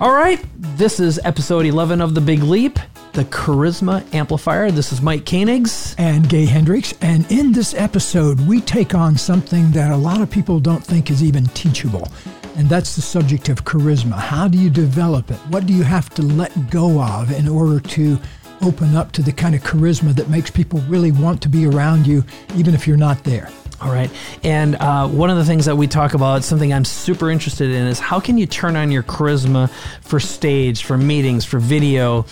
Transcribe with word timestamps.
All 0.00 0.12
right, 0.12 0.44
this 0.56 0.98
is 0.98 1.20
episode 1.22 1.64
11 1.66 2.00
of 2.00 2.16
The 2.16 2.20
Big 2.20 2.42
Leap, 2.42 2.80
the 3.12 3.24
Charisma 3.26 4.04
Amplifier. 4.12 4.72
This 4.72 4.92
is 4.92 5.00
Mike 5.00 5.24
Koenigs. 5.24 5.94
and 5.98 6.28
Gay 6.28 6.46
Hendricks. 6.46 6.94
And 7.00 7.30
in 7.30 7.52
this 7.52 7.74
episode, 7.74 8.40
we 8.40 8.60
take 8.60 8.92
on 8.92 9.16
something 9.16 9.70
that 9.70 9.92
a 9.92 9.96
lot 9.96 10.20
of 10.20 10.28
people 10.28 10.58
don't 10.58 10.84
think 10.84 11.12
is 11.12 11.22
even 11.22 11.46
teachable. 11.46 12.08
And 12.56 12.68
that's 12.68 12.96
the 12.96 13.02
subject 13.02 13.48
of 13.48 13.64
charisma. 13.64 14.18
How 14.18 14.48
do 14.48 14.58
you 14.58 14.68
develop 14.68 15.30
it? 15.30 15.38
What 15.48 15.64
do 15.64 15.72
you 15.72 15.84
have 15.84 16.10
to 16.10 16.22
let 16.22 16.70
go 16.70 17.00
of 17.00 17.30
in 17.30 17.46
order 17.48 17.78
to 17.80 18.18
open 18.62 18.96
up 18.96 19.12
to 19.12 19.22
the 19.22 19.32
kind 19.32 19.54
of 19.54 19.62
charisma 19.62 20.12
that 20.16 20.28
makes 20.28 20.50
people 20.50 20.80
really 20.88 21.12
want 21.12 21.40
to 21.42 21.48
be 21.48 21.66
around 21.66 22.04
you, 22.04 22.24
even 22.56 22.74
if 22.74 22.88
you're 22.88 22.96
not 22.96 23.22
there? 23.22 23.48
All 23.80 23.92
right. 23.92 24.10
And 24.42 24.76
uh, 24.76 25.08
one 25.08 25.30
of 25.30 25.36
the 25.36 25.44
things 25.44 25.66
that 25.66 25.76
we 25.76 25.86
talk 25.86 26.14
about, 26.14 26.44
something 26.44 26.72
I'm 26.72 26.84
super 26.84 27.30
interested 27.30 27.70
in, 27.70 27.86
is 27.86 27.98
how 27.98 28.20
can 28.20 28.38
you 28.38 28.46
turn 28.46 28.76
on 28.76 28.90
your 28.90 29.02
charisma 29.02 29.70
for 30.00 30.20
stage, 30.20 30.84
for 30.84 30.96
meetings, 30.96 31.44
for 31.44 31.58
video 31.58 32.24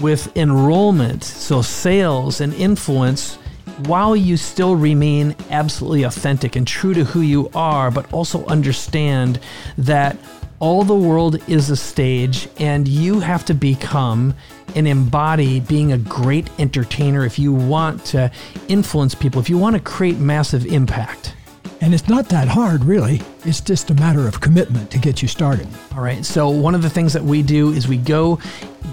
with 0.00 0.34
enrollment, 0.36 1.24
so 1.24 1.60
sales 1.60 2.40
and 2.40 2.54
influence, 2.54 3.34
while 3.86 4.16
you 4.16 4.36
still 4.36 4.76
remain 4.76 5.34
absolutely 5.50 6.04
authentic 6.04 6.56
and 6.56 6.66
true 6.66 6.94
to 6.94 7.04
who 7.04 7.20
you 7.20 7.50
are, 7.54 7.90
but 7.90 8.12
also 8.12 8.44
understand 8.46 9.40
that 9.76 10.16
all 10.60 10.82
the 10.82 10.94
world 10.94 11.36
is 11.48 11.70
a 11.70 11.76
stage 11.76 12.48
and 12.58 12.88
you 12.88 13.20
have 13.20 13.44
to 13.44 13.54
become 13.54 14.34
and 14.74 14.88
embody 14.88 15.60
being 15.60 15.92
a 15.92 15.98
great 15.98 16.48
entertainer 16.58 17.24
if 17.24 17.38
you 17.38 17.52
want 17.52 18.04
to 18.06 18.30
influence 18.68 19.14
people, 19.14 19.40
if 19.40 19.48
you 19.48 19.58
want 19.58 19.76
to 19.76 19.80
create 19.80 20.18
massive 20.18 20.66
impact. 20.66 21.34
And 21.80 21.94
it's 21.94 22.08
not 22.08 22.28
that 22.30 22.48
hard, 22.48 22.84
really. 22.84 23.22
It's 23.44 23.60
just 23.60 23.90
a 23.90 23.94
matter 23.94 24.26
of 24.26 24.40
commitment 24.40 24.90
to 24.90 24.98
get 24.98 25.22
you 25.22 25.28
started. 25.28 25.68
All 25.94 26.02
right. 26.02 26.24
So, 26.24 26.48
one 26.48 26.74
of 26.74 26.82
the 26.82 26.90
things 26.90 27.12
that 27.12 27.22
we 27.22 27.40
do 27.40 27.72
is 27.72 27.86
we 27.86 27.98
go 27.98 28.40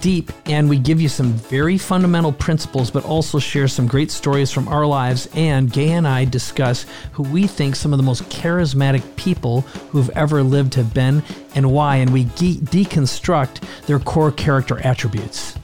deep 0.01 0.31
and 0.45 0.69
we 0.69 0.77
give 0.77 1.01
you 1.01 1.09
some 1.09 1.33
very 1.33 1.79
fundamental 1.79 2.31
principles, 2.31 2.91
but 2.91 3.03
also 3.03 3.39
share 3.39 3.67
some 3.67 3.87
great 3.87 4.11
stories 4.11 4.51
from 4.51 4.67
our 4.67 4.85
lives. 4.85 5.27
And 5.33 5.71
Gay 5.71 5.93
and 5.93 6.07
I 6.07 6.25
discuss 6.25 6.85
who 7.13 7.23
we 7.23 7.47
think 7.47 7.75
some 7.75 7.91
of 7.91 7.97
the 7.97 8.03
most 8.03 8.23
charismatic 8.25 9.15
people 9.15 9.61
who've 9.89 10.11
ever 10.11 10.43
lived 10.43 10.75
have 10.75 10.93
been 10.93 11.23
and 11.55 11.71
why. 11.71 11.95
And 11.95 12.13
we 12.13 12.25
ge- 12.25 12.61
deconstruct 12.61 13.63
their 13.87 13.99
core 13.99 14.31
character 14.31 14.77
attributes. 14.79 15.55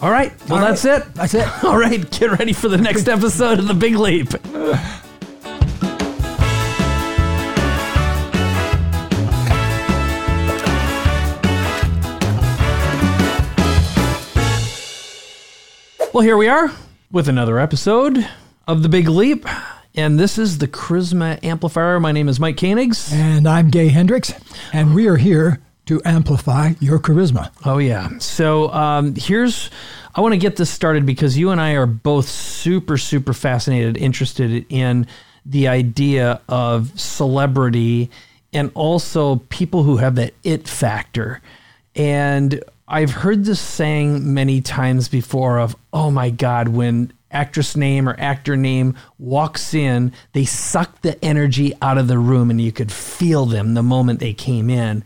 All 0.00 0.10
right. 0.10 0.32
Well, 0.48 0.58
All 0.58 0.64
right. 0.64 0.68
that's 0.70 0.84
it. 0.84 1.14
That's 1.14 1.34
it. 1.34 1.46
All 1.64 1.76
right. 1.78 2.08
Get 2.10 2.30
ready 2.38 2.52
for 2.52 2.68
the 2.68 2.78
next 2.78 3.08
episode 3.08 3.58
of 3.58 3.66
The 3.66 3.74
Big 3.74 3.94
Leap. 3.96 4.28
Well, 16.12 16.22
here 16.24 16.36
we 16.36 16.48
are 16.48 16.72
with 17.12 17.28
another 17.28 17.58
episode 17.58 18.26
of 18.66 18.82
The 18.82 18.88
Big 18.88 19.08
Leap. 19.08 19.46
And 19.94 20.18
this 20.18 20.38
is 20.38 20.58
the 20.58 20.66
Charisma 20.68 21.42
Amplifier. 21.44 22.00
My 22.00 22.12
name 22.12 22.28
is 22.28 22.40
Mike 22.40 22.56
Koenigs. 22.56 23.12
And 23.12 23.46
I'm 23.48 23.68
Gay 23.70 23.88
Hendricks, 23.88 24.32
and 24.72 24.94
we 24.94 25.06
are 25.08 25.16
here 25.16 25.60
to 25.88 26.02
amplify 26.04 26.74
your 26.80 26.98
charisma. 26.98 27.50
Oh, 27.64 27.78
yeah. 27.78 28.10
So 28.18 28.70
um, 28.72 29.14
here's, 29.16 29.70
I 30.14 30.20
want 30.20 30.34
to 30.34 30.38
get 30.38 30.56
this 30.56 30.68
started 30.68 31.06
because 31.06 31.38
you 31.38 31.48
and 31.48 31.58
I 31.58 31.72
are 31.72 31.86
both 31.86 32.28
super, 32.28 32.98
super 32.98 33.32
fascinated, 33.32 33.96
interested 33.96 34.66
in 34.68 35.06
the 35.46 35.68
idea 35.68 36.42
of 36.46 37.00
celebrity 37.00 38.10
and 38.52 38.70
also 38.74 39.36
people 39.48 39.82
who 39.82 39.96
have 39.96 40.16
that 40.16 40.34
it 40.44 40.68
factor. 40.68 41.40
And 41.96 42.62
I've 42.86 43.10
heard 43.10 43.46
this 43.46 43.60
saying 43.60 44.34
many 44.34 44.60
times 44.60 45.08
before 45.08 45.58
of, 45.58 45.74
oh 45.94 46.10
my 46.10 46.28
God, 46.28 46.68
when 46.68 47.14
actress 47.30 47.76
name 47.76 48.06
or 48.06 48.14
actor 48.18 48.58
name 48.58 48.94
walks 49.18 49.72
in, 49.72 50.12
they 50.34 50.44
suck 50.44 51.00
the 51.00 51.22
energy 51.24 51.72
out 51.80 51.96
of 51.96 52.08
the 52.08 52.18
room 52.18 52.50
and 52.50 52.60
you 52.60 52.72
could 52.72 52.92
feel 52.92 53.46
them 53.46 53.72
the 53.72 53.82
moment 53.82 54.20
they 54.20 54.34
came 54.34 54.68
in. 54.68 55.02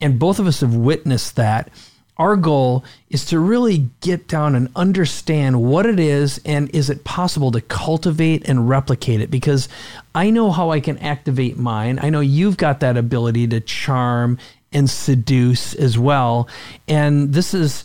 And 0.00 0.18
both 0.18 0.38
of 0.38 0.46
us 0.46 0.60
have 0.60 0.74
witnessed 0.74 1.36
that. 1.36 1.70
Our 2.18 2.36
goal 2.36 2.82
is 3.10 3.26
to 3.26 3.38
really 3.38 3.90
get 4.00 4.26
down 4.26 4.54
and 4.54 4.70
understand 4.74 5.62
what 5.62 5.84
it 5.84 6.00
is 6.00 6.40
and 6.46 6.74
is 6.74 6.88
it 6.88 7.04
possible 7.04 7.50
to 7.52 7.60
cultivate 7.60 8.48
and 8.48 8.68
replicate 8.68 9.20
it 9.20 9.30
because 9.30 9.68
I 10.14 10.30
know 10.30 10.50
how 10.50 10.70
I 10.70 10.80
can 10.80 10.96
activate 10.98 11.58
mine. 11.58 11.98
I 12.00 12.08
know 12.08 12.20
you've 12.20 12.56
got 12.56 12.80
that 12.80 12.96
ability 12.96 13.48
to 13.48 13.60
charm 13.60 14.38
and 14.72 14.88
seduce 14.88 15.74
as 15.74 15.98
well. 15.98 16.48
And 16.88 17.34
this 17.34 17.52
is 17.52 17.84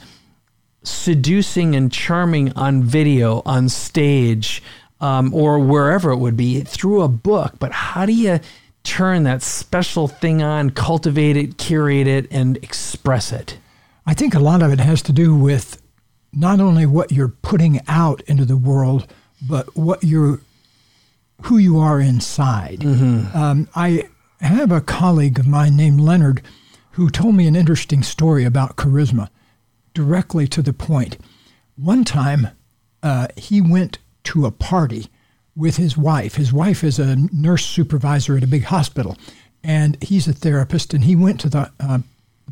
seducing 0.84 1.76
and 1.76 1.92
charming 1.92 2.54
on 2.54 2.84
video, 2.84 3.42
on 3.46 3.70
stage, 3.70 4.64
um, 5.02 5.34
or 5.34 5.60
wherever 5.60 6.12
it 6.12 6.18
would 6.18 6.38
be 6.38 6.62
through 6.62 7.02
a 7.02 7.08
book. 7.08 7.56
But 7.60 7.72
how 7.72 8.06
do 8.06 8.14
you 8.14 8.40
turn 8.84 9.24
that 9.24 9.42
special 9.42 10.08
thing 10.08 10.42
on, 10.42 10.72
cultivate 10.72 11.38
it, 11.38 11.58
curate 11.58 12.08
it, 12.08 12.28
and 12.32 12.58
express 12.58 13.32
it? 13.32 13.58
I 14.06 14.14
think 14.14 14.34
a 14.34 14.40
lot 14.40 14.62
of 14.62 14.72
it 14.72 14.80
has 14.80 15.02
to 15.04 15.14
do 15.14 15.36
with 15.36 15.82
not 16.34 16.60
only 16.60 16.86
what 16.86 17.12
you're 17.12 17.28
putting 17.28 17.82
out 17.88 18.22
into 18.22 18.46
the 18.46 18.58
world, 18.58 19.06
but 19.48 19.76
what 19.76 20.04
you're, 20.04 20.40
who 21.44 21.58
you 21.58 21.78
are 21.78 22.00
inside. 22.00 22.84
Um, 23.36 23.68
I 23.76 24.10
have 24.40 24.72
a 24.72 24.82
colleague 24.82 25.40
of 25.40 25.48
mine 25.48 25.76
named 25.76 26.00
Leonard 26.00 26.42
who 26.92 27.10
told 27.10 27.36
me 27.36 27.48
an 27.48 27.56
interesting 27.56 28.02
story 28.02 28.44
about 28.44 28.76
charisma, 28.76 29.30
directly 29.94 30.48
to 30.48 30.62
the 30.62 30.74
point. 30.74 31.18
One 31.76 32.04
time, 32.04 32.48
uh, 33.04 33.28
he 33.38 33.62
went 33.62 34.00
to 34.24 34.46
a 34.46 34.52
party 34.52 35.10
with 35.56 35.78
his 35.78 35.98
wife. 35.98 36.36
His 36.36 36.54
wife 36.54 36.84
is 36.84 37.00
a 37.00 37.18
nurse 37.32 37.66
supervisor 37.66 38.38
at 38.38 38.44
a 38.44 38.48
big 38.48 38.64
hospital, 38.64 39.18
and 39.64 40.02
he's 40.02 40.28
a 40.28 40.34
therapist. 40.34 40.94
And 40.94 41.04
he 41.04 41.16
went 41.16 41.40
to 41.42 41.50
the 41.50 41.72
uh, 41.80 42.00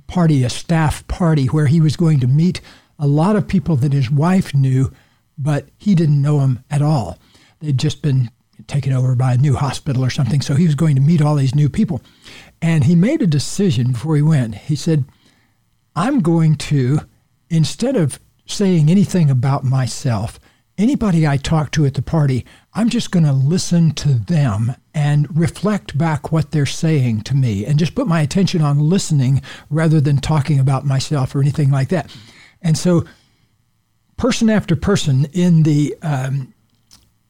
party, 0.08 0.44
a 0.44 0.50
staff 0.50 1.08
party, 1.08 1.48
where 1.48 1.68
he 1.68 1.82
was 1.82 1.96
going 1.96 2.20
to 2.20 2.28
meet 2.28 2.62
a 2.98 3.08
lot 3.08 3.36
of 3.36 3.48
people 3.48 3.76
that 3.78 3.94
his 3.94 4.12
wife 4.12 4.54
knew, 4.54 4.92
but 5.38 5.68
he 5.78 5.96
didn't 5.96 6.22
know 6.22 6.40
them 6.40 6.64
at 6.70 6.82
all. 6.82 7.18
They'd 7.62 7.78
just 7.78 8.02
been 8.02 8.30
taken 8.68 8.94
over 8.94 9.16
by 9.16 9.34
a 9.34 9.38
new 9.38 9.56
hospital 9.56 10.04
or 10.04 10.10
something. 10.10 10.42
So 10.42 10.56
he 10.56 10.66
was 10.66 10.76
going 10.76 10.96
to 10.96 11.02
meet 11.02 11.22
all 11.22 11.36
these 11.36 11.56
new 11.56 11.70
people. 11.70 12.02
And 12.62 12.84
he 12.84 12.96
made 12.96 13.22
a 13.22 13.28
decision 13.28 13.94
before 13.94 14.18
he 14.18 14.22
went. 14.22 14.56
He 14.56 14.76
said, 14.76 15.06
I'm 15.96 16.20
going 16.20 16.56
to, 16.56 17.00
instead 17.50 17.96
of 17.96 18.20
saying 18.46 18.90
anything 18.90 19.30
about 19.30 19.64
myself, 19.64 20.40
anybody 20.80 21.28
I 21.28 21.38
talk 21.38 21.72
to 21.72 21.86
at 21.86 21.94
the 21.94 22.02
party, 22.02 22.46
I'm 22.74 22.90
just 22.90 23.12
going 23.12 23.26
to 23.26 23.34
listen 23.34 23.92
to 23.96 24.14
them 24.14 24.76
and 24.94 25.38
reflect 25.38 25.98
back 25.98 26.32
what 26.32 26.52
they're 26.52 26.66
saying 26.66 27.22
to 27.24 27.36
me 27.36 27.66
and 27.66 27.78
just 27.78 27.94
put 27.94 28.08
my 28.08 28.22
attention 28.22 28.62
on 28.62 28.80
listening 28.80 29.42
rather 29.70 30.00
than 30.00 30.18
talking 30.18 30.60
about 30.60 30.86
myself 30.86 31.36
or 31.36 31.42
anything 31.42 31.70
like 31.70 31.90
that. 31.90 32.16
And 32.62 32.78
so, 32.78 33.06
person 34.18 34.50
after 34.50 34.76
person 34.76 35.26
in 35.34 35.64
the 35.64 35.96
um, 36.02 36.54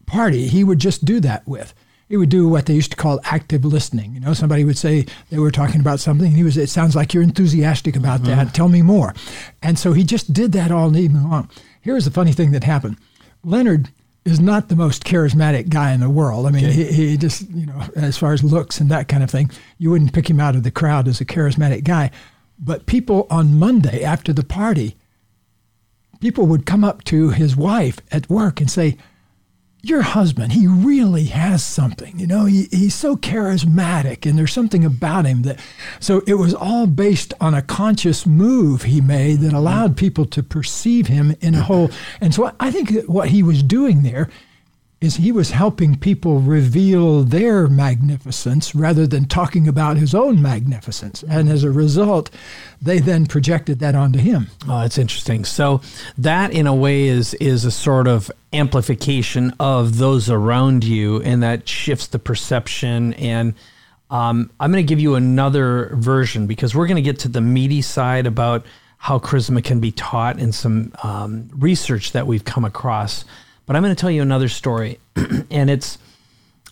party, 0.06 0.48
he 0.48 0.64
would 0.64 0.80
just 0.80 1.04
do 1.04 1.20
that 1.22 1.48
with. 1.48 1.74
He 2.08 2.18
would 2.18 2.30
do 2.30 2.48
what 2.48 2.66
they 2.66 2.74
used 2.74 2.92
to 2.92 2.98
call 2.98 3.20
active 3.24 3.64
listening. 3.64 4.16
You 4.16 4.20
know, 4.20 4.34
somebody 4.34 4.66
would 4.66 4.80
say 4.80 5.06
they 5.30 5.38
were 5.38 5.52
talking 5.52 5.80
about 5.80 6.00
something, 6.00 6.28
and 6.28 6.36
he 6.36 6.44
was, 6.44 6.58
"It 6.58 6.70
sounds 6.70 6.96
like 6.96 7.14
you're 7.14 7.22
enthusiastic 7.22 7.96
about 7.96 8.24
that. 8.24 8.52
Tell 8.56 8.68
me 8.68 8.82
more." 8.82 9.14
And 9.62 9.78
so 9.78 9.94
he 9.94 10.04
just 10.04 10.34
did 10.34 10.52
that 10.54 10.72
all 10.72 10.98
evening 10.98 11.30
long. 11.30 11.52
Here's 11.82 12.06
the 12.06 12.12
funny 12.12 12.32
thing 12.32 12.50
that 12.52 12.64
happened: 12.64 12.98
Leonard 13.44 13.90
is 14.26 14.40
not 14.40 14.70
the 14.70 14.76
most 14.76 15.04
charismatic 15.04 15.70
guy 15.70 15.92
in 15.92 16.02
the 16.02 16.10
world. 16.10 16.46
I 16.46 16.52
mean, 16.52 16.66
he, 16.66 16.86
he 16.86 17.18
just, 17.18 17.50
you 17.50 17.66
know, 17.66 17.82
as 17.96 18.18
far 18.18 18.34
as 18.34 18.44
looks 18.44 18.80
and 18.80 18.90
that 18.92 19.08
kind 19.08 19.24
of 19.24 19.32
thing, 19.32 19.50
you 19.78 19.90
wouldn't 19.92 20.14
pick 20.14 20.30
him 20.30 20.40
out 20.40 20.56
of 20.56 20.64
the 20.64 20.72
crowd 20.72 21.08
as 21.08 21.22
a 21.22 21.26
charismatic 21.26 21.84
guy. 21.84 22.12
But 22.60 22.86
people 22.86 23.26
on 23.30 23.58
Monday 23.58 24.04
after 24.04 24.34
the 24.34 24.44
party, 24.44 24.98
people 26.20 26.46
would 26.48 26.66
come 26.66 26.84
up 26.84 27.04
to 27.06 27.30
his 27.30 27.56
wife 27.56 28.00
at 28.12 28.30
work 28.30 28.60
and 28.60 28.70
say, 28.70 28.98
your 29.82 30.02
husband, 30.02 30.52
he 30.52 30.68
really 30.68 31.26
has 31.26 31.64
something. 31.64 32.20
You 32.20 32.28
know, 32.28 32.46
he, 32.46 32.68
he's 32.72 32.96
so 32.96 33.16
charismatic 33.16 34.30
and 34.30 34.38
there's 34.38 34.54
something 34.54 34.84
about 34.84 35.26
him 35.26 35.44
that. 35.44 35.60
So 36.00 36.22
it 36.28 36.34
was 36.34 36.54
all 36.54 36.86
based 36.86 37.34
on 37.40 37.54
a 37.54 37.62
conscious 37.62 38.26
move 38.26 38.84
he 38.84 39.00
made 39.00 39.40
that 39.40 39.48
mm-hmm. 39.48 39.56
allowed 39.56 39.98
people 39.98 40.26
to 40.26 40.44
perceive 40.44 41.08
him 41.08 41.36
in 41.40 41.56
a 41.56 41.62
whole. 41.62 41.92
And 42.20 42.34
so 42.34 42.52
I 42.60 42.72
think 42.72 42.94
that 42.94 43.10
what 43.10 43.30
he 43.30 43.42
was 43.42 43.64
doing 43.64 44.04
there 44.04 44.30
is 45.02 45.16
he 45.16 45.32
was 45.32 45.52
helping 45.52 45.98
people 45.98 46.40
reveal 46.40 47.24
their 47.24 47.68
magnificence 47.68 48.76
rather 48.76 49.08
than 49.08 49.26
talking 49.26 49.68
about 49.68 49.98
his 49.98 50.14
own 50.14 50.42
magnificence. 50.42 51.24
And 51.30 51.50
as 51.50 51.64
a 51.64 51.72
result, 51.72 52.30
they 52.82 53.00
then 53.00 53.26
projected 53.26 53.80
that 53.80 53.96
onto 53.96 54.20
him. 54.20 54.48
Oh, 54.68 54.82
that's 54.82 54.98
interesting. 54.98 55.46
So 55.46 55.82
that, 56.18 56.52
in 56.52 56.68
a 56.68 56.76
way, 56.76 57.08
is 57.08 57.34
is 57.36 57.66
a 57.66 57.72
sort 57.72 58.08
of 58.08 58.30
amplification 58.52 59.54
of 59.60 59.98
those 60.00 60.30
around 60.30 60.84
you, 60.84 61.22
and 61.22 61.42
that 61.44 61.68
shifts 61.68 62.08
the 62.08 62.20
perception. 62.20 63.14
And 63.14 63.54
Um, 64.12 64.50
I'm 64.60 64.72
going 64.72 64.84
to 64.84 64.90
give 64.90 65.00
you 65.00 65.14
another 65.16 65.92
version 65.94 66.48
because 66.48 66.74
we're 66.74 66.88
going 66.88 67.04
to 67.04 67.12
get 67.12 67.20
to 67.20 67.28
the 67.30 67.42
meaty 67.42 67.84
side 67.84 68.26
about 68.26 68.66
how 68.98 69.20
charisma 69.20 69.64
can 69.64 69.80
be 69.80 69.92
taught 69.92 70.40
and 70.40 70.54
some 70.54 70.92
um, 71.04 71.48
research 71.54 72.12
that 72.14 72.26
we've 72.26 72.44
come 72.44 72.66
across. 72.66 73.24
But 73.70 73.76
I'm 73.76 73.84
going 73.84 73.96
to 73.96 74.02
tell 74.02 74.10
you 74.10 74.24
another 74.24 74.50
story, 74.50 74.98
and 75.52 75.70
it's 75.70 76.00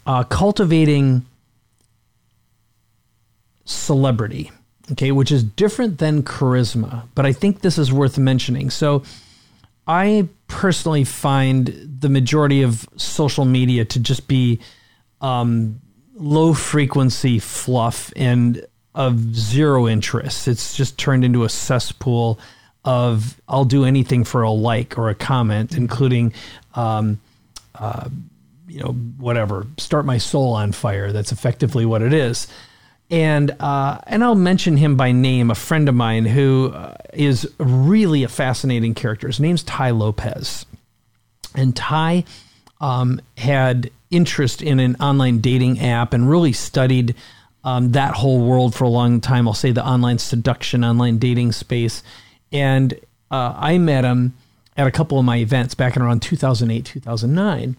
uh, 0.07 0.23
cultivating 0.23 1.27
celebrity, 3.65 4.49
okay, 4.93 5.11
which 5.11 5.31
is 5.31 5.43
different 5.43 5.99
than 5.99 6.23
charisma. 6.23 7.03
But 7.13 7.27
I 7.27 7.33
think 7.33 7.61
this 7.61 7.77
is 7.77 7.93
worth 7.93 8.17
mentioning. 8.17 8.71
So, 8.71 9.03
I 9.85 10.27
personally 10.47 11.03
find 11.03 11.67
the 11.67 12.09
majority 12.09 12.63
of 12.63 12.89
social 12.95 13.45
media 13.45 13.85
to 13.85 13.99
just 13.99 14.27
be 14.27 14.59
um, 15.21 15.79
low 16.15 16.55
frequency 16.55 17.37
fluff 17.37 18.11
and 18.15 18.65
of 18.95 19.35
zero 19.35 19.87
interest. 19.87 20.47
It's 20.47 20.75
just 20.75 20.97
turned 20.97 21.23
into 21.23 21.43
a 21.43 21.49
cesspool 21.49 22.39
of 22.87 23.39
I'll 23.49 23.65
do 23.65 23.83
anything 23.83 24.23
for 24.23 24.43
a 24.43 24.49
like 24.49 24.97
or 24.97 25.09
a 25.09 25.15
comment, 25.15 25.75
including, 25.75 26.31
um, 26.73 27.19
uh, 27.75 28.07
you 28.65 28.79
know, 28.79 28.93
whatever, 29.17 29.67
start 29.77 30.05
my 30.05 30.17
soul 30.17 30.53
on 30.53 30.71
fire. 30.71 31.11
That's 31.11 31.33
effectively 31.33 31.85
what 31.85 32.01
it 32.01 32.13
is. 32.13 32.47
And 33.09 33.51
uh, 33.59 33.99
and 34.07 34.23
I'll 34.23 34.35
mention 34.35 34.77
him 34.77 34.95
by 34.95 35.11
name, 35.11 35.51
a 35.51 35.55
friend 35.55 35.89
of 35.89 35.95
mine 35.95 36.25
who 36.25 36.71
uh, 36.73 36.95
is 37.13 37.45
really 37.57 38.23
a 38.23 38.29
fascinating 38.29 38.93
character. 38.93 39.27
His 39.27 39.41
name's 39.41 39.63
Tai 39.63 39.91
Lopez, 39.91 40.65
and 41.55 41.75
Tai 41.75 42.23
um, 42.79 43.19
had 43.37 43.91
interest 44.11 44.61
in 44.61 44.79
an 44.79 44.95
online 45.01 45.39
dating 45.39 45.81
app 45.81 46.13
and 46.13 46.29
really 46.29 46.53
studied 46.53 47.15
um, 47.65 47.91
that 47.91 48.13
whole 48.13 48.45
world 48.45 48.73
for 48.73 48.85
a 48.85 48.89
long 48.89 49.19
time. 49.19 49.45
I'll 49.45 49.53
say 49.53 49.71
the 49.71 49.85
online 49.85 50.19
seduction, 50.19 50.85
online 50.85 51.17
dating 51.17 51.51
space. 51.51 52.01
And 52.51 52.93
uh, 53.31 53.53
I 53.55 53.77
met 53.77 54.03
him 54.03 54.35
at 54.75 54.87
a 54.87 54.91
couple 54.91 55.19
of 55.19 55.25
my 55.25 55.37
events 55.37 55.73
back 55.73 55.95
in 55.95 56.01
around 56.01 56.21
2008, 56.21 56.85
2009. 56.85 57.75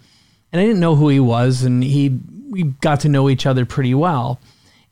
And 0.53 0.61
I 0.61 0.65
didn't 0.65 0.81
know 0.81 0.97
who 0.97 1.09
he 1.09 1.21
was, 1.21 1.63
and 1.63 1.83
he 1.85 2.19
we 2.51 2.63
got 2.63 3.01
to 3.01 3.09
know 3.09 3.29
each 3.29 3.47
other 3.47 3.67
pretty 3.67 3.95
well. 3.95 4.41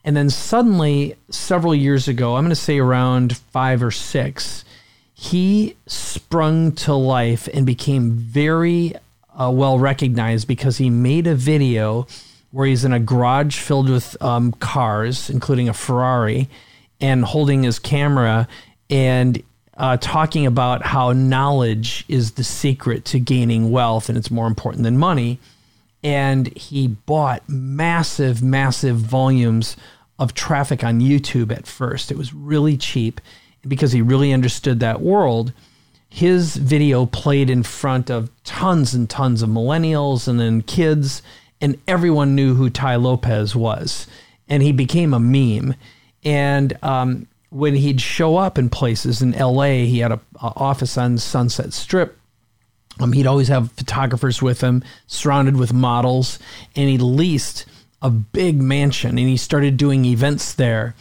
And 0.04 0.16
then 0.16 0.30
suddenly, 0.30 1.16
several 1.30 1.74
years 1.74 2.06
ago, 2.06 2.36
I'm 2.36 2.44
going 2.44 2.50
to 2.50 2.56
say 2.56 2.78
around 2.78 3.36
five 3.36 3.82
or 3.82 3.90
six, 3.90 4.64
he 5.12 5.76
sprung 5.86 6.72
to 6.72 6.94
life 6.94 7.48
and 7.52 7.66
became 7.66 8.12
very 8.12 8.92
uh, 9.38 9.50
well 9.50 9.78
recognized 9.78 10.46
because 10.46 10.76
he 10.76 10.90
made 10.90 11.26
a 11.26 11.34
video 11.34 12.06
where 12.52 12.66
he's 12.66 12.84
in 12.84 12.92
a 12.92 13.00
garage 13.00 13.58
filled 13.58 13.88
with 13.88 14.20
um, 14.22 14.52
cars, 14.52 15.28
including 15.28 15.68
a 15.68 15.74
Ferrari, 15.74 16.48
and 17.00 17.24
holding 17.24 17.64
his 17.64 17.78
camera 17.78 18.46
and 18.88 19.42
uh, 19.76 19.96
talking 19.98 20.46
about 20.46 20.84
how 20.84 21.12
knowledge 21.12 22.04
is 22.08 22.32
the 22.32 22.44
secret 22.44 23.04
to 23.06 23.20
gaining 23.20 23.70
wealth 23.70 24.08
and 24.08 24.16
it's 24.16 24.30
more 24.30 24.46
important 24.46 24.84
than 24.84 24.98
money. 24.98 25.38
And 26.02 26.48
he 26.56 26.88
bought 26.88 27.48
massive, 27.48 28.42
massive 28.42 28.96
volumes 28.96 29.76
of 30.18 30.34
traffic 30.34 30.84
on 30.84 31.00
YouTube 31.00 31.54
at 31.54 31.66
first. 31.66 32.10
It 32.10 32.16
was 32.16 32.32
really 32.32 32.76
cheap 32.76 33.20
because 33.66 33.92
he 33.92 34.00
really 34.00 34.32
understood 34.32 34.80
that 34.80 35.00
world 35.00 35.52
his 36.16 36.56
video 36.56 37.04
played 37.04 37.50
in 37.50 37.62
front 37.62 38.10
of 38.10 38.30
tons 38.42 38.94
and 38.94 39.08
tons 39.10 39.42
of 39.42 39.50
millennials 39.50 40.26
and 40.26 40.40
then 40.40 40.62
kids, 40.62 41.20
and 41.60 41.78
everyone 41.86 42.34
knew 42.34 42.54
who 42.54 42.70
Tai 42.70 42.96
Lopez 42.96 43.54
was. 43.54 44.06
And 44.48 44.62
he 44.62 44.72
became 44.72 45.12
a 45.12 45.20
meme. 45.20 45.74
And 46.24 46.78
um, 46.82 47.26
when 47.56 47.74
he'd 47.74 48.00
show 48.00 48.36
up 48.36 48.58
in 48.58 48.68
places 48.68 49.22
in 49.22 49.32
LA, 49.32 49.84
he 49.84 49.98
had 50.00 50.12
an 50.12 50.20
office 50.40 50.96
on 50.98 51.18
Sunset 51.18 51.72
Strip. 51.72 52.18
Um, 52.98 53.12
he'd 53.12 53.26
always 53.26 53.48
have 53.48 53.72
photographers 53.72 54.40
with 54.40 54.62
him, 54.62 54.82
surrounded 55.06 55.56
with 55.56 55.72
models, 55.72 56.38
and 56.74 56.88
he 56.88 56.98
leased 56.98 57.66
a 58.02 58.10
big 58.10 58.60
mansion 58.60 59.10
and 59.10 59.28
he 59.28 59.36
started 59.36 59.76
doing 59.76 60.04
events 60.04 60.52
there 60.52 60.94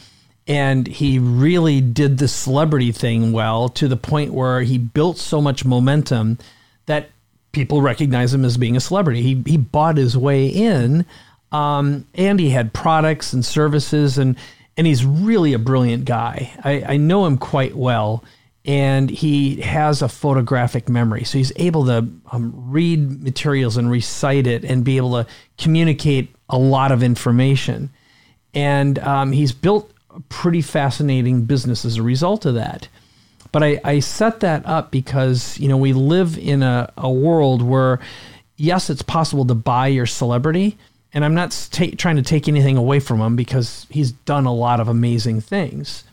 and 0.48 0.88
he 0.88 1.18
really 1.18 1.81
did 1.81 2.18
the 2.18 2.28
celebrity 2.28 2.92
thing 2.92 3.31
well 3.31 3.69
to 3.69 3.88
the 3.88 3.98
point 3.98 4.34
where 4.34 4.62
he 4.62 4.78
built 4.78 5.18
so 5.18 5.42
much 5.42 5.66
momentum 5.66 6.38
that 6.86 7.10
people 7.51 7.81
recognize 7.81 8.34
him 8.34 8.46
as 8.46 8.58
being 8.58 8.78
a 8.78 8.80
celebrity. 8.80 9.22
He 9.22 9.42
he 9.46 9.58
bought 9.58 9.98
his 9.98 10.16
way 10.16 10.48
in, 10.48 11.06
um, 11.51 12.06
and 12.13 12.40
he 12.40 12.51
had 12.51 12.74
products 12.74 13.34
and 13.34 13.44
services, 13.44 14.18
and 14.18 14.36
and 14.77 14.88
he's 14.88 15.06
really 15.06 15.54
a 15.54 15.60
brilliant 15.60 16.06
guy. 16.06 16.51
I, 16.63 16.83
I 16.94 16.98
know 16.98 17.25
him 17.25 17.38
quite 17.38 17.75
well, 17.75 18.24
and 18.66 19.10
he 19.10 19.62
has 19.62 20.01
a 20.01 20.10
photographic 20.10 20.89
memory, 20.89 21.24
so 21.24 21.38
he's 21.38 21.54
able 21.56 21.86
to 21.86 22.07
um, 22.31 22.54
read 22.72 23.24
materials 23.24 23.77
and 23.77 23.89
recite 23.92 24.48
it, 24.48 24.63
and 24.66 24.83
be 24.83 24.98
able 24.98 25.24
to 25.24 25.30
communicate 25.57 26.36
a 26.50 26.57
lot 26.57 26.92
of 26.92 27.04
information. 27.04 27.89
And 28.54 29.00
um, 29.00 29.31
he's 29.31 29.51
built 29.51 29.92
a 30.16 30.19
pretty 30.22 30.62
fascinating 30.62 31.45
business 31.45 31.86
as 31.86 31.98
a 31.98 32.04
result 32.04 32.45
of 32.45 32.56
that. 32.56 32.88
But 33.51 33.63
I, 33.63 33.80
I 33.83 34.00
set 34.00 34.42
that 34.42 34.66
up 34.66 34.92
because, 34.92 35.57
you 35.60 35.69
know, 35.69 35.77
we 35.77 35.94
live 35.94 36.38
in 36.38 36.63
a, 36.63 36.92
a 36.98 37.10
world 37.10 37.62
where, 37.62 38.00
yes, 38.57 38.89
it's 38.89 39.01
possible 39.01 39.45
to 39.45 39.56
buy 39.56 39.88
your 39.88 40.06
celebrity. 40.06 40.77
And 41.16 41.26
I'm 41.26 41.34
not 41.34 41.70
trying 41.98 42.18
to 42.18 42.22
take 42.22 42.48
anything 42.48 42.78
away 42.78 43.00
from 43.00 43.22
him 43.22 43.36
because 43.36 43.88
he's 43.90 44.12
done 44.12 44.46
a 44.46 44.54
lot 44.54 44.80
of 44.80 44.90
amazing 44.90 45.42
things. 45.42 46.04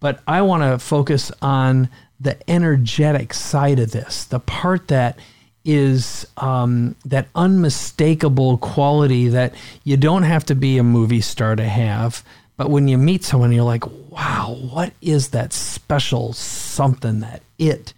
But 0.00 0.20
I 0.26 0.42
want 0.42 0.64
to 0.64 0.78
focus 0.84 1.32
on 1.40 1.88
the 2.20 2.36
energetic 2.50 3.32
side 3.32 3.78
of 3.78 3.92
this, 3.92 4.24
the 4.24 4.40
part 4.40 4.88
that 4.88 5.18
is 5.64 6.26
um, 6.36 6.96
that 7.04 7.28
unmistakable 7.34 8.58
quality 8.58 9.28
that 9.28 9.54
you 9.84 9.96
don't 9.96 10.24
have 10.24 10.44
to 10.46 10.54
be 10.54 10.76
a 10.78 10.82
movie 10.82 11.20
star 11.20 11.56
to 11.56 11.64
have, 11.64 12.24
but 12.56 12.70
when 12.70 12.88
you 12.88 12.96
meet 12.98 13.24
someone, 13.24 13.52
you're 13.52 13.64
like, 13.64 13.84
wow, 14.10 14.56
what 14.72 14.92
is 15.02 15.30
that 15.30 15.52
special 15.52 16.32
something, 16.32 17.20
that 17.20 17.42
it, 17.58 17.92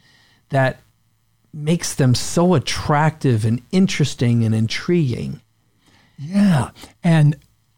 that 0.48 0.80
makes 1.54 1.94
them 1.94 2.14
so 2.14 2.54
attractive 2.54 3.44
and 3.44 3.62
interesting 3.70 4.44
and 4.44 4.54
intriguing? 4.54 5.40
Yeah. 6.18 6.70
And 7.02 7.36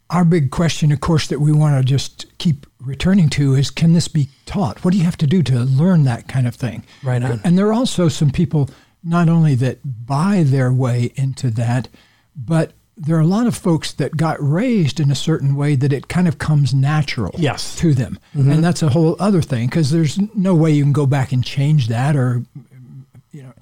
our 0.08 0.25
big 0.25 0.50
question, 0.50 0.90
of 0.92 1.00
course, 1.00 1.28
that 1.28 1.40
we 1.40 1.52
want 1.52 1.78
to 1.78 1.84
just 1.84 2.26
keep 2.38 2.66
returning 2.81 3.28
to 3.31 3.54
is 3.54 3.70
can 3.70 3.92
this 3.92 4.08
be 4.08 4.29
taught? 4.46 4.84
What 4.84 4.93
do 4.93 4.98
you 4.98 5.05
have 5.05 5.19
to 5.19 5.26
do 5.26 5.43
to 5.44 5.60
learn 5.60 6.05
that 6.05 6.29
kind 6.29 6.46
of 6.46 6.55
thing? 6.55 6.84
Right 7.03 7.22
on. 7.22 7.41
And 7.44 7.56
there 7.56 7.69
are 7.69 7.72
also 7.72 8.08
some 8.08 8.31
people 8.31 8.70
not 9.03 9.29
only 9.29 9.55
that 9.56 10.06
buy 10.06 10.43
their 10.44 10.72
way 10.72 11.12
into 11.15 11.50
that, 11.53 11.88
but 12.36 12.72
there 12.96 13.17
are 13.17 13.20
a 13.20 13.26
lot 13.26 13.46
of 13.46 13.56
folks 13.56 13.93
that 13.93 14.17
got 14.17 14.36
raised 14.41 15.00
in 15.00 15.10
a 15.10 15.15
certain 15.15 15.55
way 15.55 15.74
that 15.74 15.93
it 15.93 16.08
kind 16.08 16.29
of 16.29 16.38
comes 16.38 16.74
natural 16.74 17.34
yes. 17.38 17.74
to 17.76 17.94
them. 17.94 18.19
Mm-hmm. 18.36 18.50
And 18.50 18.65
that's 18.65 18.82
a 18.82 18.91
whole 18.91 19.17
other 19.19 19.41
thing 19.41 19.69
because 19.69 19.91
there's 19.91 20.19
no 20.34 20.55
way 20.55 20.70
you 20.70 20.82
can 20.82 20.93
go 20.93 21.06
back 21.06 21.32
and 21.32 21.43
change 21.43 21.88
that 21.88 22.15
or, 22.15 22.43
you 23.32 23.43
know, 23.43 23.55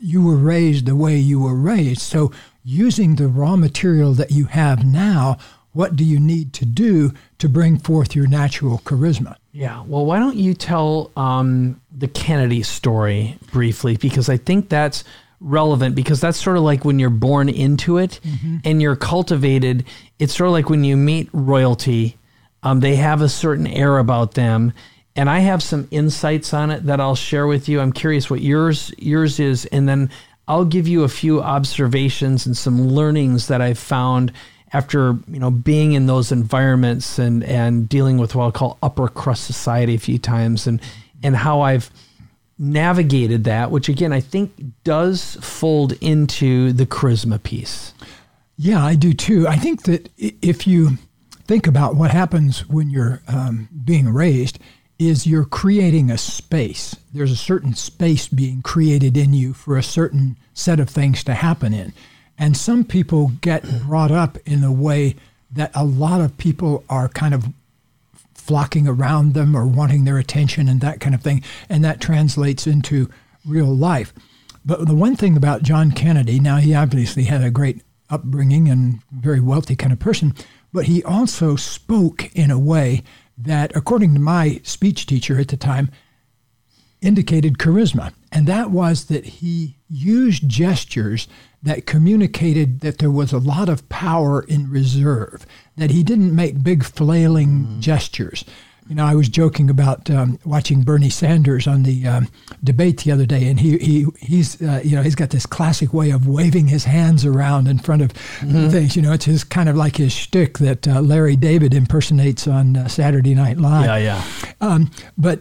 you 0.00 0.20
were 0.20 0.36
raised 0.36 0.86
the 0.86 0.96
way 0.96 1.16
you 1.16 1.40
were 1.40 1.54
raised. 1.54 2.02
So 2.02 2.32
using 2.64 3.16
the 3.16 3.28
raw 3.28 3.56
material 3.56 4.12
that 4.14 4.30
you 4.30 4.46
have 4.46 4.84
now, 4.84 5.38
what 5.72 5.96
do 5.96 6.04
you 6.04 6.20
need 6.20 6.52
to 6.54 6.66
do 6.66 7.12
to 7.38 7.48
bring 7.48 7.78
forth 7.78 8.14
your 8.14 8.26
natural 8.26 8.78
charisma? 8.78 9.36
Yeah. 9.52 9.82
Well, 9.86 10.04
why 10.04 10.18
don't 10.18 10.36
you 10.36 10.54
tell 10.54 11.10
um, 11.16 11.80
the 11.96 12.08
Kennedy 12.08 12.62
story 12.62 13.36
briefly? 13.52 13.96
Because 13.96 14.28
I 14.28 14.36
think 14.36 14.68
that's 14.68 15.04
relevant 15.40 15.94
because 15.94 16.20
that's 16.20 16.40
sort 16.40 16.56
of 16.56 16.62
like 16.62 16.84
when 16.84 16.98
you're 16.98 17.10
born 17.10 17.48
into 17.48 17.98
it 17.98 18.20
mm-hmm. 18.22 18.58
and 18.64 18.80
you're 18.80 18.96
cultivated. 18.96 19.84
It's 20.18 20.36
sort 20.36 20.48
of 20.48 20.52
like 20.52 20.70
when 20.70 20.84
you 20.84 20.96
meet 20.96 21.28
royalty, 21.32 22.16
um, 22.62 22.80
they 22.80 22.96
have 22.96 23.20
a 23.22 23.28
certain 23.28 23.66
air 23.66 23.98
about 23.98 24.34
them. 24.34 24.72
And 25.14 25.28
I 25.28 25.40
have 25.40 25.62
some 25.62 25.88
insights 25.90 26.54
on 26.54 26.70
it 26.70 26.86
that 26.86 27.00
I'll 27.00 27.16
share 27.16 27.46
with 27.46 27.68
you. 27.68 27.80
I'm 27.80 27.92
curious 27.92 28.30
what 28.30 28.40
yours 28.40 28.92
yours 28.96 29.38
is, 29.38 29.66
and 29.66 29.86
then 29.86 30.08
I'll 30.48 30.64
give 30.64 30.88
you 30.88 31.04
a 31.04 31.08
few 31.08 31.40
observations 31.40 32.46
and 32.46 32.56
some 32.56 32.88
learnings 32.88 33.48
that 33.48 33.60
I've 33.60 33.78
found 33.78 34.32
after 34.72 35.18
you 35.28 35.38
know 35.38 35.50
being 35.50 35.92
in 35.92 36.06
those 36.06 36.32
environments 36.32 37.18
and 37.18 37.44
and 37.44 37.88
dealing 37.88 38.18
with 38.18 38.34
what 38.34 38.44
I'll 38.44 38.52
call 38.52 38.78
upper 38.82 39.08
crust 39.08 39.44
society 39.44 39.94
a 39.94 39.98
few 39.98 40.18
times, 40.18 40.66
and 40.66 40.80
and 41.22 41.36
how 41.36 41.60
I've 41.60 41.90
navigated 42.58 43.44
that, 43.44 43.70
which 43.70 43.88
again 43.88 44.12
I 44.12 44.20
think 44.20 44.52
does 44.84 45.36
fold 45.40 45.92
into 46.00 46.72
the 46.72 46.86
charisma 46.86 47.42
piece. 47.42 47.94
Yeah, 48.56 48.84
I 48.84 48.94
do 48.94 49.12
too. 49.12 49.48
I 49.48 49.56
think 49.56 49.84
that 49.84 50.08
if 50.16 50.66
you 50.66 50.98
think 51.46 51.66
about 51.66 51.96
what 51.96 52.10
happens 52.10 52.66
when 52.68 52.90
you're 52.90 53.20
um, 53.28 53.68
being 53.84 54.08
raised, 54.12 54.58
is 54.98 55.26
you're 55.26 55.44
creating 55.44 56.10
a 56.10 56.18
space. 56.18 56.96
There's 57.12 57.32
a 57.32 57.36
certain 57.36 57.74
space 57.74 58.28
being 58.28 58.62
created 58.62 59.16
in 59.16 59.34
you 59.34 59.52
for 59.52 59.76
a 59.76 59.82
certain 59.82 60.36
set 60.54 60.80
of 60.80 60.88
things 60.88 61.24
to 61.24 61.34
happen 61.34 61.74
in. 61.74 61.92
And 62.38 62.56
some 62.56 62.84
people 62.84 63.32
get 63.40 63.64
brought 63.82 64.10
up 64.10 64.38
in 64.46 64.64
a 64.64 64.72
way 64.72 65.16
that 65.50 65.70
a 65.74 65.84
lot 65.84 66.20
of 66.20 66.38
people 66.38 66.84
are 66.88 67.08
kind 67.08 67.34
of 67.34 67.46
flocking 68.34 68.88
around 68.88 69.34
them 69.34 69.56
or 69.56 69.66
wanting 69.66 70.04
their 70.04 70.18
attention 70.18 70.68
and 70.68 70.80
that 70.80 71.00
kind 71.00 71.14
of 71.14 71.22
thing. 71.22 71.44
And 71.68 71.84
that 71.84 72.00
translates 72.00 72.66
into 72.66 73.08
real 73.46 73.74
life. 73.74 74.12
But 74.64 74.86
the 74.86 74.94
one 74.94 75.16
thing 75.16 75.36
about 75.36 75.62
John 75.62 75.90
Kennedy, 75.90 76.38
now 76.40 76.56
he 76.56 76.74
obviously 76.74 77.24
had 77.24 77.42
a 77.42 77.50
great 77.50 77.82
upbringing 78.10 78.68
and 78.68 79.00
very 79.10 79.40
wealthy 79.40 79.74
kind 79.74 79.92
of 79.92 79.98
person, 79.98 80.34
but 80.72 80.86
he 80.86 81.02
also 81.02 81.56
spoke 81.56 82.34
in 82.34 82.50
a 82.50 82.58
way 82.58 83.02
that, 83.44 83.74
according 83.76 84.14
to 84.14 84.20
my 84.20 84.60
speech 84.62 85.06
teacher 85.06 85.38
at 85.38 85.48
the 85.48 85.56
time, 85.56 85.90
indicated 87.00 87.58
charisma. 87.58 88.12
And 88.30 88.46
that 88.46 88.70
was 88.70 89.06
that 89.06 89.26
he 89.26 89.76
used 89.88 90.48
gestures 90.48 91.28
that 91.62 91.86
communicated 91.86 92.80
that 92.80 92.98
there 92.98 93.10
was 93.10 93.32
a 93.32 93.38
lot 93.38 93.68
of 93.68 93.88
power 93.88 94.42
in 94.42 94.70
reserve, 94.70 95.46
that 95.76 95.90
he 95.90 96.02
didn't 96.02 96.34
make 96.34 96.62
big 96.62 96.84
flailing 96.84 97.48
mm-hmm. 97.48 97.80
gestures. 97.80 98.44
You 98.92 98.96
know, 98.96 99.06
I 99.06 99.14
was 99.14 99.30
joking 99.30 99.70
about 99.70 100.10
um, 100.10 100.38
watching 100.44 100.82
Bernie 100.82 101.08
Sanders 101.08 101.66
on 101.66 101.84
the 101.84 102.06
um, 102.06 102.28
debate 102.62 103.00
the 103.04 103.10
other 103.10 103.24
day, 103.24 103.48
and 103.48 103.58
he 103.58 103.78
he 103.78 104.06
he's 104.18 104.60
uh, 104.60 104.82
you 104.84 104.94
know 104.94 105.02
he's 105.02 105.14
got 105.14 105.30
this 105.30 105.46
classic 105.46 105.94
way 105.94 106.10
of 106.10 106.26
waving 106.26 106.68
his 106.68 106.84
hands 106.84 107.24
around 107.24 107.68
in 107.68 107.78
front 107.78 108.02
of 108.02 108.12
mm-hmm. 108.12 108.68
things. 108.68 108.94
You 108.94 109.00
know, 109.00 109.14
it's 109.14 109.24
his 109.24 109.44
kind 109.44 109.70
of 109.70 109.76
like 109.76 109.96
his 109.96 110.12
shtick 110.12 110.58
that 110.58 110.86
uh, 110.86 111.00
Larry 111.00 111.36
David 111.36 111.72
impersonates 111.72 112.46
on 112.46 112.76
uh, 112.76 112.86
Saturday 112.86 113.34
Night 113.34 113.56
Live. 113.56 113.86
Yeah, 113.86 113.96
yeah. 113.96 114.24
Um, 114.60 114.90
but 115.16 115.40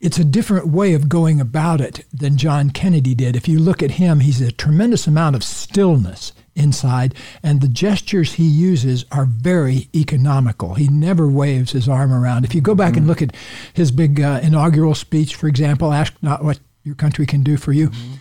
it's 0.00 0.18
a 0.18 0.24
different 0.24 0.66
way 0.66 0.92
of 0.94 1.08
going 1.08 1.40
about 1.40 1.80
it 1.80 2.04
than 2.12 2.36
John 2.36 2.70
Kennedy 2.70 3.14
did. 3.14 3.36
If 3.36 3.46
you 3.46 3.60
look 3.60 3.80
at 3.80 3.92
him, 3.92 4.18
he's 4.18 4.40
a 4.40 4.50
tremendous 4.50 5.06
amount 5.06 5.36
of 5.36 5.44
stillness 5.44 6.32
inside, 6.56 7.14
and 7.42 7.60
the 7.60 7.68
gestures 7.68 8.34
he 8.34 8.44
uses 8.44 9.04
are 9.12 9.26
very 9.26 9.88
economical. 9.94 10.74
He 10.74 10.88
never 10.88 11.28
waves 11.28 11.72
his 11.72 11.88
arm 11.88 12.12
around. 12.12 12.44
If 12.44 12.54
you 12.54 12.60
go 12.60 12.74
back 12.74 12.90
mm-hmm. 12.90 12.98
and 12.98 13.06
look 13.06 13.22
at 13.22 13.36
his 13.74 13.90
big 13.90 14.20
uh, 14.20 14.40
inaugural 14.42 14.94
speech, 14.94 15.34
for 15.34 15.46
example, 15.46 15.92
ask 15.92 16.14
not 16.22 16.42
what 16.42 16.58
your 16.82 16.94
country 16.94 17.26
can 17.26 17.42
do 17.42 17.56
for 17.56 17.72
you, 17.72 17.90
mm-hmm. 17.90 18.14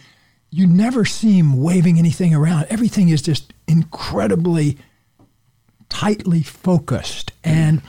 you 0.52 0.68
never 0.68 1.06
see 1.06 1.40
him 1.40 1.62
waving 1.62 1.98
anything 1.98 2.34
around. 2.34 2.66
Everything 2.70 3.10
is 3.10 3.22
just 3.22 3.54
incredibly 3.68 4.78
tightly 5.90 6.42
focused. 6.42 7.32
And 7.44 7.82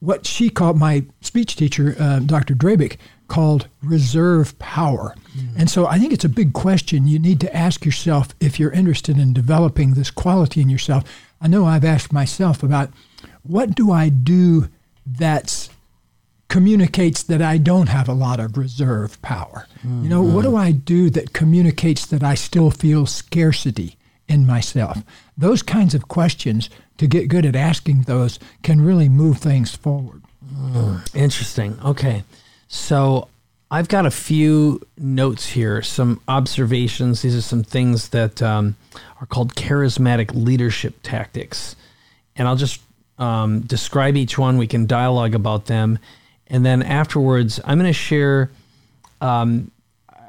what 0.00 0.26
she 0.26 0.50
called 0.50 0.78
my 0.78 1.04
speech 1.20 1.56
teacher, 1.56 1.96
uh, 1.98 2.20
Dr. 2.20 2.54
Drabick, 2.54 2.98
called 3.28 3.68
reserve 3.82 4.58
power. 4.58 5.14
Mm-hmm. 5.36 5.60
And 5.60 5.70
so 5.70 5.86
I 5.86 5.98
think 5.98 6.12
it's 6.12 6.24
a 6.24 6.30
big 6.30 6.52
question 6.52 7.06
you 7.06 7.18
need 7.18 7.40
to 7.40 7.56
ask 7.56 7.84
yourself 7.84 8.34
if 8.40 8.58
you're 8.58 8.72
interested 8.72 9.18
in 9.18 9.32
developing 9.32 9.94
this 9.94 10.10
quality 10.10 10.60
in 10.60 10.68
yourself. 10.68 11.04
I 11.40 11.46
know 11.46 11.66
I've 11.66 11.84
asked 11.84 12.12
myself 12.12 12.62
about 12.62 12.90
what 13.42 13.74
do 13.74 13.92
I 13.92 14.08
do 14.08 14.68
that 15.06 15.68
communicates 16.48 17.22
that 17.24 17.42
I 17.42 17.58
don't 17.58 17.88
have 17.88 18.08
a 18.08 18.14
lot 18.14 18.40
of 18.40 18.56
reserve 18.56 19.20
power? 19.22 19.66
Mm-hmm. 19.78 20.04
You 20.04 20.08
know, 20.08 20.22
what 20.22 20.42
do 20.42 20.56
I 20.56 20.72
do 20.72 21.10
that 21.10 21.32
communicates 21.32 22.06
that 22.06 22.22
I 22.22 22.34
still 22.34 22.70
feel 22.70 23.06
scarcity 23.06 23.96
in 24.26 24.46
myself? 24.46 25.02
Those 25.36 25.62
kinds 25.62 25.94
of 25.94 26.08
questions, 26.08 26.70
to 26.96 27.06
get 27.06 27.28
good 27.28 27.46
at 27.46 27.54
asking 27.54 28.02
those, 28.02 28.38
can 28.62 28.80
really 28.80 29.08
move 29.08 29.38
things 29.38 29.74
forward. 29.74 30.22
Mm, 30.52 31.14
interesting. 31.14 31.78
Okay. 31.84 32.24
So 32.68 33.28
I've 33.70 33.88
got 33.88 34.06
a 34.06 34.10
few 34.10 34.80
notes 34.96 35.46
here, 35.46 35.82
some 35.82 36.20
observations. 36.28 37.22
These 37.22 37.36
are 37.36 37.42
some 37.42 37.62
things 37.62 38.10
that 38.10 38.40
um, 38.40 38.76
are 39.20 39.26
called 39.26 39.54
charismatic 39.54 40.32
leadership 40.34 40.94
tactics. 41.02 41.76
And 42.36 42.46
I'll 42.46 42.56
just 42.56 42.80
um, 43.18 43.60
describe 43.60 44.16
each 44.16 44.38
one. 44.38 44.58
We 44.58 44.66
can 44.66 44.86
dialogue 44.86 45.34
about 45.34 45.66
them. 45.66 45.98
And 46.46 46.64
then 46.64 46.82
afterwards, 46.82 47.60
I'm 47.64 47.78
going 47.78 47.90
to 47.90 47.92
share. 47.92 48.50
Um, 49.20 49.70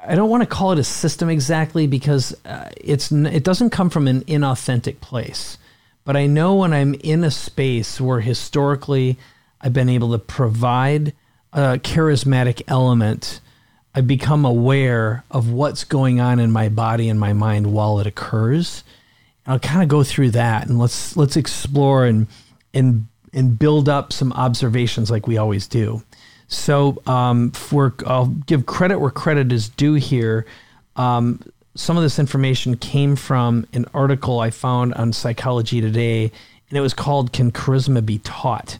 I 0.04 0.14
don't 0.14 0.30
want 0.30 0.42
to 0.42 0.46
call 0.46 0.72
it 0.72 0.78
a 0.78 0.84
system 0.84 1.28
exactly 1.28 1.86
because 1.86 2.34
uh, 2.44 2.70
it's 2.76 3.12
it 3.12 3.44
doesn't 3.44 3.70
come 3.70 3.90
from 3.90 4.08
an 4.08 4.22
inauthentic 4.22 5.00
place. 5.00 5.56
But 6.04 6.16
I 6.16 6.26
know 6.26 6.56
when 6.56 6.72
I'm 6.72 6.94
in 6.94 7.22
a 7.22 7.30
space 7.30 8.00
where 8.00 8.20
historically 8.20 9.18
I've 9.60 9.72
been 9.72 9.88
able 9.88 10.12
to 10.12 10.18
provide 10.18 11.12
a 11.52 11.78
charismatic 11.78 12.62
element, 12.68 13.40
I 13.94 14.00
become 14.02 14.44
aware 14.44 15.24
of 15.30 15.50
what's 15.50 15.84
going 15.84 16.20
on 16.20 16.38
in 16.38 16.50
my 16.50 16.68
body 16.68 17.08
and 17.08 17.18
my 17.18 17.32
mind 17.32 17.72
while 17.72 17.98
it 17.98 18.06
occurs. 18.06 18.84
I'll 19.46 19.58
kind 19.58 19.82
of 19.82 19.88
go 19.88 20.04
through 20.04 20.30
that 20.32 20.68
and 20.68 20.78
let's 20.78 21.16
let's 21.16 21.36
explore 21.36 22.06
and 22.06 22.28
and 22.72 23.08
and 23.32 23.58
build 23.58 23.88
up 23.88 24.12
some 24.12 24.32
observations 24.32 25.10
like 25.10 25.26
we 25.26 25.38
always 25.38 25.66
do. 25.66 26.02
So 26.46 27.02
um, 27.06 27.50
for 27.52 27.94
I'll 28.06 28.26
give 28.26 28.66
credit 28.66 28.98
where 28.98 29.10
credit 29.10 29.52
is 29.52 29.68
due 29.68 29.94
here. 29.94 30.46
Um, 30.96 31.40
some 31.74 31.96
of 31.96 32.02
this 32.02 32.18
information 32.18 32.76
came 32.76 33.16
from 33.16 33.66
an 33.72 33.86
article 33.94 34.40
I 34.40 34.50
found 34.50 34.94
on 34.94 35.12
Psychology 35.12 35.80
Today, 35.80 36.24
and 36.68 36.78
it 36.78 36.80
was 36.80 36.94
called 36.94 37.32
"Can 37.32 37.50
Charisma 37.50 38.04
Be 38.04 38.18
Taught?" 38.18 38.78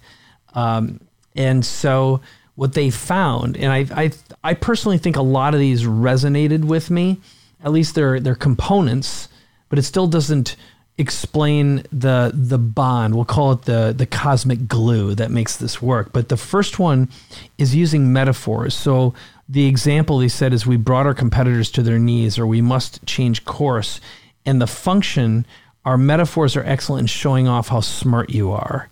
Um, 0.54 1.00
and 1.34 1.64
so 1.64 2.20
what 2.60 2.74
they 2.74 2.90
found, 2.90 3.56
and 3.56 3.72
I, 3.72 3.86
I, 4.02 4.10
I 4.44 4.52
personally 4.52 4.98
think 4.98 5.16
a 5.16 5.22
lot 5.22 5.54
of 5.54 5.60
these 5.60 5.84
resonated 5.84 6.62
with 6.62 6.90
me. 6.90 7.18
At 7.64 7.72
least 7.72 7.94
they're 7.94 8.20
they're 8.20 8.34
components, 8.34 9.30
but 9.70 9.78
it 9.78 9.84
still 9.84 10.06
doesn't 10.06 10.56
explain 10.98 11.84
the 11.90 12.32
the 12.34 12.58
bond. 12.58 13.14
We'll 13.14 13.24
call 13.24 13.52
it 13.52 13.62
the 13.62 13.94
the 13.96 14.04
cosmic 14.04 14.68
glue 14.68 15.14
that 15.14 15.30
makes 15.30 15.56
this 15.56 15.80
work. 15.80 16.12
But 16.12 16.28
the 16.28 16.36
first 16.36 16.78
one 16.78 17.08
is 17.56 17.74
using 17.74 18.12
metaphors. 18.12 18.74
So 18.74 19.14
the 19.48 19.64
example 19.64 20.18
they 20.18 20.28
said 20.28 20.52
is 20.52 20.66
we 20.66 20.76
brought 20.76 21.06
our 21.06 21.14
competitors 21.14 21.70
to 21.70 21.82
their 21.82 21.98
knees, 21.98 22.38
or 22.38 22.46
we 22.46 22.60
must 22.60 23.06
change 23.06 23.46
course. 23.46 24.02
And 24.44 24.60
the 24.60 24.66
function, 24.66 25.46
our 25.86 25.96
metaphors 25.96 26.56
are 26.56 26.64
excellent 26.64 27.04
in 27.04 27.06
showing 27.06 27.48
off 27.48 27.68
how 27.68 27.80
smart 27.80 28.28
you 28.28 28.52
are. 28.52 28.90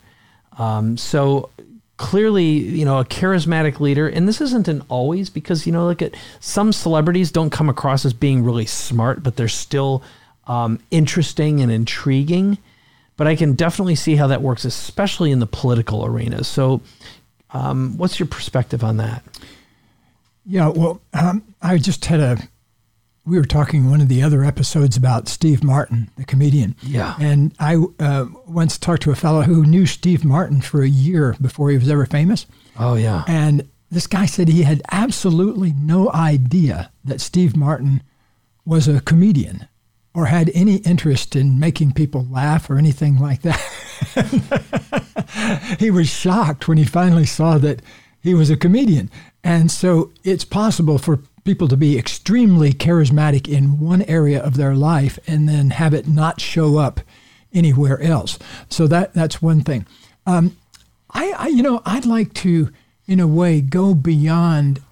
Um, 0.56 0.96
so 0.96 1.50
clearly, 1.98 2.46
you 2.46 2.84
know, 2.84 2.98
a 2.98 3.04
charismatic 3.04 3.80
leader, 3.80 4.08
and 4.08 4.26
this 4.26 4.40
isn't 4.40 4.68
an 4.68 4.82
always 4.88 5.28
because, 5.28 5.66
you 5.66 5.72
know, 5.72 5.86
look 5.86 6.00
at 6.00 6.14
some 6.40 6.72
celebrities 6.72 7.30
don't 7.30 7.50
come 7.50 7.68
across 7.68 8.06
as 8.06 8.14
being 8.14 8.42
really 8.42 8.64
smart, 8.64 9.22
but 9.22 9.36
they're 9.36 9.48
still 9.48 10.02
um, 10.46 10.80
interesting 10.90 11.60
and 11.60 11.70
intriguing. 11.70 12.56
But 13.16 13.26
I 13.26 13.36
can 13.36 13.54
definitely 13.54 13.96
see 13.96 14.14
how 14.14 14.28
that 14.28 14.42
works, 14.42 14.64
especially 14.64 15.32
in 15.32 15.40
the 15.40 15.46
political 15.46 16.06
arena. 16.06 16.44
So, 16.44 16.80
um, 17.50 17.98
what's 17.98 18.18
your 18.18 18.28
perspective 18.28 18.84
on 18.84 18.98
that? 18.98 19.24
Yeah, 20.46 20.68
well, 20.68 21.00
um, 21.12 21.42
I 21.60 21.78
just 21.78 22.04
had 22.06 22.20
a 22.20 22.38
we 23.28 23.38
were 23.38 23.44
talking 23.44 23.90
one 23.90 24.00
of 24.00 24.08
the 24.08 24.22
other 24.22 24.42
episodes 24.42 24.96
about 24.96 25.28
Steve 25.28 25.62
Martin, 25.62 26.10
the 26.16 26.24
comedian. 26.24 26.74
Yeah. 26.82 27.14
And 27.20 27.54
I 27.58 27.76
uh, 27.98 28.26
once 28.46 28.78
talked 28.78 29.02
to 29.02 29.10
a 29.10 29.16
fellow 29.16 29.42
who 29.42 29.64
knew 29.64 29.86
Steve 29.86 30.24
Martin 30.24 30.60
for 30.62 30.82
a 30.82 30.88
year 30.88 31.36
before 31.40 31.70
he 31.70 31.76
was 31.76 31.90
ever 31.90 32.06
famous. 32.06 32.46
Oh, 32.78 32.94
yeah. 32.94 33.24
And 33.28 33.68
this 33.90 34.06
guy 34.06 34.26
said 34.26 34.48
he 34.48 34.62
had 34.62 34.82
absolutely 34.90 35.74
no 35.78 36.10
idea 36.12 36.90
that 37.04 37.20
Steve 37.20 37.54
Martin 37.56 38.02
was 38.64 38.88
a 38.88 39.00
comedian 39.00 39.68
or 40.14 40.26
had 40.26 40.50
any 40.54 40.76
interest 40.76 41.36
in 41.36 41.60
making 41.60 41.92
people 41.92 42.26
laugh 42.30 42.70
or 42.70 42.78
anything 42.78 43.18
like 43.18 43.42
that. 43.42 43.60
he 45.78 45.90
was 45.90 46.08
shocked 46.08 46.66
when 46.66 46.78
he 46.78 46.84
finally 46.84 47.26
saw 47.26 47.58
that 47.58 47.82
he 48.20 48.34
was 48.34 48.50
a 48.50 48.56
comedian. 48.56 49.10
And 49.44 49.70
so 49.70 50.12
it's 50.24 50.44
possible 50.44 50.98
for 50.98 51.20
people 51.48 51.66
to 51.66 51.78
be 51.78 51.96
extremely 51.96 52.74
charismatic 52.74 53.48
in 53.48 53.80
one 53.80 54.02
area 54.02 54.38
of 54.38 54.58
their 54.58 54.74
life 54.74 55.18
and 55.26 55.48
then 55.48 55.70
have 55.70 55.94
it 55.94 56.06
not 56.06 56.42
show 56.42 56.76
up 56.76 57.00
anywhere 57.54 57.98
else. 58.02 58.38
So 58.68 58.86
that 58.88 59.14
that's 59.14 59.40
one 59.40 59.62
thing. 59.62 59.86
Um, 60.26 60.58
I, 61.10 61.32
I, 61.38 61.46
you 61.48 61.62
know 61.62 61.80
I'd 61.86 62.04
like 62.04 62.34
to 62.44 62.70
in 63.06 63.18
a 63.18 63.26
way 63.26 63.62
go 63.62 63.94
beyond 63.94 64.82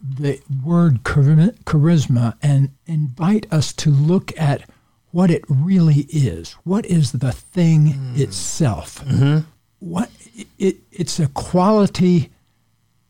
the 0.00 0.40
word 0.64 1.04
charisma 1.04 2.38
and 2.40 2.70
invite 2.86 3.46
us 3.52 3.74
to 3.74 3.90
look 3.90 4.32
at 4.40 4.62
what 5.10 5.30
it 5.30 5.44
really 5.46 6.06
is. 6.08 6.52
What 6.64 6.86
is 6.86 7.12
the 7.12 7.32
thing 7.32 7.92
mm. 7.92 8.18
itself? 8.18 9.04
Mm-hmm. 9.04 9.40
What 9.80 10.10
it, 10.58 10.78
it's 10.90 11.20
a 11.20 11.28
quality 11.28 12.30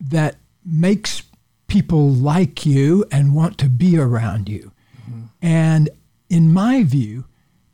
that 0.00 0.35
makes 0.64 1.23
people 1.68 2.10
like 2.10 2.66
you 2.66 3.04
and 3.12 3.34
want 3.34 3.58
to 3.58 3.68
be 3.68 3.98
around 3.98 4.48
you. 4.48 4.72
Mm-hmm. 5.02 5.22
And 5.40 5.90
in 6.28 6.52
my 6.52 6.82
view, 6.82 7.25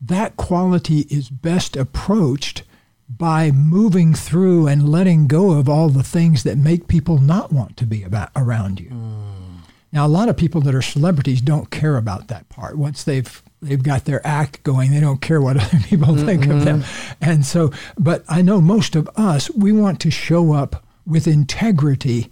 that 0.01 0.37
quality 0.37 1.01
is 1.11 1.31
best 1.31 1.77
approached 1.77 2.63
by 3.09 3.51
moving 3.51 4.15
through 4.15 4.67
and 4.67 4.89
letting 4.89 5.27
go 5.27 5.53
of 5.53 5.69
all 5.69 5.89
the 5.89 6.03
things 6.03 6.43
that 6.43 6.59
make 6.59 6.89
people 6.89 7.19
not 7.19 7.53
want 7.53 7.77
to 7.77 7.87
be 7.87 8.03
about 8.03 8.31
around 8.35 8.81
you. 8.81 8.91
Mm. 8.91 9.45
Now, 9.93 10.07
a 10.07 10.09
lot 10.09 10.29
of 10.29 10.37
people 10.37 10.61
that 10.63 10.75
are 10.75 10.83
celebrities 10.83 11.41
don't 11.41 11.71
care 11.71 11.97
about 11.97 12.29
that 12.29 12.49
part. 12.49 12.77
Once 12.77 13.05
they've 13.05 13.43
they've 13.65 13.83
got 13.83 14.05
their 14.05 14.25
act 14.27 14.63
going. 14.63 14.91
They 14.91 15.01
don't 15.01 15.21
care 15.21 15.41
what 15.41 15.57
other 15.61 15.79
people 15.89 16.15
mm-hmm. 16.15 16.27
think 16.27 16.47
of 16.47 16.65
them. 16.65 16.85
And 17.21 17.45
so, 17.45 17.73
but 17.99 18.25
I 18.29 18.43
know 18.43 18.61
most 18.61 18.95
of 18.95 19.09
us, 19.17 19.51
we 19.51 19.73
want 19.73 20.01
to 20.01 20.11
show 20.11 20.53
up 20.53 20.85
with 21.07 21.27
integrity 21.27 22.31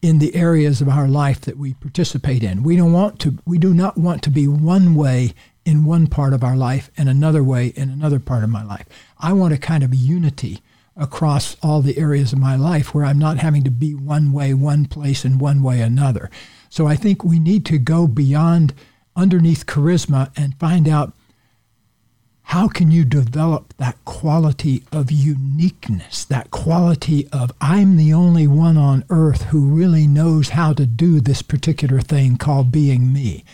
in 0.00 0.18
the 0.18 0.34
areas 0.34 0.80
of 0.80 0.88
our 0.88 1.08
life 1.08 1.40
that 1.42 1.56
we 1.56 1.74
participate 1.74 2.42
in. 2.42 2.62
We 2.62 2.76
don't 2.76 2.92
want 2.92 3.18
to 3.20 3.38
we 3.44 3.58
do 3.58 3.74
not 3.74 3.98
want 3.98 4.22
to 4.22 4.30
be 4.30 4.46
one 4.46 4.94
way 4.94 5.34
in 5.64 5.84
one 5.84 6.06
part 6.06 6.32
of 6.32 6.44
our 6.44 6.56
life 6.56 6.90
and 6.96 7.08
another 7.08 7.42
way 7.42 7.68
in 7.68 7.90
another 7.90 8.18
part 8.18 8.44
of 8.44 8.50
my 8.50 8.62
life. 8.62 8.86
I 9.18 9.32
want 9.32 9.54
a 9.54 9.58
kind 9.58 9.82
of 9.82 9.94
unity 9.94 10.62
across 10.96 11.56
all 11.62 11.80
the 11.80 11.98
areas 11.98 12.32
of 12.32 12.38
my 12.38 12.56
life 12.56 12.94
where 12.94 13.04
I'm 13.04 13.18
not 13.18 13.38
having 13.38 13.62
to 13.64 13.70
be 13.70 13.94
one 13.94 14.32
way 14.32 14.54
one 14.54 14.86
place 14.86 15.24
and 15.24 15.40
one 15.40 15.62
way 15.62 15.80
another. 15.80 16.30
So 16.70 16.86
I 16.86 16.96
think 16.96 17.24
we 17.24 17.38
need 17.38 17.64
to 17.66 17.78
go 17.78 18.06
beyond 18.06 18.74
underneath 19.16 19.66
charisma 19.66 20.30
and 20.36 20.58
find 20.58 20.88
out 20.88 21.12
how 22.48 22.66
can 22.66 22.90
you 22.90 23.04
develop 23.04 23.74
that 23.76 24.02
quality 24.06 24.82
of 24.90 25.12
uniqueness, 25.12 26.24
that 26.24 26.50
quality 26.50 27.28
of 27.30 27.52
I'm 27.60 27.98
the 27.98 28.14
only 28.14 28.46
one 28.46 28.78
on 28.78 29.04
earth 29.10 29.42
who 29.42 29.68
really 29.68 30.06
knows 30.06 30.48
how 30.48 30.72
to 30.72 30.86
do 30.86 31.20
this 31.20 31.42
particular 31.42 32.00
thing 32.00 32.38
called 32.38 32.72
being 32.72 33.12
me? 33.12 33.44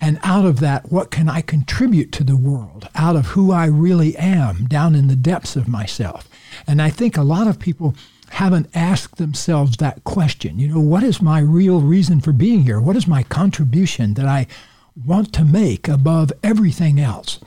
And 0.00 0.20
out 0.22 0.44
of 0.44 0.60
that, 0.60 0.92
what 0.92 1.10
can 1.10 1.28
I 1.28 1.40
contribute 1.40 2.12
to 2.12 2.22
the 2.22 2.36
world 2.36 2.88
out 2.94 3.16
of 3.16 3.26
who 3.26 3.50
I 3.50 3.66
really 3.66 4.16
am 4.16 4.66
down 4.66 4.94
in 4.94 5.08
the 5.08 5.16
depths 5.16 5.56
of 5.56 5.66
myself? 5.66 6.28
And 6.64 6.80
I 6.80 6.90
think 6.90 7.16
a 7.16 7.22
lot 7.22 7.48
of 7.48 7.58
people 7.58 7.96
haven't 8.30 8.70
asked 8.72 9.16
themselves 9.16 9.78
that 9.78 10.04
question. 10.04 10.60
You 10.60 10.68
know, 10.68 10.80
what 10.80 11.02
is 11.02 11.20
my 11.20 11.40
real 11.40 11.80
reason 11.80 12.20
for 12.20 12.30
being 12.30 12.62
here? 12.62 12.80
What 12.80 12.94
is 12.94 13.08
my 13.08 13.24
contribution 13.24 14.14
that 14.14 14.26
I 14.26 14.46
want 15.04 15.32
to 15.32 15.44
make 15.44 15.88
above 15.88 16.30
everything 16.44 17.00
else? 17.00 17.40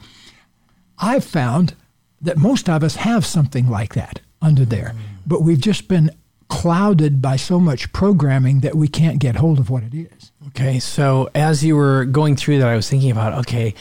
I've 1.02 1.26
found 1.26 1.74
that 2.22 2.38
most 2.38 2.70
of 2.70 2.84
us 2.84 2.96
have 2.98 3.26
something 3.26 3.68
like 3.68 3.96
that 3.96 4.22
under 4.42 4.64
there, 4.64 4.94
but 5.26 5.42
we've 5.42 5.60
just 5.60 5.88
been 5.88 6.12
clouded 6.48 7.22
by 7.22 7.38
so 7.38 7.60
much 7.60 7.92
programming 7.94 8.60
that 8.60 8.76
we 8.76 8.88
can't 8.88 9.20
get 9.20 9.38
hold 9.38 9.58
of 9.58 9.70
what 9.70 9.84
it 9.84 9.94
is. 9.94 10.32
Okay, 10.50 10.80
so 10.80 11.30
as 11.34 11.64
you 11.64 11.76
were 11.76 12.06
going 12.06 12.36
through 12.36 12.60
that, 12.60 12.68
I 12.68 12.76
was 12.76 12.90
thinking 12.90 13.10
about 13.10 13.34
okay, 13.40 13.74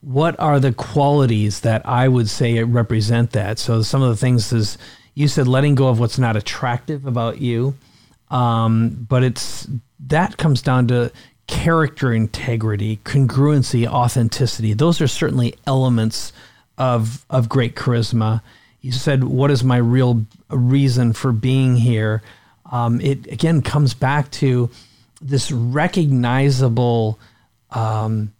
what 0.00 0.38
are 0.38 0.60
the 0.60 0.72
qualities 0.72 1.60
that 1.60 1.86
I 1.86 2.08
would 2.08 2.28
say 2.28 2.62
represent 2.62 3.32
that? 3.32 3.58
So 3.58 3.82
some 3.82 4.02
of 4.02 4.10
the 4.10 4.16
things 4.16 4.52
is 4.52 4.76
you 5.14 5.28
said 5.28 5.48
letting 5.48 5.74
go 5.74 5.88
of 5.88 5.98
what's 5.98 6.18
not 6.18 6.36
attractive 6.36 7.06
about 7.06 7.40
you, 7.40 7.74
um, 8.30 9.06
but 9.08 9.22
it's 9.22 9.66
that 10.00 10.36
comes 10.36 10.60
down 10.60 10.88
to 10.88 11.10
character 11.46 12.12
integrity, 12.12 12.98
congruency, 13.04 13.86
authenticity. 13.86 14.74
Those 14.74 15.00
are 15.00 15.08
certainly 15.08 15.54
elements 15.66 16.32
of 16.78 17.24
of 17.30 17.48
great 17.48 17.74
charisma. 17.74 18.42
He 18.80 18.90
said, 18.90 19.24
"What 19.24 19.50
is 19.50 19.64
my 19.64 19.78
real 19.78 20.26
reason 20.50 21.12
for 21.12 21.32
being 21.32 21.76
here?" 21.76 22.22
Um, 22.70 23.00
it 23.00 23.26
again 23.30 23.62
comes 23.62 23.94
back 23.94 24.30
to 24.32 24.70
this 25.20 25.50
recognizable, 25.50 27.18
um, 27.70 28.32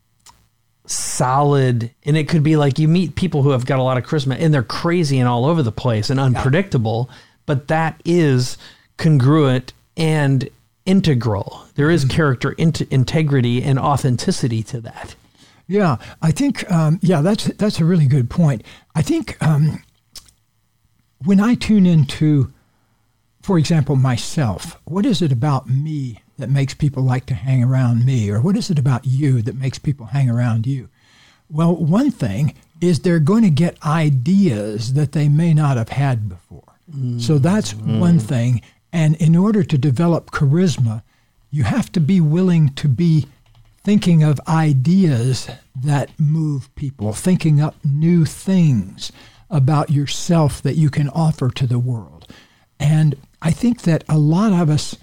solid, 0.87 1.91
and 2.05 2.17
it 2.17 2.29
could 2.29 2.43
be 2.43 2.57
like 2.57 2.79
you 2.79 2.89
meet 2.89 3.15
people 3.15 3.43
who 3.43 3.51
have 3.51 3.67
got 3.67 3.79
a 3.79 3.83
lot 3.83 3.97
of 3.97 4.05
charisma 4.05 4.37
and 4.39 4.53
they're 4.53 4.63
crazy 4.63 5.19
and 5.19 5.29
all 5.29 5.45
over 5.45 5.63
the 5.63 5.73
place 5.73 6.11
and 6.11 6.21
unpredictable, 6.21 7.09
yeah. 7.09 7.17
but 7.47 7.69
that 7.69 8.01
is 8.05 8.59
congruent 8.97 9.73
and 9.97 10.49
integral. 10.85 11.67
There 11.75 11.91
is 11.91 12.05
mm-hmm. 12.05 12.17
character, 12.17 12.53
integrity, 12.53 13.63
and 13.63 13.79
authenticity 13.79 14.63
to 14.65 14.81
that. 14.83 15.15
Yeah, 15.69 15.97
I 16.23 16.31
think 16.31 16.71
um, 16.71 16.99
yeah, 17.03 17.23
that's 17.23 17.45
that's 17.45 17.81
a 17.81 17.85
really 17.85 18.07
good 18.07 18.31
point. 18.31 18.63
I 18.95 19.03
think 19.03 19.37
um, 19.43 19.83
when 21.25 21.41
I 21.41 21.55
tune 21.55 21.87
into, 21.87 22.53
for 23.43 23.59
example, 23.59 23.97
myself, 23.97 24.81
what 24.85 25.05
is 25.05 25.23
it 25.23 25.33
about 25.33 25.69
me 25.69 26.23
that 26.39 26.51
makes 26.51 26.75
people 26.75 27.03
like 27.03 27.27
to 27.27 27.35
hang 27.35 27.65
around 27.65 28.05
me, 28.05 28.31
or 28.31 28.41
what 28.41 28.57
is 28.57 28.71
it 28.71 28.79
about 28.79 29.07
you 29.07 29.43
that 29.43 29.57
makes 29.57 29.79
people 29.79 30.07
hang 30.07 30.31
around 30.31 30.67
you? 30.67 30.89
Well, 31.51 31.75
one 31.75 32.11
thing 32.11 32.55
is 32.81 33.01
they're 33.01 33.19
going 33.19 33.43
to 33.43 33.51
get 33.51 33.85
ideas 33.85 34.95
that 34.95 35.13
they 35.13 35.29
may 35.29 35.55
not 35.55 35.77
have 35.77 35.89
had 35.89 36.29
before. 36.29 36.75
Mm. 36.95 37.21
So 37.21 37.39
that's 37.39 37.73
mm. 37.75 37.99
one 38.01 38.19
thing. 38.19 38.63
And 38.93 39.17
in 39.17 39.35
order 39.37 39.63
to 39.63 39.79
develop 39.79 40.31
charisma, 40.31 41.03
you 41.51 41.65
have 41.65 41.91
to 41.93 42.01
be 42.01 42.21
willing 42.21 42.71
to 42.75 42.89
be 42.89 43.27
thinking 43.87 44.25
of 44.25 44.41
ideas 44.49 45.49
that 45.77 46.11
move 46.19 46.75
people, 46.75 47.13
thinking 47.13 47.61
up 47.61 47.77
new 47.85 48.25
things 48.25 49.13
about 49.49 49.91
yourself 49.91 50.61
that 50.61 50.75
you 50.75 50.91
can 50.91 51.09
offer 51.11 51.51
to 51.51 51.69
the 51.69 51.79
world. 51.79 52.27
And 52.81 53.15
I 53.41 53.53
think 53.53 53.83
that 53.83 54.03
a 54.09 54.19
lot 54.19 54.53
of 54.53 54.71
us 54.71 54.97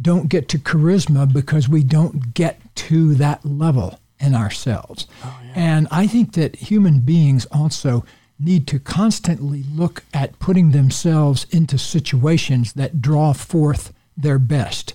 don't 0.00 0.30
get 0.30 0.48
to 0.48 0.58
charisma 0.58 1.30
because 1.30 1.68
we 1.68 1.82
don't 1.82 2.32
get 2.32 2.58
to 2.76 3.14
that 3.16 3.44
level 3.44 4.00
in 4.18 4.34
ourselves. 4.34 5.06
Oh, 5.22 5.38
yeah. 5.44 5.52
And 5.54 5.88
I 5.90 6.06
think 6.06 6.32
that 6.32 6.56
human 6.56 7.00
beings 7.00 7.46
also 7.52 8.06
need 8.38 8.66
to 8.68 8.78
constantly 8.78 9.64
look 9.70 10.02
at 10.14 10.38
putting 10.38 10.70
themselves 10.70 11.46
into 11.50 11.76
situations 11.76 12.72
that 12.72 13.02
draw 13.02 13.34
forth 13.34 13.92
their 14.16 14.38
best. 14.38 14.94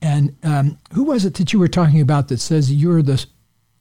And 0.00 0.36
um, 0.42 0.78
who 0.92 1.04
was 1.04 1.24
it 1.24 1.34
that 1.34 1.52
you 1.52 1.58
were 1.58 1.68
talking 1.68 2.00
about 2.00 2.28
that 2.28 2.38
says 2.38 2.72
you're 2.72 3.02
the 3.02 3.24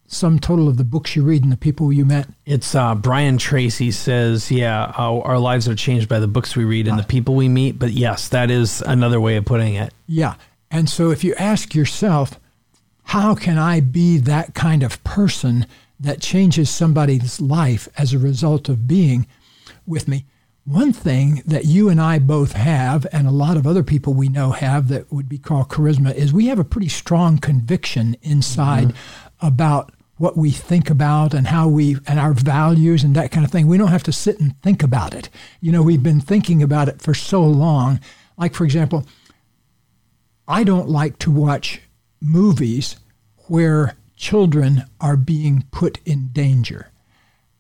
sum 0.08 0.40
total 0.40 0.68
of 0.70 0.78
the 0.78 0.84
books 0.84 1.16
you 1.16 1.24
read 1.24 1.44
and 1.44 1.52
the 1.52 1.58
people 1.58 1.92
you 1.94 2.06
met? 2.06 2.28
It's 2.46 2.74
uh, 2.74 2.96
Brian 2.96 3.38
Tracy 3.38 3.92
says, 3.92 4.52
yeah, 4.52 4.94
our, 4.98 5.22
our, 5.24 5.40
lives 5.40 5.68
are 5.68 5.76
changed 5.76 6.10
by 6.10 6.20
the 6.20 6.28
books 6.28 6.56
we 6.56 6.64
read 6.64 6.88
and 6.88 6.98
the 6.98 7.04
people 7.04 7.36
we 7.36 7.50
meet. 7.50 7.78
But 7.78 7.92
yes, 7.92 8.30
that 8.30 8.50
is 8.50 8.82
another 8.82 9.20
way 9.20 9.36
of 9.36 9.46
putting 9.46 9.76
it. 9.76 9.94
Yeah. 10.08 10.36
And 10.72 10.90
so 10.90 11.12
if 11.12 11.24
you 11.24 11.36
ask 11.36 11.76
yourself, 11.76 12.40
how 13.04 13.36
can 13.36 13.58
I 13.58 13.80
be 13.80 14.18
that 14.18 14.54
kind 14.54 14.84
of 14.84 15.04
person 15.04 15.66
that 16.00 16.22
changes 16.22 16.70
somebody's 16.70 17.40
life 17.40 17.88
as 17.98 18.14
a 18.14 18.20
result 18.20 18.70
of 18.70 18.88
being 18.88 19.28
with 19.86 20.08
me? 20.08 20.26
One 20.68 20.92
thing 20.92 21.44
that 21.46 21.64
you 21.64 21.88
and 21.88 22.02
I 22.02 22.20
both 22.20 22.52
have, 22.52 23.08
and 23.14 23.26
a 23.26 23.32
lot 23.32 23.56
of 23.56 23.66
other 23.66 23.84
people 23.84 24.14
we 24.14 24.28
know 24.28 24.52
have 24.52 24.90
that 24.90 25.10
would 25.14 25.30
be 25.30 25.38
called 25.38 25.70
charisma, 25.70 26.14
is 26.14 26.34
we 26.34 26.48
have 26.48 26.60
a 26.60 26.66
pretty 26.66 26.90
strong 26.90 27.38
conviction 27.38 28.18
inside 28.22 28.90
mm-hmm. 28.90 29.48
about 29.48 29.94
what 30.18 30.36
we 30.36 30.52
think 30.52 30.90
about 30.90 31.34
and 31.34 31.48
how 31.48 31.70
we 31.70 31.96
and 32.06 32.20
our 32.20 32.34
values 32.34 33.06
and 33.06 33.16
that 33.16 33.32
kind 33.32 33.46
of 33.46 33.52
thing. 33.52 33.68
We 33.68 33.78
don't 33.78 33.88
have 33.88 34.04
to 34.04 34.12
sit 34.12 34.42
and 34.42 34.62
think 34.62 34.84
about 34.84 35.16
it. 35.16 35.30
You 35.62 35.72
know, 35.72 35.82
we've 35.82 36.04
been 36.04 36.20
thinking 36.20 36.62
about 36.62 36.90
it 36.90 37.02
for 37.02 37.14
so 37.14 37.42
long. 37.46 38.02
Like 38.38 38.54
for 38.54 38.66
example, 38.66 39.08
I 40.50 40.66
don't 40.66 40.90
like 40.90 41.18
to 41.20 41.32
watch 41.32 41.80
movies 42.20 42.98
where 43.48 43.96
children 44.18 44.84
are 45.00 45.16
being 45.16 45.64
put 45.72 46.00
in 46.06 46.28
danger. 46.34 46.92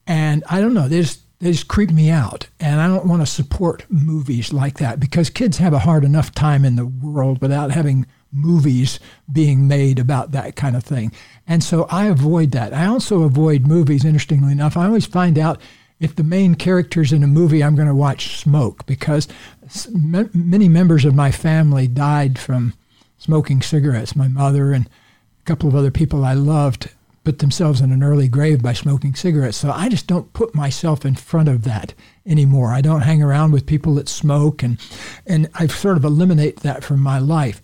And 0.05 0.43
I 0.49 0.59
don't 0.59 0.73
know, 0.73 0.89
there's 0.89 1.19
they 1.39 1.51
just 1.51 1.67
creep 1.67 1.91
me 1.91 2.09
out. 2.09 2.47
And 2.59 2.81
I 2.81 2.87
don't 2.87 3.07
want 3.07 3.21
to 3.21 3.25
support 3.25 3.85
movies 3.89 4.51
like 4.51 4.77
that 4.79 4.99
because 4.99 5.29
kids 5.29 5.57
have 5.57 5.73
a 5.73 5.79
hard 5.79 6.03
enough 6.03 6.33
time 6.33 6.65
in 6.65 6.75
the 6.75 6.85
world 6.85 7.41
without 7.41 7.71
having 7.71 8.05
movies 8.31 8.99
being 9.31 9.67
made 9.67 9.99
about 9.99 10.31
that 10.31 10.55
kind 10.55 10.75
of 10.75 10.83
thing. 10.83 11.11
And 11.47 11.63
so 11.63 11.83
I 11.89 12.05
avoid 12.07 12.51
that. 12.51 12.73
I 12.73 12.85
also 12.85 13.23
avoid 13.23 13.67
movies, 13.67 14.03
interestingly 14.03 14.51
enough. 14.51 14.75
I 14.75 14.85
always 14.85 15.05
find 15.05 15.37
out 15.37 15.61
if 15.99 16.15
the 16.15 16.23
main 16.23 16.55
characters 16.55 17.11
in 17.11 17.23
a 17.23 17.27
movie 17.27 17.63
I'm 17.63 17.75
going 17.75 17.87
to 17.87 17.95
watch 17.95 18.37
smoke 18.37 18.85
because 18.85 19.27
many 19.93 20.67
members 20.67 21.05
of 21.05 21.15
my 21.15 21.31
family 21.31 21.87
died 21.87 22.37
from 22.37 22.73
smoking 23.17 23.61
cigarettes. 23.61 24.15
My 24.15 24.27
mother 24.27 24.73
and 24.73 24.85
a 24.85 25.43
couple 25.45 25.69
of 25.69 25.75
other 25.75 25.91
people 25.91 26.23
I 26.23 26.33
loved 26.33 26.89
put 27.27 27.39
themselves 27.39 27.81
in 27.81 27.91
an 27.91 28.03
early 28.03 28.29
grave 28.29 28.63
by 28.63 28.71
smoking 28.71 29.13
cigarettes. 29.13 29.57
So 29.57 29.69
I 29.69 29.89
just 29.89 30.07
don't 30.07 30.31
put 30.31 30.55
myself 30.55 31.03
in 31.05 31.13
front 31.15 31.49
of 31.49 31.65
that 31.65 31.93
anymore. 32.25 32.71
I 32.71 32.79
don't 32.79 33.01
hang 33.01 33.21
around 33.21 33.51
with 33.51 33.65
people 33.65 33.95
that 33.95 34.07
smoke 34.07 34.63
and 34.63 34.79
and 35.25 35.49
I 35.53 35.67
sort 35.67 35.97
of 35.97 36.05
eliminate 36.05 36.61
that 36.61 36.85
from 36.85 37.01
my 37.01 37.19
life. 37.19 37.61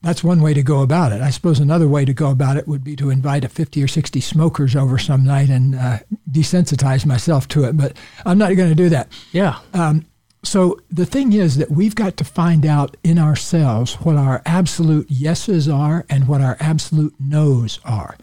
That's 0.00 0.22
one 0.22 0.40
way 0.40 0.54
to 0.54 0.62
go 0.62 0.82
about 0.82 1.10
it. 1.10 1.22
I 1.22 1.30
suppose 1.30 1.58
another 1.58 1.88
way 1.88 2.04
to 2.04 2.14
go 2.14 2.30
about 2.30 2.56
it 2.56 2.68
would 2.68 2.84
be 2.84 2.94
to 2.96 3.10
invite 3.10 3.44
a 3.44 3.48
50 3.48 3.82
or 3.82 3.88
60 3.88 4.20
smokers 4.20 4.76
over 4.76 4.96
some 4.96 5.24
night 5.24 5.50
and 5.50 5.74
uh, 5.74 5.98
desensitize 6.30 7.04
myself 7.04 7.48
to 7.48 7.64
it, 7.64 7.76
but 7.76 7.96
I'm 8.24 8.38
not 8.38 8.54
going 8.54 8.68
to 8.68 8.76
do 8.76 8.90
that. 8.90 9.08
Yeah. 9.32 9.58
Um, 9.74 10.06
so 10.44 10.78
the 10.88 11.04
thing 11.04 11.32
is 11.32 11.56
that 11.56 11.72
we've 11.72 11.96
got 11.96 12.16
to 12.18 12.24
find 12.24 12.64
out 12.64 12.96
in 13.02 13.18
ourselves 13.18 13.94
what 13.94 14.14
our 14.14 14.40
absolute 14.46 15.10
yeses 15.10 15.68
are 15.68 16.06
and 16.08 16.28
what 16.28 16.40
our 16.40 16.56
absolute 16.60 17.14
nos 17.18 17.80
are. 17.84 18.16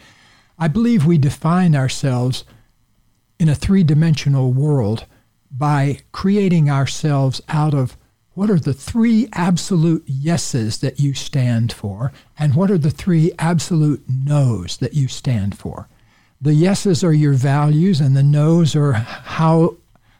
I 0.57 0.67
believe 0.67 1.05
we 1.05 1.17
define 1.17 1.75
ourselves 1.75 2.43
in 3.39 3.49
a 3.49 3.55
three 3.55 3.83
dimensional 3.83 4.51
world 4.51 5.05
by 5.51 5.99
creating 6.11 6.69
ourselves 6.69 7.41
out 7.47 7.73
of 7.73 7.95
what 8.33 8.49
are 8.49 8.59
the 8.59 8.73
three 8.73 9.27
absolute 9.33 10.03
yeses 10.07 10.79
that 10.79 10.99
you 10.99 11.13
stand 11.13 11.73
for, 11.73 12.11
and 12.37 12.53
what 12.53 12.69
are 12.69 12.77
the 12.77 12.91
three 12.91 13.31
absolute 13.39 14.03
nos 14.07 14.77
that 14.77 14.93
you 14.93 15.07
stand 15.07 15.57
for. 15.57 15.87
the 16.41 16.53
yeses 16.53 17.03
are 17.03 17.13
your 17.13 17.33
values 17.33 17.99
and 17.99 18.15
the 18.15 18.23
nos 18.23 18.75
are 18.75 18.93
how 18.93 19.75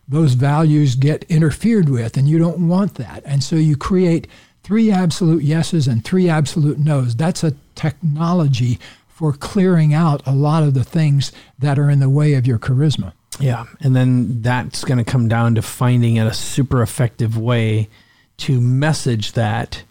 those 0.07 0.33
values 0.33 0.95
get 0.95 1.23
interfered 1.29 1.89
with, 1.89 2.15
and 2.15 2.29
you 2.29 2.39
don't 2.39 2.67
want 2.67 2.95
that. 2.95 3.21
And 3.25 3.43
so 3.43 3.55
you 3.57 3.75
create 3.75 4.27
three 4.63 4.89
absolute 4.89 5.43
yeses 5.43 5.87
and 5.87 6.03
three 6.03 6.29
absolute 6.29 6.79
nos. 6.79 7.15
That's 7.15 7.43
a 7.43 7.53
technology 7.75 8.79
for 9.17 9.33
clearing 9.33 9.95
out 9.95 10.21
a 10.27 10.31
lot 10.31 10.61
of 10.61 10.75
the 10.75 10.83
things 10.83 11.31
that 11.57 11.79
are 11.79 11.89
in 11.89 11.99
the 11.99 12.07
way 12.07 12.35
of 12.35 12.45
your 12.45 12.59
charisma. 12.59 13.13
Yeah. 13.39 13.65
And 13.81 13.95
then 13.95 14.43
that's 14.43 14.85
going 14.85 14.99
to 14.99 15.03
come 15.03 15.27
down 15.27 15.55
to 15.55 15.63
finding 15.63 16.19
a 16.19 16.31
super 16.31 16.83
effective 16.83 17.35
way 17.35 17.89
to 18.37 18.61
message 18.61 19.31
that 19.31 19.81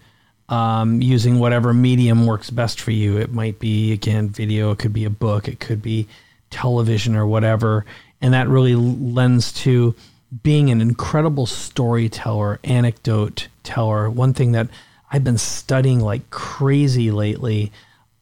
um, 0.48 1.02
using 1.02 1.40
whatever 1.40 1.74
medium 1.74 2.24
works 2.24 2.50
best 2.50 2.80
for 2.80 2.92
you. 2.92 3.16
It 3.16 3.32
might 3.32 3.58
be, 3.58 3.90
again, 3.90 4.28
video, 4.28 4.70
it 4.70 4.78
could 4.78 4.92
be 4.92 5.04
a 5.04 5.10
book, 5.10 5.48
it 5.48 5.58
could 5.58 5.82
be 5.82 6.06
television 6.50 7.16
or 7.16 7.26
whatever. 7.26 7.84
And 8.20 8.32
that 8.32 8.46
really 8.46 8.76
lends 8.76 9.52
to 9.64 9.96
being 10.44 10.70
an 10.70 10.80
incredible 10.80 11.46
storyteller, 11.46 12.60
anecdote 12.62 13.48
teller. 13.64 14.08
One 14.08 14.34
thing 14.34 14.52
that 14.52 14.68
I've 15.10 15.24
been 15.24 15.38
studying 15.38 15.98
like 15.98 16.30
crazy 16.30 17.10
lately 17.10 17.72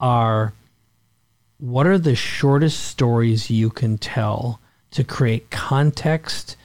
are 0.01 0.55
what 1.59 1.87
are 1.87 1.99
the 1.99 2.14
shortest 2.14 2.85
stories 2.85 3.51
you 3.51 3.71
can 3.71 3.99
tell 3.99 4.61
to 4.90 5.05
create 5.05 5.51
context, 5.51 6.57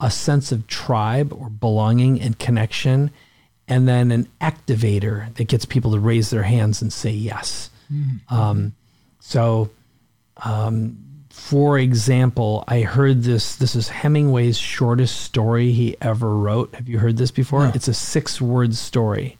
a 0.00 0.10
sense 0.10 0.52
of 0.52 0.66
tribe 0.66 1.32
or 1.32 1.50
belonging 1.50 2.20
and 2.20 2.38
connection, 2.38 3.10
and 3.66 3.86
then 3.86 4.10
an 4.10 4.28
activator 4.40 5.34
that 5.34 5.48
gets 5.48 5.64
people 5.64 5.92
to 5.92 5.98
raise 5.98 6.30
their 6.30 6.42
hands 6.42 6.80
and 6.80 6.92
say 6.92 7.10
yes. 7.10 7.70
Mm-hmm. 7.92 8.34
Um, 8.34 8.74
so, 9.20 9.70
um, 10.38 10.98
for 11.30 11.78
example, 11.78 12.64
I 12.66 12.80
heard 12.80 13.22
this. 13.22 13.56
This 13.56 13.76
is 13.76 13.88
Hemingway's 13.88 14.58
shortest 14.58 15.20
story 15.20 15.72
he 15.72 15.96
ever 16.00 16.34
wrote. 16.36 16.74
Have 16.74 16.88
you 16.88 16.98
heard 16.98 17.16
this 17.16 17.30
before? 17.30 17.66
No. 17.66 17.72
It's 17.74 17.88
a 17.88 17.94
six 17.94 18.40
word 18.40 18.74
story 18.74 19.38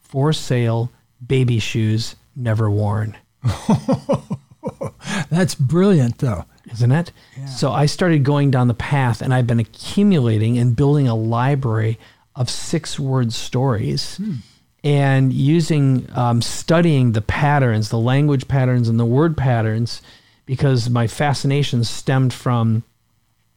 For 0.00 0.32
sale, 0.32 0.90
baby 1.26 1.58
shoes, 1.58 2.16
never 2.34 2.70
worn. 2.70 3.16
That's 5.30 5.54
brilliant, 5.54 6.18
though 6.18 6.44
isn't 6.72 6.92
it? 6.92 7.12
Yeah. 7.36 7.46
So 7.46 7.72
I 7.72 7.86
started 7.86 8.24
going 8.24 8.50
down 8.50 8.68
the 8.68 8.74
path 8.74 9.20
and 9.20 9.32
I've 9.32 9.46
been 9.46 9.60
accumulating 9.60 10.58
and 10.58 10.74
building 10.74 11.08
a 11.08 11.14
library 11.14 11.98
of 12.34 12.48
six 12.48 12.98
word 12.98 13.32
stories 13.32 14.16
hmm. 14.16 14.36
and 14.82 15.32
using, 15.32 16.08
um, 16.14 16.40
studying 16.40 17.12
the 17.12 17.20
patterns, 17.20 17.90
the 17.90 17.98
language 17.98 18.48
patterns 18.48 18.88
and 18.88 18.98
the 18.98 19.04
word 19.04 19.36
patterns, 19.36 20.02
because 20.46 20.90
my 20.90 21.06
fascination 21.06 21.84
stemmed 21.84 22.32
from 22.32 22.82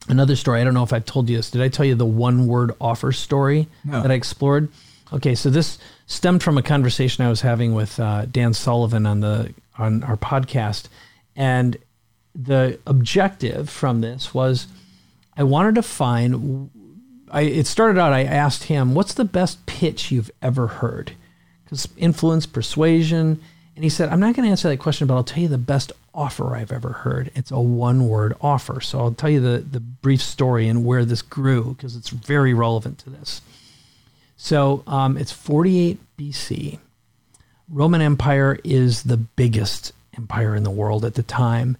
another 0.07 0.35
story. 0.35 0.61
I 0.61 0.63
don't 0.63 0.73
know 0.73 0.83
if 0.83 0.93
I've 0.93 1.05
told 1.05 1.29
you 1.29 1.37
this. 1.37 1.49
Did 1.49 1.61
I 1.61 1.67
tell 1.67 1.85
you 1.85 1.95
the 1.95 2.05
one 2.05 2.47
word 2.47 2.73
offer 2.79 3.11
story 3.11 3.67
no. 3.83 4.01
that 4.01 4.11
I 4.11 4.13
explored? 4.13 4.69
Okay, 5.13 5.35
so 5.35 5.49
this 5.49 5.77
stemmed 6.07 6.43
from 6.43 6.57
a 6.57 6.61
conversation 6.61 7.25
I 7.25 7.29
was 7.29 7.41
having 7.41 7.73
with 7.73 7.99
uh, 7.99 8.25
Dan 8.25 8.53
Sullivan 8.53 9.05
on 9.05 9.21
the 9.21 9.53
on 9.77 10.03
our 10.03 10.17
podcast, 10.17 10.87
and 11.35 11.77
the 12.33 12.79
objective 12.85 13.69
from 13.69 14.01
this 14.01 14.33
was 14.33 14.67
I 15.37 15.43
wanted 15.43 15.75
to 15.75 15.83
find. 15.83 16.69
I, 17.31 17.41
it 17.41 17.67
started 17.67 17.99
out. 17.99 18.13
I 18.13 18.23
asked 18.23 18.65
him, 18.65 18.93
"What's 18.93 19.13
the 19.13 19.25
best 19.25 19.65
pitch 19.65 20.11
you've 20.11 20.31
ever 20.41 20.67
heard?" 20.67 21.13
Because 21.63 21.87
influence, 21.97 22.45
persuasion, 22.45 23.41
and 23.75 23.83
he 23.83 23.89
said, 23.89 24.09
"I'm 24.09 24.19
not 24.19 24.35
going 24.35 24.45
to 24.45 24.51
answer 24.51 24.69
that 24.69 24.77
question, 24.77 25.07
but 25.07 25.15
I'll 25.15 25.23
tell 25.23 25.43
you 25.43 25.49
the 25.49 25.57
best 25.57 25.91
offer 26.15 26.55
I've 26.55 26.71
ever 26.71 26.93
heard. 26.93 27.29
It's 27.35 27.51
a 27.51 27.59
one-word 27.59 28.35
offer. 28.41 28.79
So 28.79 28.99
I'll 28.99 29.13
tell 29.13 29.29
you 29.29 29.41
the 29.41 29.59
the 29.59 29.79
brief 29.79 30.21
story 30.21 30.67
and 30.67 30.85
where 30.85 31.05
this 31.05 31.21
grew 31.21 31.75
because 31.75 31.95
it's 31.95 32.09
very 32.09 32.53
relevant 32.53 32.97
to 32.99 33.09
this. 33.09 33.41
So 34.37 34.83
um, 34.87 35.17
it's 35.17 35.31
48 35.31 35.99
BC. 36.17 36.79
Roman 37.69 38.01
Empire 38.01 38.59
is 38.63 39.03
the 39.03 39.17
biggest 39.17 39.91
empire 40.17 40.55
in 40.55 40.63
the 40.63 40.71
world 40.71 41.03
at 41.03 41.15
the 41.15 41.23
time 41.23 41.77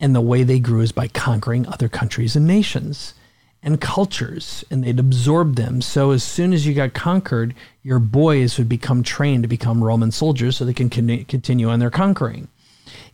and 0.00 0.14
the 0.14 0.20
way 0.20 0.42
they 0.42 0.58
grew 0.58 0.80
is 0.80 0.92
by 0.92 1.08
conquering 1.08 1.66
other 1.66 1.88
countries 1.88 2.36
and 2.36 2.46
nations 2.46 3.14
and 3.62 3.80
cultures, 3.80 4.64
and 4.70 4.84
they'd 4.84 5.00
absorb 5.00 5.56
them. 5.56 5.82
So 5.82 6.12
as 6.12 6.22
soon 6.22 6.52
as 6.52 6.64
you 6.64 6.74
got 6.74 6.94
conquered, 6.94 7.54
your 7.82 7.98
boys 7.98 8.56
would 8.56 8.68
become 8.68 9.02
trained 9.02 9.42
to 9.42 9.48
become 9.48 9.82
Roman 9.82 10.12
soldiers 10.12 10.56
so 10.56 10.64
they 10.64 10.72
can 10.72 10.90
con- 10.90 11.24
continue 11.24 11.68
on 11.68 11.80
their 11.80 11.90
conquering. 11.90 12.46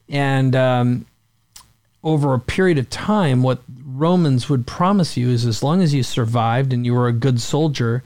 And 0.09 0.55
um, 0.55 1.07
over 2.03 2.35
a 2.35 2.39
period 2.39 2.77
of 2.77 2.91
time, 2.91 3.43
what 3.43 3.63
Romans 3.87 4.51
would 4.51 4.67
promise 4.67 5.17
you 5.17 5.31
is 5.31 5.47
as 5.47 5.63
long 5.63 5.81
as 5.81 5.95
you 5.95 6.03
survived 6.03 6.75
and 6.75 6.85
you 6.85 6.93
were 6.93 7.09
a 7.09 7.13
good 7.13 7.41
soldier, 7.41 8.05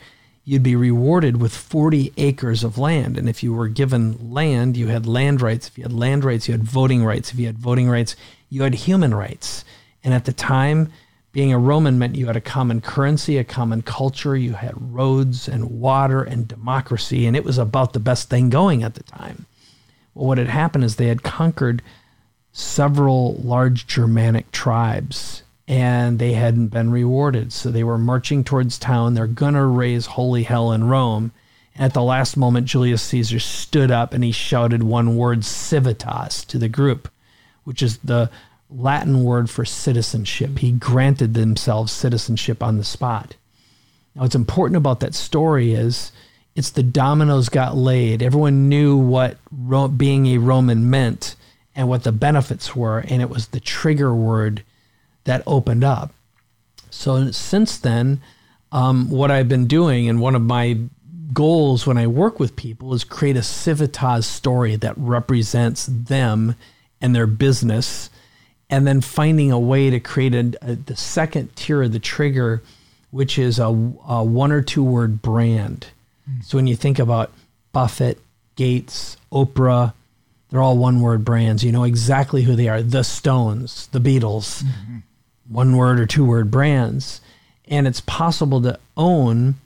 you'd 0.48 0.62
be 0.62 0.74
rewarded 0.74 1.38
with 1.38 1.54
40 1.54 2.10
acres 2.16 2.64
of 2.64 2.78
land. 2.78 3.18
And 3.18 3.28
if 3.28 3.42
you 3.42 3.52
were 3.52 3.68
given 3.68 4.32
land, 4.32 4.78
you 4.78 4.86
had 4.86 5.04
land 5.04 5.42
rights. 5.42 5.68
If 5.68 5.76
you 5.76 5.84
had 5.84 5.92
land 5.92 6.24
rights, 6.24 6.48
you 6.48 6.52
had 6.52 6.64
voting 6.64 7.04
rights. 7.04 7.30
If 7.30 7.38
you 7.38 7.44
had 7.44 7.58
voting 7.58 7.90
rights, 7.90 8.16
you 8.48 8.62
had 8.62 8.72
human 8.72 9.14
rights. 9.14 9.62
And 10.02 10.14
at 10.14 10.24
the 10.24 10.32
time, 10.32 10.90
being 11.32 11.52
a 11.52 11.58
Roman 11.58 11.98
meant 11.98 12.16
you 12.16 12.28
had 12.28 12.36
a 12.36 12.40
common 12.40 12.80
currency, 12.80 13.36
a 13.36 13.44
common 13.44 13.82
culture, 13.82 14.34
you 14.34 14.54
had 14.54 14.72
roads 14.94 15.48
and 15.48 15.82
water 15.82 16.22
and 16.22 16.48
democracy, 16.48 17.26
and 17.26 17.36
it 17.36 17.44
was 17.44 17.58
about 17.58 17.92
the 17.92 18.00
best 18.00 18.30
thing 18.30 18.48
going 18.48 18.82
at 18.82 18.94
the 18.94 19.02
time. 19.02 19.44
Well, 20.14 20.28
what 20.28 20.38
had 20.38 20.48
happened 20.48 20.82
is 20.82 20.96
they 20.96 21.08
had 21.08 21.22
conquered 21.22 21.82
several 22.52 23.34
large 23.34 23.86
Germanic 23.86 24.50
tribes 24.50 25.42
and 25.68 26.18
they 26.18 26.32
hadn't 26.32 26.68
been 26.68 26.90
rewarded. 26.90 27.52
So 27.52 27.70
they 27.70 27.84
were 27.84 27.98
marching 27.98 28.42
towards 28.42 28.78
town. 28.78 29.14
They're 29.14 29.28
going 29.28 29.54
to 29.54 29.64
raise 29.64 30.06
holy 30.06 30.42
hell 30.42 30.72
in 30.72 30.84
Rome. 30.84 31.30
At 31.76 31.94
the 31.94 32.02
last 32.02 32.36
moment, 32.36 32.66
Julius 32.66 33.02
Caesar 33.02 33.38
stood 33.38 33.92
up 33.92 34.12
and 34.12 34.24
he 34.24 34.32
shouted 34.32 34.82
one 34.82 35.16
word, 35.16 35.44
civitas, 35.44 36.44
to 36.46 36.58
the 36.58 36.68
group 36.68 37.08
which 37.68 37.82
is 37.82 37.98
the 37.98 38.30
Latin 38.70 39.24
word 39.24 39.50
for 39.50 39.62
citizenship. 39.66 40.60
He 40.60 40.72
granted 40.72 41.34
themselves 41.34 41.92
citizenship 41.92 42.62
on 42.62 42.78
the 42.78 42.84
spot. 42.84 43.36
Now, 44.14 44.22
what's 44.22 44.34
important 44.34 44.78
about 44.78 45.00
that 45.00 45.14
story 45.14 45.74
is 45.74 46.10
it's 46.56 46.70
the 46.70 46.82
dominoes 46.82 47.50
got 47.50 47.76
laid. 47.76 48.22
Everyone 48.22 48.70
knew 48.70 48.96
what 48.96 49.36
being 49.98 50.28
a 50.28 50.38
Roman 50.38 50.88
meant 50.88 51.36
and 51.76 51.90
what 51.90 52.04
the 52.04 52.10
benefits 52.10 52.74
were, 52.74 53.00
and 53.00 53.20
it 53.20 53.28
was 53.28 53.48
the 53.48 53.60
trigger 53.60 54.14
word 54.14 54.62
that 55.28 55.42
opened 55.46 55.84
up. 55.84 56.12
So, 56.90 57.30
since 57.30 57.78
then, 57.78 58.20
um, 58.72 59.10
what 59.10 59.30
I've 59.30 59.48
been 59.48 59.66
doing, 59.66 60.08
and 60.08 60.20
one 60.20 60.34
of 60.34 60.42
my 60.42 60.78
goals 61.32 61.86
when 61.86 61.98
I 61.98 62.06
work 62.06 62.40
with 62.40 62.56
people 62.56 62.94
is 62.94 63.04
create 63.04 63.36
a 63.36 63.42
civitas 63.42 64.26
story 64.26 64.76
that 64.76 64.94
represents 64.96 65.86
them 65.86 66.56
and 67.00 67.14
their 67.14 67.26
business, 67.26 68.10
and 68.70 68.86
then 68.86 69.00
finding 69.00 69.52
a 69.52 69.58
way 69.58 69.90
to 69.90 70.00
create 70.00 70.34
a, 70.34 70.52
a, 70.62 70.74
the 70.74 70.96
second 70.96 71.54
tier 71.54 71.82
of 71.82 71.92
the 71.92 71.98
trigger, 71.98 72.62
which 73.10 73.38
is 73.38 73.58
a, 73.58 73.66
a 73.66 74.24
one 74.24 74.50
or 74.50 74.62
two 74.62 74.82
word 74.82 75.22
brand. 75.22 75.88
Mm. 76.28 76.44
So 76.44 76.58
when 76.58 76.66
you 76.66 76.74
think 76.74 76.98
about 76.98 77.30
Buffett, 77.72 78.18
Gates, 78.56 79.16
Oprah, 79.30 79.92
they're 80.50 80.62
all 80.62 80.78
one 80.78 81.00
word 81.00 81.24
brands. 81.24 81.62
You 81.62 81.72
know 81.72 81.84
exactly 81.84 82.42
who 82.42 82.56
they 82.56 82.68
are. 82.68 82.82
The 82.82 83.04
Stones, 83.04 83.86
the 83.88 84.00
Beatles, 84.00 84.62
mm-hmm. 84.62 84.98
One 85.48 85.76
word 85.76 85.98
or 85.98 86.06
two 86.06 86.24
word 86.24 86.50
brands. 86.50 87.20
And 87.66 87.86
it's 87.86 88.00
possible 88.00 88.62
to 88.62 88.78
own 88.96 89.56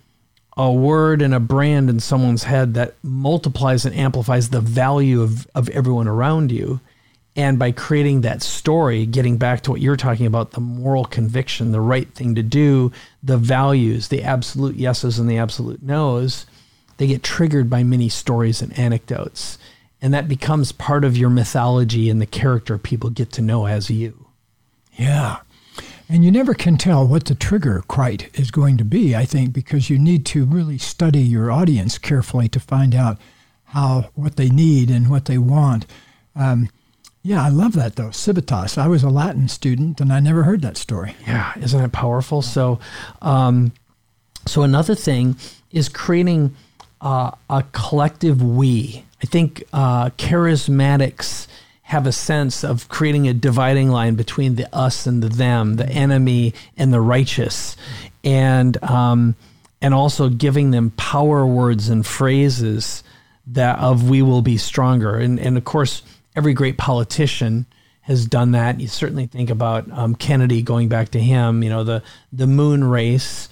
a 0.56 0.70
word 0.70 1.22
and 1.22 1.34
a 1.34 1.40
brand 1.40 1.88
in 1.88 2.00
someone's 2.00 2.44
head 2.44 2.74
that 2.74 2.94
multiplies 3.02 3.84
and 3.84 3.94
amplifies 3.94 4.50
the 4.50 4.60
value 4.60 5.22
of, 5.22 5.46
of 5.54 5.68
everyone 5.70 6.08
around 6.08 6.52
you. 6.52 6.80
And 7.34 7.58
by 7.58 7.72
creating 7.72 8.20
that 8.20 8.42
story, 8.42 9.06
getting 9.06 9.38
back 9.38 9.62
to 9.62 9.70
what 9.70 9.80
you're 9.80 9.96
talking 9.96 10.26
about 10.26 10.50
the 10.50 10.60
moral 10.60 11.06
conviction, 11.06 11.72
the 11.72 11.80
right 11.80 12.12
thing 12.12 12.34
to 12.34 12.42
do, 12.42 12.92
the 13.22 13.38
values, 13.38 14.08
the 14.08 14.22
absolute 14.22 14.76
yeses 14.76 15.18
and 15.18 15.30
the 15.30 15.38
absolute 15.38 15.82
nos, 15.82 16.44
they 16.98 17.06
get 17.06 17.22
triggered 17.22 17.70
by 17.70 17.82
many 17.82 18.10
stories 18.10 18.60
and 18.60 18.78
anecdotes. 18.78 19.56
And 20.02 20.12
that 20.12 20.28
becomes 20.28 20.72
part 20.72 21.04
of 21.04 21.16
your 21.16 21.30
mythology 21.30 22.10
and 22.10 22.20
the 22.20 22.26
character 22.26 22.76
people 22.76 23.08
get 23.08 23.32
to 23.32 23.42
know 23.42 23.66
as 23.66 23.88
you. 23.88 24.26
Yeah. 24.98 25.38
And 26.12 26.27
you 26.27 26.31
never 26.31 26.53
can 26.53 26.77
tell 26.77 27.07
what 27.07 27.25
the 27.25 27.35
trigger 27.35 27.83
quite 27.88 28.29
is 28.38 28.51
going 28.51 28.77
to 28.77 28.85
be, 28.85 29.16
I 29.16 29.25
think, 29.25 29.55
because 29.55 29.88
you 29.88 29.98
need 29.98 30.27
to 30.27 30.44
really 30.44 30.77
study 30.77 31.22
your 31.22 31.51
audience 31.51 31.96
carefully 31.96 32.51
to 32.51 32.61
find 32.61 32.94
out 32.94 33.16
how 33.64 34.11
what 34.14 34.37
they 34.37 34.51
need 34.51 34.90
and 34.90 35.09
what 35.09 35.25
they 35.25 35.38
want. 35.38 35.87
Um, 36.37 36.68
yeah, 37.22 37.42
I 37.42 37.48
love 37.48 37.72
that 37.77 37.96
though. 37.96 38.11
Civitas. 38.11 38.77
I 38.77 38.88
was 38.88 39.03
a 39.03 39.09
Latin 39.09 39.48
student 39.48 40.03
and 40.03 40.12
I 40.12 40.20
never 40.20 40.42
heard 40.42 40.61
that 40.61 40.77
story. 40.77 41.16
Yeah, 41.27 41.55
isn't 41.59 41.81
it 41.81 41.92
powerful? 41.92 42.42
So, 42.42 42.79
um, 43.22 43.72
so 44.46 44.64
another 44.64 44.94
thing 44.94 45.37
is 45.70 45.88
creating 45.88 46.55
uh, 47.01 47.31
a 47.48 47.64
collective 47.72 48.42
we. 48.42 49.07
I 49.22 49.27
think 49.27 49.64
uh, 49.72 50.11
charismatics 50.11 51.46
have 51.92 52.07
a 52.07 52.12
sense 52.12 52.64
of 52.64 52.88
creating 52.88 53.28
a 53.28 53.35
dividing 53.35 53.90
line 53.90 54.14
between 54.14 54.55
the 54.55 54.74
us 54.74 55.07
and 55.07 55.22
the 55.22 55.28
them, 55.28 55.76
the 55.76 55.87
enemy 55.90 56.55
and 56.78 56.90
the 56.90 57.00
righteous, 57.02 57.76
and 58.24 58.83
um, 58.83 59.37
and 59.83 59.92
also 59.92 60.31
giving 60.31 60.70
them 60.70 60.90
power 60.92 61.44
words 61.44 61.90
and 61.90 62.07
phrases 62.07 63.05
that 63.46 63.78
of 63.78 64.09
we 64.09 64.22
will 64.22 64.40
be 64.40 64.57
stronger. 64.57 65.16
And 65.16 65.38
and 65.38 65.59
of 65.59 65.64
course, 65.66 66.02
every 66.35 66.55
great 66.55 66.78
politician 66.78 67.66
has 68.00 68.24
done 68.24 68.52
that. 68.52 68.81
You 68.81 68.88
certainly 68.88 69.26
think 69.26 69.50
about 69.50 69.90
um, 69.92 70.14
Kennedy 70.14 70.62
going 70.62 70.88
back 70.88 71.11
to 71.11 71.20
him. 71.20 71.62
You 71.62 71.68
know 71.68 71.85
the 71.85 72.02
the 72.33 72.46
moon 72.46 72.85
race 72.85 73.50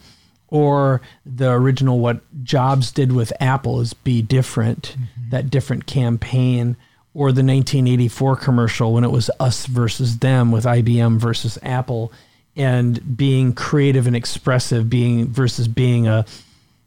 or 0.48 1.02
the 1.26 1.50
original 1.50 1.98
what 1.98 2.22
Jobs 2.42 2.90
did 2.90 3.12
with 3.12 3.34
Apple 3.38 3.82
is 3.82 3.92
be 3.92 4.22
different, 4.22 4.96
mm-hmm. 4.96 5.30
that 5.30 5.50
different 5.50 5.84
campaign, 5.84 6.78
or 7.12 7.32
the 7.32 7.42
1984 7.42 8.36
commercial 8.36 8.92
when 8.92 9.04
it 9.04 9.10
was 9.10 9.30
us 9.40 9.66
versus 9.66 10.18
them 10.18 10.52
with 10.52 10.64
IBM 10.64 11.18
versus 11.18 11.58
Apple, 11.62 12.12
and 12.56 13.16
being 13.16 13.52
creative 13.52 14.06
and 14.06 14.14
expressive, 14.14 14.88
being 14.88 15.26
versus 15.26 15.66
being 15.66 16.06
a 16.06 16.24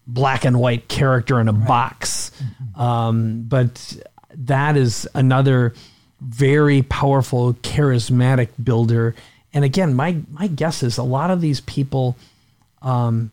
black 0.08 0.46
and 0.46 0.60
white 0.60 0.88
character 0.88 1.40
in 1.40 1.48
a 1.48 1.54
right. 1.54 1.68
box. 1.68 2.32
Mm-hmm. 2.38 2.82
Um, 2.82 3.44
but 3.44 3.98
that 4.36 4.78
is 4.78 5.08
another 5.14 5.74
very 6.22 6.84
powerful, 6.84 7.54
charismatic 7.56 8.50
builder. 8.64 9.16
And 9.54 9.66
again, 9.66 9.94
my 9.94 10.18
my 10.32 10.48
guess 10.48 10.84
is 10.84 10.98
a 10.98 11.04
lot 11.04 11.32
of 11.32 11.42
these 11.42 11.60
people. 11.62 12.16
Um, 12.82 13.32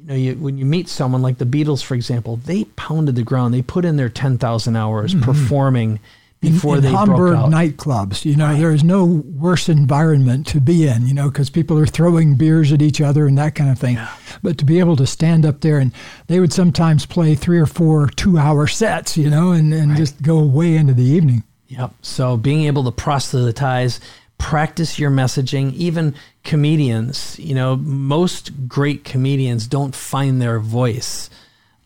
you 0.00 0.06
know, 0.08 0.14
you, 0.14 0.34
when 0.34 0.58
you 0.58 0.64
meet 0.64 0.88
someone 0.88 1.22
like 1.22 1.38
the 1.38 1.44
Beatles, 1.44 1.82
for 1.82 1.94
example, 1.94 2.36
they 2.36 2.64
pounded 2.64 3.16
the 3.16 3.22
ground. 3.22 3.54
They 3.54 3.62
put 3.62 3.84
in 3.84 3.96
their 3.96 4.08
ten 4.08 4.38
thousand 4.38 4.76
hours 4.76 5.14
mm-hmm. 5.14 5.24
performing 5.24 6.00
before 6.40 6.78
in, 6.78 6.84
in 6.84 6.90
they 6.90 6.96
Hamburg 6.96 7.36
nightclubs. 7.36 8.24
You 8.24 8.36
know, 8.36 8.46
right. 8.46 8.58
there 8.58 8.72
is 8.72 8.82
no 8.82 9.04
worse 9.04 9.68
environment 9.68 10.46
to 10.48 10.60
be 10.60 10.86
in. 10.86 11.06
You 11.06 11.14
know, 11.14 11.28
because 11.28 11.50
people 11.50 11.78
are 11.78 11.86
throwing 11.86 12.36
beers 12.36 12.72
at 12.72 12.82
each 12.82 13.00
other 13.00 13.26
and 13.26 13.36
that 13.38 13.54
kind 13.54 13.70
of 13.70 13.78
thing. 13.78 13.96
Yeah. 13.96 14.14
But 14.42 14.58
to 14.58 14.64
be 14.64 14.78
able 14.78 14.96
to 14.96 15.06
stand 15.06 15.44
up 15.44 15.60
there 15.60 15.78
and 15.78 15.92
they 16.28 16.40
would 16.40 16.52
sometimes 16.52 17.04
play 17.06 17.34
three 17.34 17.58
or 17.58 17.66
four 17.66 18.08
two-hour 18.08 18.66
sets. 18.66 19.16
You 19.16 19.30
know, 19.30 19.52
and 19.52 19.72
and 19.74 19.90
right. 19.90 19.98
just 19.98 20.22
go 20.22 20.42
way 20.42 20.76
into 20.76 20.94
the 20.94 21.04
evening. 21.04 21.44
Yep. 21.68 21.94
So 22.02 22.36
being 22.36 22.64
able 22.64 22.82
to 22.84 22.90
proselytize 22.90 24.00
practice 24.40 24.98
your 24.98 25.10
messaging. 25.10 25.72
Even 25.74 26.14
comedians, 26.42 27.38
you 27.38 27.54
know, 27.54 27.76
most 27.76 28.66
great 28.66 29.04
comedians 29.04 29.68
don't 29.68 29.94
find 29.94 30.40
their 30.40 30.58
voice 30.58 31.28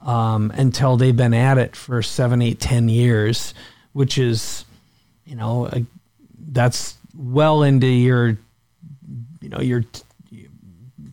um, 0.01 0.53
until 0.53 0.97
they've 0.97 1.17
been 1.17 1.35
at 1.35 1.59
it 1.59 1.75
for 1.75 2.01
seven, 2.01 2.41
eight, 2.41 2.61
ten 2.61 2.89
years, 2.89 3.53
which 3.93 4.17
is, 4.17 4.65
you 5.27 5.35
know, 5.35 5.67
a, 5.67 5.85
that's 6.53 6.97
well 7.17 7.65
into 7.65 7.89
your, 7.89 8.39
you 9.41 9.49
know, 9.49 9.61
your 9.61 9.85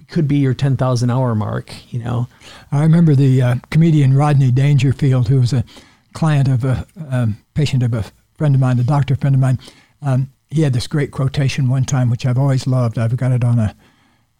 could 0.08 0.28
be 0.28 0.38
your 0.38 0.54
10,000 0.54 1.10
hour 1.10 1.34
mark, 1.34 1.74
you 1.92 2.04
know. 2.04 2.28
I 2.72 2.84
remember 2.84 3.16
the 3.16 3.42
uh, 3.42 3.56
comedian 3.70 4.14
Rodney 4.14 4.52
Dangerfield, 4.52 5.30
who 5.30 5.40
was 5.40 5.54
a 5.54 5.64
client 6.14 6.50
of 6.50 6.66
a, 6.66 6.86
a 6.98 7.30
patient 7.54 7.82
of 7.82 7.94
a 7.94 8.04
friend 8.36 8.54
of 8.54 8.62
mine, 8.62 8.78
a 8.78 8.84
doctor 8.84 9.16
friend 9.16 9.34
of 9.34 9.40
mine. 9.40 9.58
Um, 10.02 10.30
he 10.52 10.62
had 10.62 10.74
this 10.74 10.88
great 10.88 11.12
quotation 11.12 11.70
one 11.70 11.86
time, 11.86 12.10
which 12.10 12.26
I've 12.26 12.38
always 12.38 12.68
loved. 12.68 12.98
I've 12.98 13.16
got 13.16 13.32
it 13.32 13.44
on 13.44 13.58
a 13.58 13.76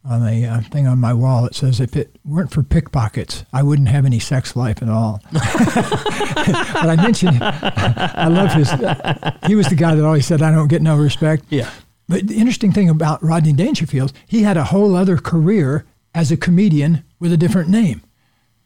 on 0.04 0.28
a 0.28 0.46
uh, 0.46 0.62
thing 0.62 0.88
on 0.88 1.00
my 1.00 1.14
wall. 1.14 1.46
It 1.46 1.56
says, 1.56 1.80
"If 1.80 1.96
it 1.96 2.18
weren't 2.26 2.52
for 2.52 2.64
pickpockets, 2.64 3.46
I 3.54 3.64
wouldn't 3.64 3.88
have 3.88 4.06
any 4.06 4.20
sex 4.20 4.56
life 4.56 4.82
at 4.82 4.90
all." 4.90 5.22
but 5.32 5.44
I 5.46 6.96
mentioned, 6.98 7.38
I 7.42 8.28
love 8.28 8.54
his. 8.54 8.70
Uh, 8.70 9.38
he 9.48 9.56
was 9.56 9.68
the 9.68 9.76
guy 9.76 9.96
that 9.96 10.06
always 10.06 10.26
said, 10.26 10.42
"I 10.42 10.52
don't 10.52 10.68
get 10.68 10.82
no 10.82 10.98
respect." 10.98 11.46
Yeah. 11.50 11.70
But 12.10 12.28
the 12.28 12.38
interesting 12.38 12.74
thing 12.74 12.90
about 12.90 13.24
Rodney 13.24 13.54
Dangerfield, 13.54 14.12
he 14.28 14.44
had 14.44 14.58
a 14.58 14.66
whole 14.66 14.96
other 14.96 15.18
career 15.18 15.86
as 16.14 16.30
a 16.30 16.36
comedian 16.36 17.06
with 17.20 17.32
a 17.32 17.38
different 17.38 17.70
name. 17.70 18.02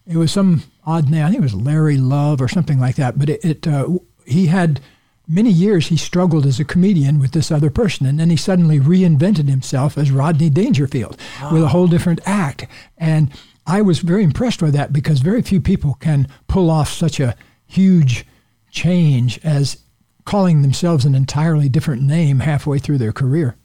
It 0.04 0.16
was 0.16 0.32
some 0.32 0.64
odd 0.84 1.08
name. 1.08 1.24
I 1.24 1.28
think 1.28 1.38
it 1.38 1.42
was 1.42 1.54
Larry 1.54 1.96
Love 1.96 2.40
or 2.40 2.48
something 2.48 2.80
like 2.80 2.96
that. 2.96 3.18
But 3.18 3.28
it, 3.28 3.44
it 3.44 3.66
uh, 3.68 3.88
he 4.24 4.46
had 4.46 4.80
many 5.28 5.50
years 5.50 5.88
he 5.88 5.96
struggled 5.96 6.46
as 6.46 6.60
a 6.60 6.64
comedian 6.64 7.18
with 7.18 7.32
this 7.32 7.50
other 7.50 7.70
person 7.70 8.06
and 8.06 8.18
then 8.18 8.30
he 8.30 8.36
suddenly 8.36 8.78
reinvented 8.78 9.48
himself 9.48 9.98
as 9.98 10.10
rodney 10.10 10.50
dangerfield 10.50 11.18
oh. 11.42 11.52
with 11.52 11.62
a 11.62 11.68
whole 11.68 11.86
different 11.86 12.20
act. 12.26 12.66
And 12.96 13.30
i 13.66 13.82
was 13.82 13.98
very 13.98 14.22
impressed 14.22 14.60
by 14.60 14.70
that 14.70 14.92
because 14.92 15.20
very 15.20 15.42
few 15.42 15.60
people 15.60 15.94
can 15.94 16.28
pull 16.46 16.70
off 16.70 16.88
such 16.88 17.18
a 17.18 17.34
huge 17.66 18.24
change 18.70 19.40
as 19.44 19.78
calling 20.24 20.62
themselves 20.62 21.04
an 21.04 21.14
entirely 21.14 21.68
different 21.68 22.02
name 22.02 22.40
halfway 22.40 22.78
through 22.78 22.98
their 22.98 23.12
career. 23.12 23.56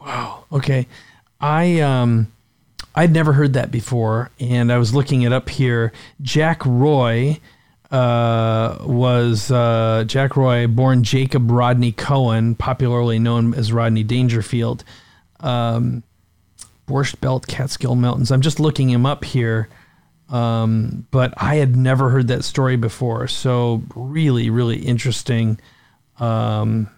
Wow. 0.00 0.44
Okay. 0.52 0.86
I 1.40 1.80
um 1.80 2.32
i'd 2.94 3.12
never 3.12 3.32
heard 3.32 3.54
that 3.54 3.70
before 3.70 4.30
and 4.38 4.70
i 4.70 4.76
was 4.76 4.94
looking 4.94 5.22
it 5.22 5.32
up 5.32 5.48
here. 5.48 5.92
Jack 6.20 6.64
roy 6.66 7.40
uh, 7.92 8.78
was 8.80 9.50
uh, 9.50 10.04
Jack 10.06 10.36
Roy, 10.36 10.66
born 10.66 11.04
Jacob 11.04 11.50
Rodney 11.50 11.92
Cohen, 11.92 12.54
popularly 12.54 13.18
known 13.18 13.52
as 13.54 13.70
Rodney 13.70 14.02
Dangerfield. 14.02 14.82
Um, 15.40 16.02
Borscht 16.88 17.20
Belt, 17.20 17.46
Catskill 17.46 17.94
Mountains. 17.94 18.32
I'm 18.32 18.40
just 18.40 18.58
looking 18.58 18.90
him 18.90 19.06
up 19.06 19.24
here, 19.24 19.68
um, 20.30 21.06
but 21.10 21.34
I 21.36 21.56
had 21.56 21.76
never 21.76 22.08
heard 22.10 22.28
that 22.28 22.44
story 22.44 22.76
before. 22.76 23.28
So 23.28 23.82
really, 23.94 24.50
really 24.50 24.78
interesting, 24.78 25.60
um, 26.18 26.88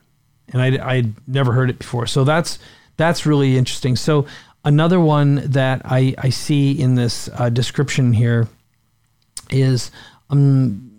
and 0.52 0.62
I 0.62 0.94
I'd 0.94 1.28
never 1.28 1.52
heard 1.52 1.70
it 1.70 1.78
before. 1.78 2.06
So 2.06 2.24
that's 2.24 2.58
that's 2.96 3.26
really 3.26 3.56
interesting. 3.56 3.96
So 3.96 4.26
another 4.64 5.00
one 5.00 5.42
that 5.50 5.82
I 5.84 6.14
I 6.18 6.30
see 6.30 6.72
in 6.72 6.94
this 6.94 7.28
uh, 7.34 7.50
description 7.50 8.12
here 8.12 8.48
is 9.50 9.90
um, 10.30 10.90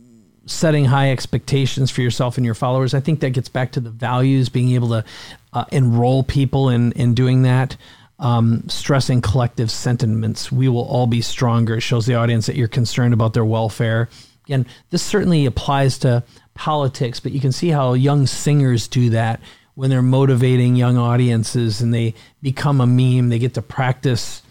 setting 0.46 0.86
high 0.86 1.12
expectations 1.12 1.92
for 1.92 2.02
yourself 2.02 2.38
and 2.38 2.46
your 2.46 2.56
followers. 2.56 2.94
I 2.94 3.00
think 3.00 3.20
that 3.22 3.32
gets 3.32 3.50
back 3.50 3.72
to 3.74 3.80
the 3.80 3.90
values, 3.90 4.50
being 4.50 4.72
able 4.72 4.90
to 4.90 5.06
uh, 5.54 5.66
enroll 5.72 6.24
people 6.24 6.70
in 6.70 6.92
in 6.94 7.14
doing 7.14 7.44
that. 7.44 7.78
Um, 8.18 8.70
stressing 8.70 9.20
collective 9.22 9.70
sentiments. 9.70 10.50
We 10.50 10.70
will 10.70 10.86
all 10.86 11.06
be 11.06 11.22
stronger. 11.22 11.76
It 11.76 11.82
shows 11.82 12.06
the 12.06 12.16
audience 12.16 12.46
that 12.46 12.56
you're 12.56 12.70
concerned 12.70 13.14
about 13.14 13.34
their 13.34 13.44
welfare. 13.44 14.08
Again, 14.46 14.66
this 14.90 15.04
certainly 15.04 15.46
applies 15.46 15.98
to 16.00 16.24
politics, 16.54 17.20
but 17.20 17.34
you 17.34 17.42
can 17.42 17.52
see 17.52 17.68
how 17.68 17.92
young 17.92 18.26
singers 18.26 18.88
do 18.88 19.10
that 19.10 19.42
when 19.74 19.90
they're 19.90 20.02
motivating 20.02 20.78
young 20.78 20.98
audiences 20.98 21.82
and 21.82 21.94
they 21.94 22.14
become 22.42 22.80
a 22.80 22.88
meme. 22.88 23.28
They 23.28 23.40
get 23.40 23.56
to 23.56 23.62
practice 23.62 24.42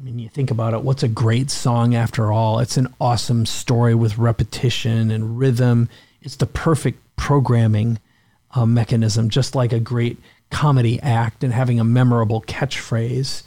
I 0.00 0.02
mean, 0.02 0.18
you 0.18 0.30
think 0.30 0.50
about 0.50 0.72
it, 0.72 0.80
what's 0.80 1.02
a 1.02 1.08
great 1.08 1.50
song 1.50 1.94
after 1.94 2.32
all? 2.32 2.58
It's 2.60 2.78
an 2.78 2.92
awesome 2.98 3.44
story 3.44 3.94
with 3.94 4.16
repetition 4.16 5.10
and 5.10 5.38
rhythm. 5.38 5.90
It's 6.22 6.36
the 6.36 6.46
perfect 6.46 7.02
programming 7.16 7.98
uh, 8.54 8.64
mechanism, 8.64 9.28
just 9.28 9.54
like 9.54 9.74
a 9.74 9.80
great 9.80 10.16
comedy 10.50 10.98
act 11.00 11.44
and 11.44 11.52
having 11.52 11.78
a 11.78 11.84
memorable 11.84 12.40
catchphrase. 12.42 13.42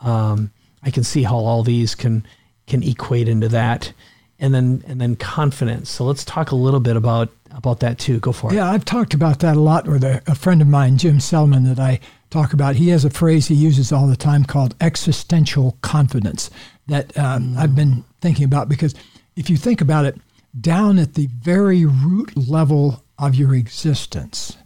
Um, 0.00 0.50
I 0.82 0.90
can 0.90 1.04
see 1.04 1.22
how 1.22 1.36
all 1.36 1.62
these 1.62 1.94
can 1.94 2.26
can 2.66 2.82
equate 2.82 3.28
into 3.28 3.48
that, 3.48 3.92
and 4.40 4.52
then 4.52 4.82
and 4.88 5.00
then 5.00 5.14
confidence. 5.14 5.88
So 5.88 6.04
let's 6.04 6.24
talk 6.24 6.50
a 6.50 6.56
little 6.56 6.80
bit 6.80 6.96
about 6.96 7.28
about 7.52 7.78
that 7.80 8.00
too. 8.00 8.18
Go 8.18 8.32
for 8.32 8.52
it. 8.52 8.56
Yeah, 8.56 8.68
I've 8.68 8.84
talked 8.84 9.14
about 9.14 9.38
that 9.40 9.56
a 9.56 9.60
lot 9.60 9.86
with 9.86 10.02
a, 10.02 10.20
a 10.26 10.34
friend 10.34 10.60
of 10.60 10.66
mine, 10.66 10.98
Jim 10.98 11.20
Selman, 11.20 11.62
that 11.64 11.78
I 11.78 12.00
talk 12.32 12.52
about. 12.52 12.76
He 12.76 12.88
has 12.88 13.04
a 13.04 13.10
phrase 13.10 13.46
he 13.46 13.54
uses 13.54 13.92
all 13.92 14.06
the 14.06 14.16
time 14.16 14.44
called 14.44 14.74
existential 14.80 15.76
confidence 15.82 16.50
that 16.88 17.16
um, 17.18 17.54
mm. 17.54 17.58
I've 17.58 17.76
been 17.76 18.04
thinking 18.20 18.44
about 18.44 18.68
because 18.68 18.94
if 19.36 19.50
you 19.50 19.56
think 19.56 19.80
about 19.80 20.06
it, 20.06 20.18
down 20.58 20.98
at 20.98 21.14
the 21.14 21.26
very 21.26 21.84
root 21.84 22.36
level 22.36 23.04
of 23.18 23.34
your 23.34 23.54
existence, 23.54 24.56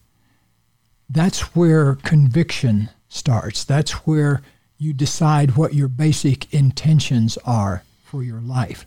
that's 1.11 1.55
where 1.55 1.97
conviction 1.97 2.91
starts. 3.09 3.65
That's 3.65 3.93
where 4.07 4.43
you 4.79 4.93
decide 4.93 5.57
what 5.57 5.75
your 5.75 5.89
basic 5.89 6.53
intentions 6.53 7.39
are 7.45 7.83
for 8.03 8.23
your 8.23 8.41
life. 8.41 8.87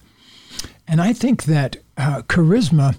And 0.87 1.01
I 1.01 1.13
think 1.13 1.43
that 1.43 1.77
uh, 1.97 2.21
charisma 2.23 2.97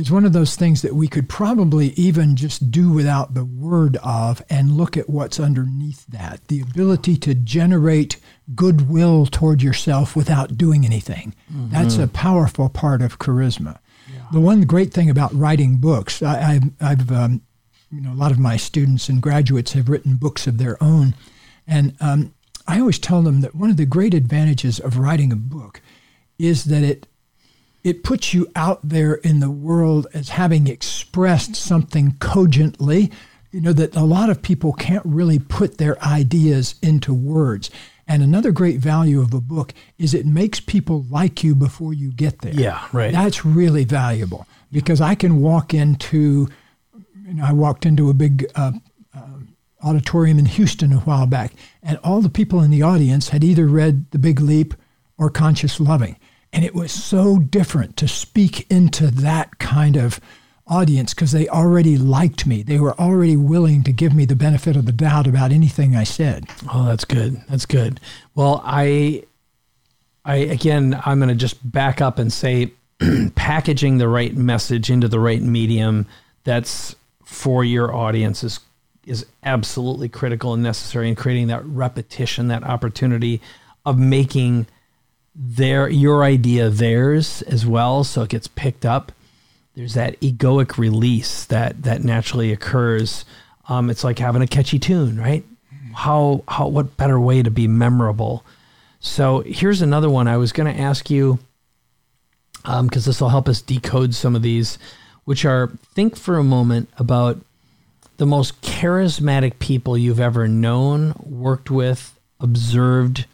is 0.00 0.10
one 0.10 0.24
of 0.24 0.32
those 0.32 0.56
things 0.56 0.82
that 0.82 0.94
we 0.94 1.06
could 1.06 1.28
probably 1.28 1.88
even 1.90 2.34
just 2.34 2.70
do 2.70 2.90
without 2.90 3.34
the 3.34 3.44
word 3.44 3.98
of 4.02 4.42
and 4.48 4.76
look 4.76 4.96
at 4.96 5.10
what's 5.10 5.38
underneath 5.38 6.06
that 6.06 6.40
the 6.48 6.60
ability 6.60 7.16
to 7.18 7.34
generate 7.34 8.16
goodwill 8.54 9.26
toward 9.26 9.62
yourself 9.62 10.16
without 10.16 10.56
doing 10.56 10.84
anything. 10.84 11.34
Mm-hmm. 11.52 11.70
That's 11.70 11.98
a 11.98 12.08
powerful 12.08 12.68
part 12.68 13.02
of 13.02 13.18
charisma. 13.18 13.78
Yeah. 14.12 14.22
The 14.32 14.40
one 14.40 14.62
great 14.62 14.92
thing 14.92 15.10
about 15.10 15.34
writing 15.34 15.76
books, 15.76 16.22
I, 16.22 16.60
have 16.80 17.12
um, 17.12 17.42
you 17.92 18.00
know, 18.00 18.12
a 18.12 18.14
lot 18.14 18.32
of 18.32 18.38
my 18.38 18.56
students 18.56 19.08
and 19.08 19.20
graduates 19.20 19.72
have 19.72 19.88
written 19.88 20.16
books 20.16 20.46
of 20.46 20.58
their 20.58 20.82
own. 20.82 21.14
And 21.66 21.94
um, 22.00 22.34
I 22.66 22.80
always 22.80 22.98
tell 22.98 23.22
them 23.22 23.40
that 23.42 23.54
one 23.54 23.70
of 23.70 23.76
the 23.76 23.86
great 23.86 24.14
advantages 24.14 24.80
of 24.80 24.98
writing 24.98 25.32
a 25.32 25.36
book 25.36 25.80
is 26.38 26.64
that 26.64 26.82
it 26.82 27.06
it 27.82 28.04
puts 28.04 28.34
you 28.34 28.46
out 28.54 28.80
there 28.82 29.14
in 29.14 29.40
the 29.40 29.50
world 29.50 30.06
as 30.12 30.30
having 30.30 30.66
expressed 30.66 31.56
something 31.56 32.16
cogently, 32.20 33.10
you 33.50 33.60
know, 33.60 33.72
that 33.72 33.96
a 33.96 34.04
lot 34.04 34.30
of 34.30 34.42
people 34.42 34.72
can't 34.72 35.04
really 35.04 35.38
put 35.38 35.78
their 35.78 36.00
ideas 36.02 36.74
into 36.82 37.14
words. 37.14 37.70
And 38.06 38.22
another 38.22 38.50
great 38.50 38.80
value 38.80 39.20
of 39.20 39.32
a 39.32 39.40
book 39.40 39.72
is 39.96 40.14
it 40.14 40.26
makes 40.26 40.60
people 40.60 41.06
like 41.10 41.44
you 41.44 41.54
before 41.54 41.94
you 41.94 42.12
get 42.12 42.40
there. 42.40 42.52
Yeah, 42.52 42.84
right. 42.92 43.12
That's 43.12 43.44
really 43.44 43.84
valuable 43.84 44.46
because 44.72 45.00
I 45.00 45.14
can 45.14 45.40
walk 45.40 45.72
into, 45.72 46.48
you 47.24 47.34
know, 47.34 47.44
I 47.44 47.52
walked 47.52 47.86
into 47.86 48.10
a 48.10 48.14
big 48.14 48.50
uh, 48.56 48.72
uh, 49.14 49.38
auditorium 49.82 50.38
in 50.38 50.46
Houston 50.46 50.92
a 50.92 50.98
while 50.98 51.26
back, 51.26 51.52
and 51.82 51.98
all 52.02 52.20
the 52.20 52.28
people 52.28 52.60
in 52.60 52.70
the 52.70 52.82
audience 52.82 53.28
had 53.28 53.44
either 53.44 53.66
read 53.66 54.10
The 54.10 54.18
Big 54.18 54.40
Leap 54.40 54.74
or 55.16 55.30
Conscious 55.30 55.78
Loving. 55.80 56.16
And 56.52 56.64
it 56.64 56.74
was 56.74 56.90
so 56.90 57.38
different 57.38 57.96
to 57.98 58.08
speak 58.08 58.70
into 58.70 59.08
that 59.08 59.58
kind 59.58 59.96
of 59.96 60.20
audience 60.66 61.14
because 61.14 61.32
they 61.32 61.48
already 61.48 61.96
liked 61.96 62.46
me. 62.46 62.62
They 62.62 62.78
were 62.78 62.98
already 62.98 63.36
willing 63.36 63.82
to 63.84 63.92
give 63.92 64.14
me 64.14 64.24
the 64.24 64.36
benefit 64.36 64.76
of 64.76 64.86
the 64.86 64.92
doubt 64.92 65.26
about 65.26 65.52
anything 65.52 65.96
I 65.96 66.04
said. 66.04 66.46
Oh, 66.72 66.86
that's 66.86 67.04
good. 67.04 67.42
That's 67.48 67.66
good. 67.66 68.00
Well, 68.34 68.62
I, 68.64 69.24
I 70.24 70.36
again, 70.36 71.00
I'm 71.04 71.18
going 71.18 71.28
to 71.28 71.34
just 71.34 71.70
back 71.70 72.00
up 72.00 72.18
and 72.18 72.32
say, 72.32 72.72
packaging 73.34 73.98
the 73.98 74.08
right 74.08 74.36
message 74.36 74.90
into 74.90 75.08
the 75.08 75.20
right 75.20 75.42
medium 75.42 76.06
that's 76.44 76.94
for 77.24 77.64
your 77.64 77.94
audience 77.94 78.44
is 78.44 78.60
is 79.06 79.24
absolutely 79.42 80.08
critical 80.08 80.52
and 80.52 80.62
necessary 80.62 81.08
in 81.08 81.14
creating 81.14 81.46
that 81.46 81.64
repetition, 81.64 82.48
that 82.48 82.62
opportunity 82.62 83.40
of 83.86 83.98
making 83.98 84.66
their 85.42 85.88
your 85.88 86.22
idea 86.22 86.68
theirs 86.68 87.42
as 87.42 87.64
well, 87.64 88.04
so 88.04 88.22
it 88.22 88.28
gets 88.30 88.46
picked 88.46 88.84
up 88.84 89.12
there's 89.80 89.94
that 89.94 90.20
egoic 90.20 90.78
release 90.78 91.44
that 91.46 91.84
that 91.84 92.04
naturally 92.04 92.52
occurs. 92.52 93.24
Um, 93.68 93.88
it's 93.88 94.04
like 94.04 94.18
having 94.18 94.42
a 94.42 94.46
catchy 94.46 94.78
tune, 94.78 95.18
right? 95.18 95.44
How 95.94 96.44
how 96.48 96.68
what 96.68 96.96
better 96.96 97.18
way 97.18 97.42
to 97.42 97.50
be 97.50 97.66
memorable? 97.66 98.44
So 99.00 99.40
here's 99.40 99.80
another 99.80 100.10
one 100.10 100.28
I 100.28 100.36
was 100.36 100.52
going 100.52 100.72
to 100.72 100.80
ask 100.80 101.08
you 101.08 101.38
um 102.66 102.88
because 102.88 103.06
um, 103.06 103.10
this 103.10 103.20
will 103.20 103.30
help 103.30 103.48
us 103.48 103.62
decode 103.62 104.14
some 104.14 104.36
of 104.36 104.42
these, 104.42 104.78
which 105.24 105.44
are 105.44 105.70
think 105.94 106.16
for 106.16 106.36
a 106.36 106.44
moment 106.44 106.90
about 106.98 107.38
the 108.18 108.26
most 108.26 108.60
charismatic 108.60 109.58
people 109.60 109.96
you've 109.96 110.20
ever 110.20 110.46
known, 110.46 111.14
worked 111.24 111.70
with, 111.70 112.18
observed, 112.38 113.24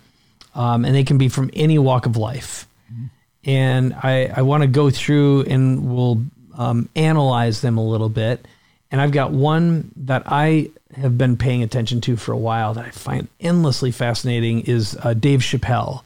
um, 0.57 0.85
and 0.85 0.95
they 0.95 1.05
can 1.05 1.19
be 1.19 1.29
from 1.29 1.51
any 1.53 1.79
walk 1.79 2.07
of 2.07 2.17
life. 2.17 2.67
Mm-hmm. 2.93 3.05
And 3.45 3.95
I, 3.95 4.33
I 4.35 4.43
want 4.43 4.63
to 4.63 4.67
go 4.67 4.91
through 4.91 5.43
and 5.43 5.95
we'll 5.95 6.25
um, 6.57 6.89
analyze 6.97 7.61
them 7.61 7.79
a 7.79 7.87
little 7.87 8.09
bit. 8.09 8.49
And 8.91 9.01
I've 9.01 9.13
got 9.13 9.31
one 9.31 9.93
that 9.97 10.23
I 10.27 10.71
have 10.97 11.19
been 11.19 11.37
paying 11.37 11.63
attention 11.63 12.01
to 12.03 12.17
for 12.17 12.33
a 12.33 12.39
while 12.39 12.75
that 12.75 12.87
I 12.87 12.91
find 12.91 13.29
endlessly 13.39 13.91
fascinating 13.91 14.63
is 14.63 14.97
uh, 15.03 15.13
Dave 15.15 15.41
Chappelle, 15.41 16.03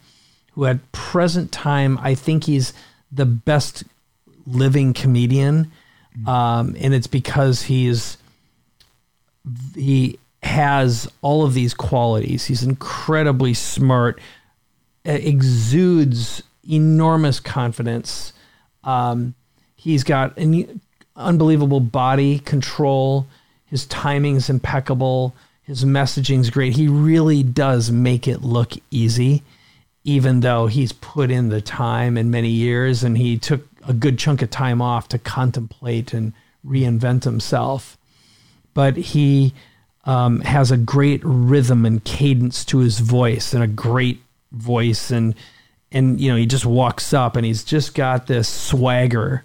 who 0.52 0.64
at 0.66 0.92
present 0.92 1.52
time 1.52 1.98
I 2.02 2.14
think 2.14 2.44
he's 2.44 2.72
the 3.12 3.26
best 3.26 3.84
living 4.46 4.94
comedian, 4.94 5.70
um, 6.26 6.74
and 6.80 6.94
it's 6.94 7.06
because 7.06 7.62
he's 7.62 8.16
he 9.74 10.18
has 10.42 11.08
all 11.22 11.44
of 11.44 11.54
these 11.54 11.74
qualities. 11.74 12.46
He's 12.46 12.62
incredibly 12.62 13.54
smart, 13.54 14.20
exudes 15.04 16.42
enormous 16.62 17.40
confidence. 17.40 18.32
Um, 18.84 19.34
He's 19.80 20.04
got 20.04 20.36
an 20.36 20.82
unbelievable 21.16 21.80
body 21.80 22.40
control. 22.40 23.26
His 23.64 23.86
timing 23.86 24.36
is 24.36 24.50
impeccable. 24.50 25.34
His 25.62 25.86
messaging 25.86 26.40
is 26.40 26.50
great. 26.50 26.76
He 26.76 26.86
really 26.86 27.42
does 27.42 27.90
make 27.90 28.28
it 28.28 28.42
look 28.42 28.74
easy, 28.90 29.42
even 30.04 30.40
though 30.40 30.66
he's 30.66 30.92
put 30.92 31.30
in 31.30 31.48
the 31.48 31.62
time 31.62 32.18
and 32.18 32.30
many 32.30 32.50
years 32.50 33.02
and 33.02 33.16
he 33.16 33.38
took 33.38 33.66
a 33.88 33.94
good 33.94 34.18
chunk 34.18 34.42
of 34.42 34.50
time 34.50 34.82
off 34.82 35.08
to 35.08 35.18
contemplate 35.18 36.12
and 36.12 36.34
reinvent 36.66 37.24
himself. 37.24 37.96
But 38.74 38.98
he 38.98 39.54
um, 40.04 40.42
has 40.42 40.70
a 40.70 40.76
great 40.76 41.22
rhythm 41.24 41.86
and 41.86 42.04
cadence 42.04 42.66
to 42.66 42.80
his 42.80 42.98
voice 42.98 43.54
and 43.54 43.62
a 43.62 43.66
great 43.66 44.20
voice 44.52 45.10
and 45.10 45.34
and 45.92 46.20
you 46.20 46.30
know 46.30 46.36
he 46.36 46.46
just 46.46 46.66
walks 46.66 47.12
up 47.12 47.36
and 47.36 47.44
he's 47.44 47.64
just 47.64 47.94
got 47.94 48.26
this 48.26 48.48
swagger 48.48 49.44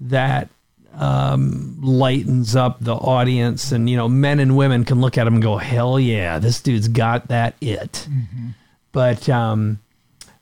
that 0.00 0.48
um, 0.96 1.78
lightens 1.82 2.56
up 2.56 2.78
the 2.80 2.94
audience, 2.94 3.72
and 3.72 3.88
you 3.88 3.96
know, 3.96 4.08
men 4.08 4.40
and 4.40 4.56
women 4.56 4.84
can 4.84 5.00
look 5.00 5.18
at 5.18 5.26
him 5.26 5.34
and 5.34 5.42
go, 5.42 5.56
"Hell 5.58 6.00
yeah, 6.00 6.38
this 6.38 6.60
dude's 6.60 6.88
got 6.88 7.28
that 7.28 7.54
it." 7.60 8.08
Mm-hmm. 8.10 8.48
But 8.92 9.28
um, 9.28 9.78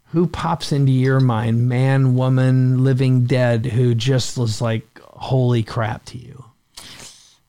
who 0.07 0.29
pops 0.29 0.71
into 0.71 0.93
your 0.93 1.21
mind, 1.21 1.69
man, 1.69 2.15
woman, 2.15 2.85
living, 2.85 3.25
dead, 3.25 3.67
who 3.67 3.95
just 3.95 4.39
was 4.39 4.61
like, 4.61 4.87
"Holy 5.03 5.63
crap!" 5.63 6.05
to 6.07 6.19
you? 6.19 6.45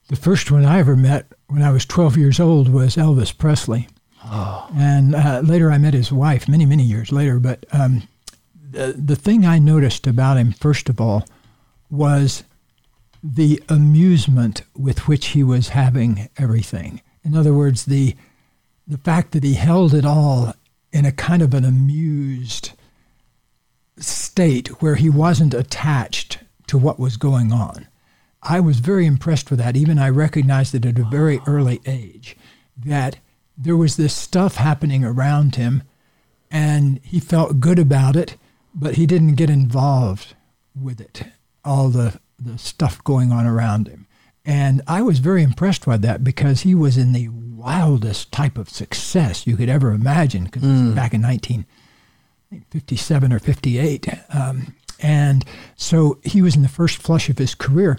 The 0.08 0.16
first 0.16 0.52
one 0.52 0.66
I 0.66 0.80
ever 0.80 0.96
met 0.96 1.28
when 1.48 1.62
I 1.62 1.72
was 1.72 1.86
12 1.86 2.18
years 2.18 2.40
old 2.40 2.70
was 2.70 2.96
Elvis 2.96 3.36
Presley. 3.36 3.88
Oh. 4.26 4.70
And 4.76 5.16
uh, 5.16 5.42
later 5.44 5.72
I 5.72 5.78
met 5.78 5.94
his 5.94 6.12
wife 6.12 6.48
many, 6.48 6.66
many 6.66 6.84
years 6.84 7.12
later. 7.12 7.40
But 7.40 7.66
um, 7.72 8.08
the, 8.72 8.94
the 8.98 9.16
thing 9.16 9.46
I 9.46 9.60
noticed 9.60 10.08
about 10.08 10.38
him, 10.38 10.52
first 10.52 10.90
of 10.90 11.00
all, 11.00 11.26
was 11.90 12.44
the 13.24 13.62
amusement 13.70 14.64
with 14.76 15.08
which 15.08 15.28
he 15.28 15.44
was 15.44 15.70
having 15.70 16.30
everything. 16.38 17.02
In 17.24 17.36
other 17.36 17.54
words, 17.54 17.86
the 17.86 18.16
the 18.88 18.98
fact 19.00 19.32
that 19.32 19.44
he 19.44 19.56
held 19.56 19.96
it 19.96 20.06
all 20.06 20.54
in 20.92 21.06
a 21.06 21.12
kind 21.12 21.42
of 21.42 21.56
an 21.56 21.66
amused 21.66 22.74
state 23.98 24.68
where 24.82 24.94
he 24.94 25.10
wasn't 25.10 25.56
attached 25.56 26.38
to 26.68 26.78
what 26.78 27.00
was 27.00 27.18
going 27.18 27.52
on. 27.52 27.88
I 28.44 28.60
was 28.60 28.78
very 28.78 29.08
impressed 29.08 29.50
with 29.50 29.58
that. 29.58 29.76
Even 29.76 29.98
I 29.98 30.10
recognized 30.10 30.76
it 30.76 30.86
at 30.86 31.00
a 31.00 31.04
very 31.04 31.42
early 31.48 31.82
age 31.88 32.38
that 32.78 33.18
there 33.58 33.78
was 33.78 33.96
this 33.96 34.16
stuff 34.16 34.56
happening 34.56 35.04
around 35.04 35.56
him 35.56 35.84
and 36.52 37.00
he 37.04 37.20
felt 37.20 37.60
good 37.60 37.80
about 37.80 38.16
it, 38.16 38.38
but 38.74 38.96
he 38.96 39.06
didn't 39.06 39.36
get 39.36 39.50
involved 39.50 40.36
with 40.80 41.02
it 41.02 41.24
all 41.64 41.90
the, 41.90 42.20
the 42.40 42.58
stuff 42.58 43.04
going 43.04 43.32
on 43.32 43.46
around 43.46 43.88
him. 43.88 44.08
And 44.46 44.82
I 44.88 45.02
was 45.02 45.20
very 45.20 45.42
impressed 45.42 45.86
by 45.86 45.98
that 45.98 46.24
because 46.24 46.62
he 46.62 46.76
was 46.76 46.98
in 46.98 47.14
the 47.14 47.30
wildest 47.30 48.32
type 48.32 48.60
of 48.60 48.70
success 48.70 49.48
you 49.48 49.58
could 49.58 49.70
ever 49.70 49.92
imagine. 49.92 50.44
Because 50.46 50.62
mm. 50.62 50.96
back 50.96 51.16
in 51.16 51.24
1957 51.24 53.34
or 53.34 53.40
58, 53.40 54.08
um, 54.34 54.76
and 55.00 55.44
so 55.76 56.20
he 56.24 56.44
was 56.44 56.56
in 56.56 56.62
the 56.62 56.70
first 56.70 56.98
flush 56.98 57.28
of 57.30 57.40
his 57.40 57.56
career. 57.56 57.98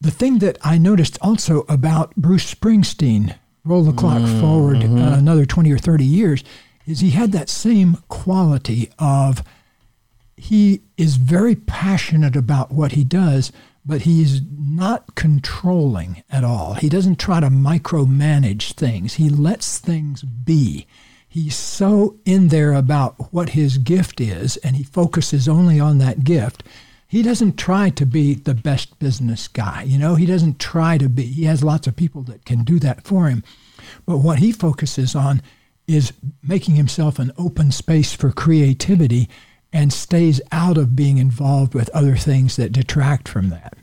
The 0.00 0.10
thing 0.10 0.40
that 0.40 0.58
I 0.62 0.78
noticed 0.78 1.16
also 1.20 1.64
about 1.68 2.16
Bruce 2.16 2.52
Springsteen, 2.52 3.36
roll 3.64 3.82
the 3.82 3.92
clock 3.92 4.22
mm-hmm. 4.22 4.40
forward 4.40 4.82
uh, 4.82 5.18
another 5.18 5.44
20 5.44 5.70
or 5.72 5.78
30 5.78 6.04
years, 6.04 6.44
is 6.86 7.00
he 7.00 7.10
had 7.10 7.32
that 7.32 7.48
same 7.48 7.98
quality 8.08 8.90
of 8.98 9.42
he 10.36 10.80
is 10.96 11.16
very 11.16 11.54
passionate 11.54 12.34
about 12.34 12.72
what 12.72 12.92
he 12.92 13.04
does, 13.04 13.52
but 13.84 14.02
he's 14.02 14.40
not 14.58 15.14
controlling 15.14 16.22
at 16.30 16.44
all. 16.44 16.74
He 16.74 16.88
doesn't 16.88 17.18
try 17.18 17.40
to 17.40 17.48
micromanage 17.48 18.72
things, 18.72 19.14
he 19.14 19.28
lets 19.28 19.78
things 19.78 20.22
be. 20.22 20.86
He's 21.28 21.54
so 21.54 22.16
in 22.24 22.48
there 22.48 22.72
about 22.72 23.32
what 23.32 23.50
his 23.50 23.78
gift 23.78 24.20
is, 24.20 24.56
and 24.58 24.74
he 24.74 24.82
focuses 24.82 25.46
only 25.46 25.78
on 25.78 25.98
that 25.98 26.24
gift. 26.24 26.64
He 27.10 27.22
doesn't 27.24 27.56
try 27.56 27.90
to 27.90 28.06
be 28.06 28.34
the 28.34 28.54
best 28.54 28.96
business 29.00 29.48
guy. 29.48 29.82
You 29.82 29.98
know, 29.98 30.14
he 30.14 30.26
doesn't 30.26 30.60
try 30.60 30.96
to 30.96 31.08
be. 31.08 31.24
He 31.24 31.42
has 31.42 31.64
lots 31.64 31.88
of 31.88 31.96
people 31.96 32.22
that 32.22 32.44
can 32.44 32.62
do 32.62 32.78
that 32.78 33.02
for 33.04 33.28
him. 33.28 33.42
But 34.06 34.18
what 34.18 34.38
he 34.38 34.52
focuses 34.52 35.16
on 35.16 35.42
is 35.88 36.12
making 36.40 36.76
himself 36.76 37.18
an 37.18 37.32
open 37.36 37.72
space 37.72 38.12
for 38.12 38.30
creativity 38.30 39.28
and 39.72 39.92
stays 39.92 40.40
out 40.52 40.78
of 40.78 40.94
being 40.94 41.18
involved 41.18 41.74
with 41.74 41.90
other 41.90 42.14
things 42.14 42.54
that 42.54 42.70
detract 42.70 43.26
from 43.26 43.50
that. 43.50 43.76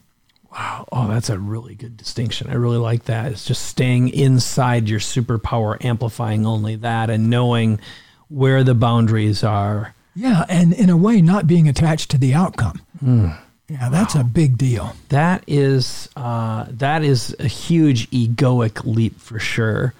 Wow. 0.49 0.87
Oh, 0.93 1.09
that's 1.09 1.29
a 1.29 1.37
really 1.37 1.75
good 1.75 1.97
distinction. 1.97 2.49
I 2.49 2.53
really 2.53 2.77
like 2.77 3.03
that. 3.03 3.33
It's 3.33 3.43
just 3.43 3.65
staying 3.65 4.07
inside 4.07 4.87
your 4.87 5.01
superpower, 5.01 5.83
amplifying 5.83 6.45
only 6.45 6.77
that, 6.77 7.09
and 7.09 7.29
knowing 7.29 7.81
where 8.29 8.63
the 8.63 8.73
boundaries 8.73 9.43
are. 9.43 9.95
Yeah, 10.17 10.45
and 10.49 10.73
in 10.73 10.89
a 10.89 10.97
way, 10.97 11.21
not 11.21 11.45
being 11.45 11.69
attached 11.69 12.09
to 12.11 12.17
the 12.17 12.33
outcome. 12.33 12.81
Mm. 13.03 13.37
Yeah, 13.69 13.89
that's 13.89 14.15
wow. 14.15 14.21
a 14.21 14.23
big 14.23 14.57
deal. 14.57 14.95
That 15.09 15.43
is 15.45 16.09
uh, 16.15 16.65
that 16.69 17.03
is 17.03 17.35
a 17.37 17.47
huge 17.47 18.09
egoic 18.09 18.83
leap 18.83 19.19
for 19.19 19.37
sure. 19.37 19.93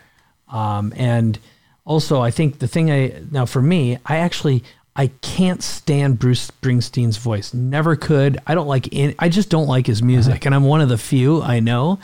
Um, 0.48 0.92
and 0.96 1.38
also, 1.86 2.20
I 2.20 2.32
think 2.32 2.60
the 2.60 2.68
thing 2.68 2.90
I 2.90 3.22
now 3.30 3.46
for 3.46 3.62
me, 3.62 4.00
I 4.06 4.18
actually 4.18 4.64
I 4.96 5.08
can't 5.22 5.62
stand 5.62 6.18
Bruce 6.18 6.50
Springsteen's 6.50 7.18
voice. 7.18 7.54
Never 7.54 7.96
could. 7.96 8.40
I 8.48 8.56
don't 8.56 8.68
like 8.68 8.90
any, 8.92 9.14
I 9.20 9.30
just 9.30 9.50
don't 9.50 9.68
like 9.68 9.86
his 9.86 10.02
music 10.02 10.46
and 10.46 10.56
I'm 10.56 10.64
one 10.64 10.82
of 10.82 10.90
the 10.90 10.98
few 10.98 11.44
I 11.44 11.60
know. 11.60 12.00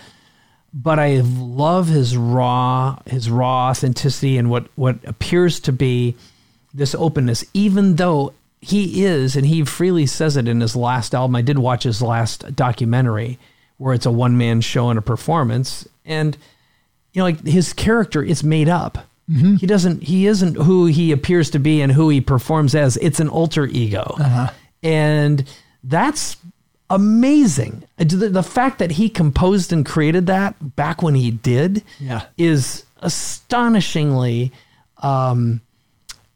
But 0.75 0.99
I 0.99 1.21
love 1.21 1.87
his 1.87 2.15
raw 2.15 2.99
his 3.07 3.29
raw 3.29 3.69
authenticity 3.69 4.37
and 4.37 4.49
what 4.49 4.67
what 4.75 4.97
appears 5.05 5.59
to 5.61 5.71
be 5.71 6.15
this 6.73 6.95
openness 6.95 7.45
even 7.53 7.95
though 7.95 8.33
he 8.61 9.03
is 9.03 9.35
and 9.35 9.45
he 9.45 9.63
freely 9.63 10.05
says 10.05 10.37
it 10.37 10.47
in 10.47 10.61
his 10.61 10.75
last 10.75 11.13
album. 11.13 11.35
I 11.35 11.41
did 11.41 11.59
watch 11.59 11.83
his 11.83 12.01
last 12.01 12.55
documentary 12.55 13.37
where 13.77 13.93
it's 13.93 14.05
a 14.05 14.11
one 14.11 14.37
man 14.37 14.61
show 14.61 14.89
and 14.89 14.97
a 14.97 15.01
performance 15.01 15.87
and 16.05 16.37
you 17.11 17.19
know 17.19 17.25
like 17.25 17.45
his 17.45 17.73
character 17.73 18.23
is 18.23 18.43
made 18.43 18.69
up 18.69 19.05
Mm-hmm. 19.29 19.55
He 19.55 19.67
doesn't. 19.67 20.03
He 20.03 20.27
isn't 20.27 20.55
who 20.55 20.85
he 20.85 21.11
appears 21.11 21.49
to 21.51 21.59
be 21.59 21.81
and 21.81 21.91
who 21.91 22.09
he 22.09 22.19
performs 22.19 22.75
as. 22.75 22.97
It's 22.97 23.19
an 23.19 23.29
alter 23.29 23.65
ego, 23.65 24.15
uh-huh. 24.19 24.51
and 24.81 25.49
that's 25.83 26.35
amazing. 26.89 27.83
The, 27.97 28.29
the, 28.29 28.43
fact 28.43 28.79
that 28.79 28.91
he 28.91 29.07
composed 29.07 29.71
and 29.71 29.85
created 29.85 30.27
that 30.27 30.75
back 30.75 31.01
when 31.01 31.15
he 31.15 31.31
did, 31.31 31.83
yeah. 31.99 32.25
is 32.37 32.83
astonishingly 32.97 34.51
um, 34.97 35.61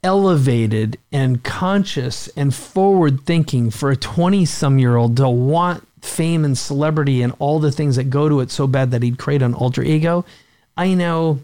elevated 0.07 0.97
and 1.11 1.43
conscious 1.43 2.29
and 2.29 2.55
forward 2.55 3.25
thinking 3.25 3.69
for 3.69 3.91
a 3.91 3.97
twenty-some-year-old 3.97 5.17
to 5.17 5.29
want 5.29 5.85
fame 6.01 6.45
and 6.45 6.57
celebrity 6.57 7.21
and 7.21 7.33
all 7.39 7.59
the 7.59 7.71
things 7.71 7.97
that 7.97 8.09
go 8.09 8.29
to 8.29 8.39
it 8.39 8.49
so 8.49 8.65
bad 8.67 8.91
that 8.91 9.03
he'd 9.03 9.19
create 9.19 9.41
an 9.41 9.53
alter 9.53 9.83
ego. 9.83 10.23
I 10.77 10.93
know 10.93 11.41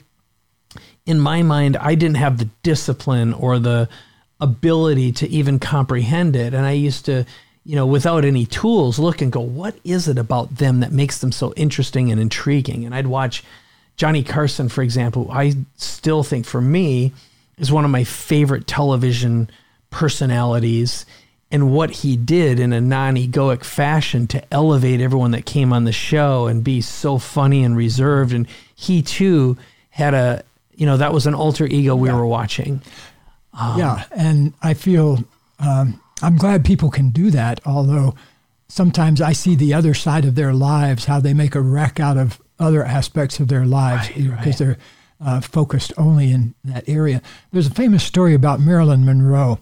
in 1.05 1.20
my 1.20 1.43
mind, 1.43 1.76
I 1.76 1.95
didn't 1.95 2.16
have 2.16 2.38
the 2.38 2.49
discipline 2.64 3.34
or 3.34 3.59
the 3.59 3.89
ability 4.39 5.11
to 5.11 5.28
even 5.28 5.59
comprehend 5.59 6.38
it. 6.38 6.53
And 6.53 6.66
I 6.66 6.72
used 6.72 7.03
to, 7.05 7.26
you 7.66 7.76
know, 7.76 7.86
without 7.86 8.24
any 8.24 8.45
tools, 8.45 8.97
look 8.97 9.22
and 9.22 9.30
go, 9.30 9.41
what 9.41 9.76
is 9.84 10.07
it 10.07 10.18
about 10.18 10.55
them 10.55 10.80
that 10.80 10.93
makes 10.93 11.18
them 11.20 11.34
so 11.34 11.53
interesting 11.57 12.11
and 12.11 12.22
intriguing? 12.22 12.86
And 12.86 12.95
I'd 12.95 13.07
watch 13.07 13.43
Johnny 13.97 14.24
Carson, 14.24 14.70
for 14.70 14.82
example, 14.82 15.30
I 15.30 15.55
still 15.76 16.24
think 16.24 16.45
for 16.45 16.61
me 16.61 17.11
is 17.58 17.72
one 17.72 17.86
of 17.86 17.91
my 17.91 18.04
favorite 18.04 18.68
television 18.68 19.49
personalities. 19.89 21.06
And 21.51 21.72
what 21.72 21.91
he 21.91 22.18
did 22.18 22.60
in 22.60 22.74
a 22.74 22.82
non 22.82 23.16
egoic 23.16 23.64
fashion 23.64 24.26
to 24.28 24.43
elevate 24.51 25.01
everyone 25.01 25.32
that 25.32 25.45
came 25.45 25.72
on 25.72 25.84
the 25.84 25.91
show 25.91 26.47
and 26.47 26.64
be 26.64 26.82
so 26.82 27.20
funny 27.20 27.64
and 27.64 27.78
reserved. 27.78 28.34
And 28.34 28.47
he 28.74 29.04
too 29.04 29.56
had 29.91 30.16
a 30.16 30.43
you 30.76 30.86
know, 30.86 30.97
that 30.97 31.14
was 31.14 31.28
an 31.28 31.36
alter 31.36 31.66
ego 31.66 31.95
we 31.95 32.10
yeah. 32.10 32.16
were 32.16 32.26
watching. 32.26 32.82
Um, 33.54 33.78
yeah. 33.78 34.06
And 34.12 34.54
I 34.62 34.74
feel 34.74 35.20
um, 35.60 36.01
I'm 36.22 36.38
glad 36.38 36.66
people 36.66 36.89
can 36.89 37.10
do 37.10 37.32
that, 37.32 37.62
although 37.66 38.16
sometimes 38.68 39.22
I 39.22 39.34
see 39.34 39.56
the 39.56 39.74
other 39.74 39.93
side 39.93 40.26
of 40.26 40.36
their 40.36 40.54
lives, 40.54 41.06
how 41.06 41.20
they 41.20 41.34
make 41.34 41.56
a 41.56 41.62
wreck 41.62 41.99
out 41.99 42.18
of 42.18 42.41
other 42.60 42.84
aspects 42.84 43.39
of 43.39 43.47
their 43.47 43.66
lives 43.66 44.08
because 44.08 44.28
right, 44.28 44.45
right. 44.45 44.58
they're 44.58 44.78
uh, 45.24 45.41
focused 45.41 45.93
only 45.97 46.32
in 46.32 46.53
that 46.63 46.88
area. 46.88 47.21
There's 47.51 47.67
a 47.67 47.74
famous 47.74 48.03
story 48.03 48.34
about 48.34 48.59
Marilyn 48.59 49.05
Monroe. 49.05 49.59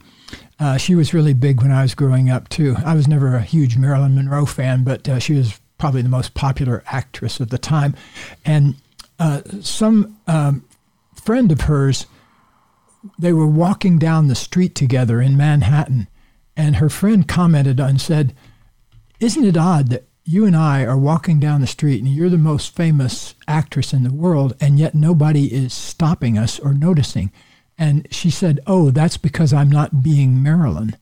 Uh, 0.58 0.76
she 0.76 0.94
was 0.94 1.14
really 1.14 1.34
big 1.34 1.62
when 1.62 1.72
I 1.72 1.82
was 1.82 1.94
growing 1.94 2.30
up, 2.30 2.48
too. 2.48 2.76
I 2.84 2.94
was 2.94 3.08
never 3.08 3.34
a 3.34 3.42
huge 3.42 3.76
Marilyn 3.76 4.14
Monroe 4.14 4.46
fan, 4.46 4.84
but 4.84 5.08
uh, 5.08 5.18
she 5.18 5.34
was 5.34 5.60
probably 5.78 6.02
the 6.02 6.08
most 6.08 6.34
popular 6.34 6.82
actress 6.86 7.40
of 7.40 7.50
the 7.50 7.58
time. 7.58 7.94
And 8.44 8.76
uh, 9.18 9.42
some 9.60 10.18
um, 10.26 10.64
friend 11.14 11.50
of 11.50 11.62
hers, 11.62 12.06
they 13.18 13.32
were 13.32 13.46
walking 13.46 13.98
down 13.98 14.28
the 14.28 14.34
street 14.34 14.74
together 14.74 15.20
in 15.20 15.36
Manhattan, 15.36 16.08
and 16.56 16.76
her 16.76 16.88
friend 16.88 17.26
commented 17.26 17.80
and 17.80 18.00
said, 18.00 18.34
Isn't 19.20 19.44
it 19.44 19.56
odd 19.56 19.88
that 19.88 20.04
you 20.24 20.44
and 20.44 20.56
I 20.56 20.84
are 20.84 20.98
walking 20.98 21.40
down 21.40 21.60
the 21.60 21.66
street 21.66 22.02
and 22.02 22.12
you're 22.12 22.28
the 22.28 22.38
most 22.38 22.74
famous 22.74 23.34
actress 23.48 23.92
in 23.92 24.04
the 24.04 24.12
world, 24.12 24.54
and 24.60 24.78
yet 24.78 24.94
nobody 24.94 25.52
is 25.52 25.72
stopping 25.72 26.38
us 26.38 26.58
or 26.58 26.74
noticing? 26.74 27.32
And 27.78 28.06
she 28.10 28.30
said, 28.30 28.60
Oh, 28.66 28.90
that's 28.90 29.16
because 29.16 29.52
I'm 29.52 29.70
not 29.70 30.02
being 30.02 30.42
Marilyn. 30.42 30.96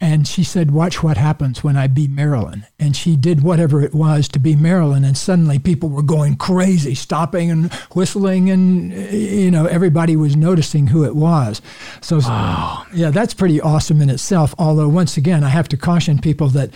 And 0.00 0.28
she 0.28 0.44
said, 0.44 0.70
Watch 0.70 1.02
what 1.02 1.16
happens 1.16 1.64
when 1.64 1.76
I 1.76 1.86
be 1.86 2.06
Marilyn. 2.06 2.66
And 2.78 2.94
she 2.94 3.16
did 3.16 3.42
whatever 3.42 3.80
it 3.80 3.94
was 3.94 4.28
to 4.28 4.38
be 4.38 4.54
Marilyn. 4.54 5.04
And 5.04 5.16
suddenly 5.16 5.58
people 5.58 5.88
were 5.88 6.02
going 6.02 6.36
crazy, 6.36 6.94
stopping 6.94 7.50
and 7.50 7.72
whistling. 7.94 8.50
And, 8.50 8.92
you 8.92 9.50
know, 9.50 9.66
everybody 9.66 10.14
was 10.14 10.36
noticing 10.36 10.88
who 10.88 11.04
it 11.04 11.16
was. 11.16 11.62
So, 12.00 12.18
wow. 12.18 12.86
yeah, 12.92 13.10
that's 13.10 13.34
pretty 13.34 13.60
awesome 13.60 14.02
in 14.02 14.10
itself. 14.10 14.54
Although, 14.58 14.88
once 14.88 15.16
again, 15.16 15.42
I 15.42 15.48
have 15.48 15.68
to 15.68 15.76
caution 15.76 16.20
people 16.20 16.48
that 16.48 16.70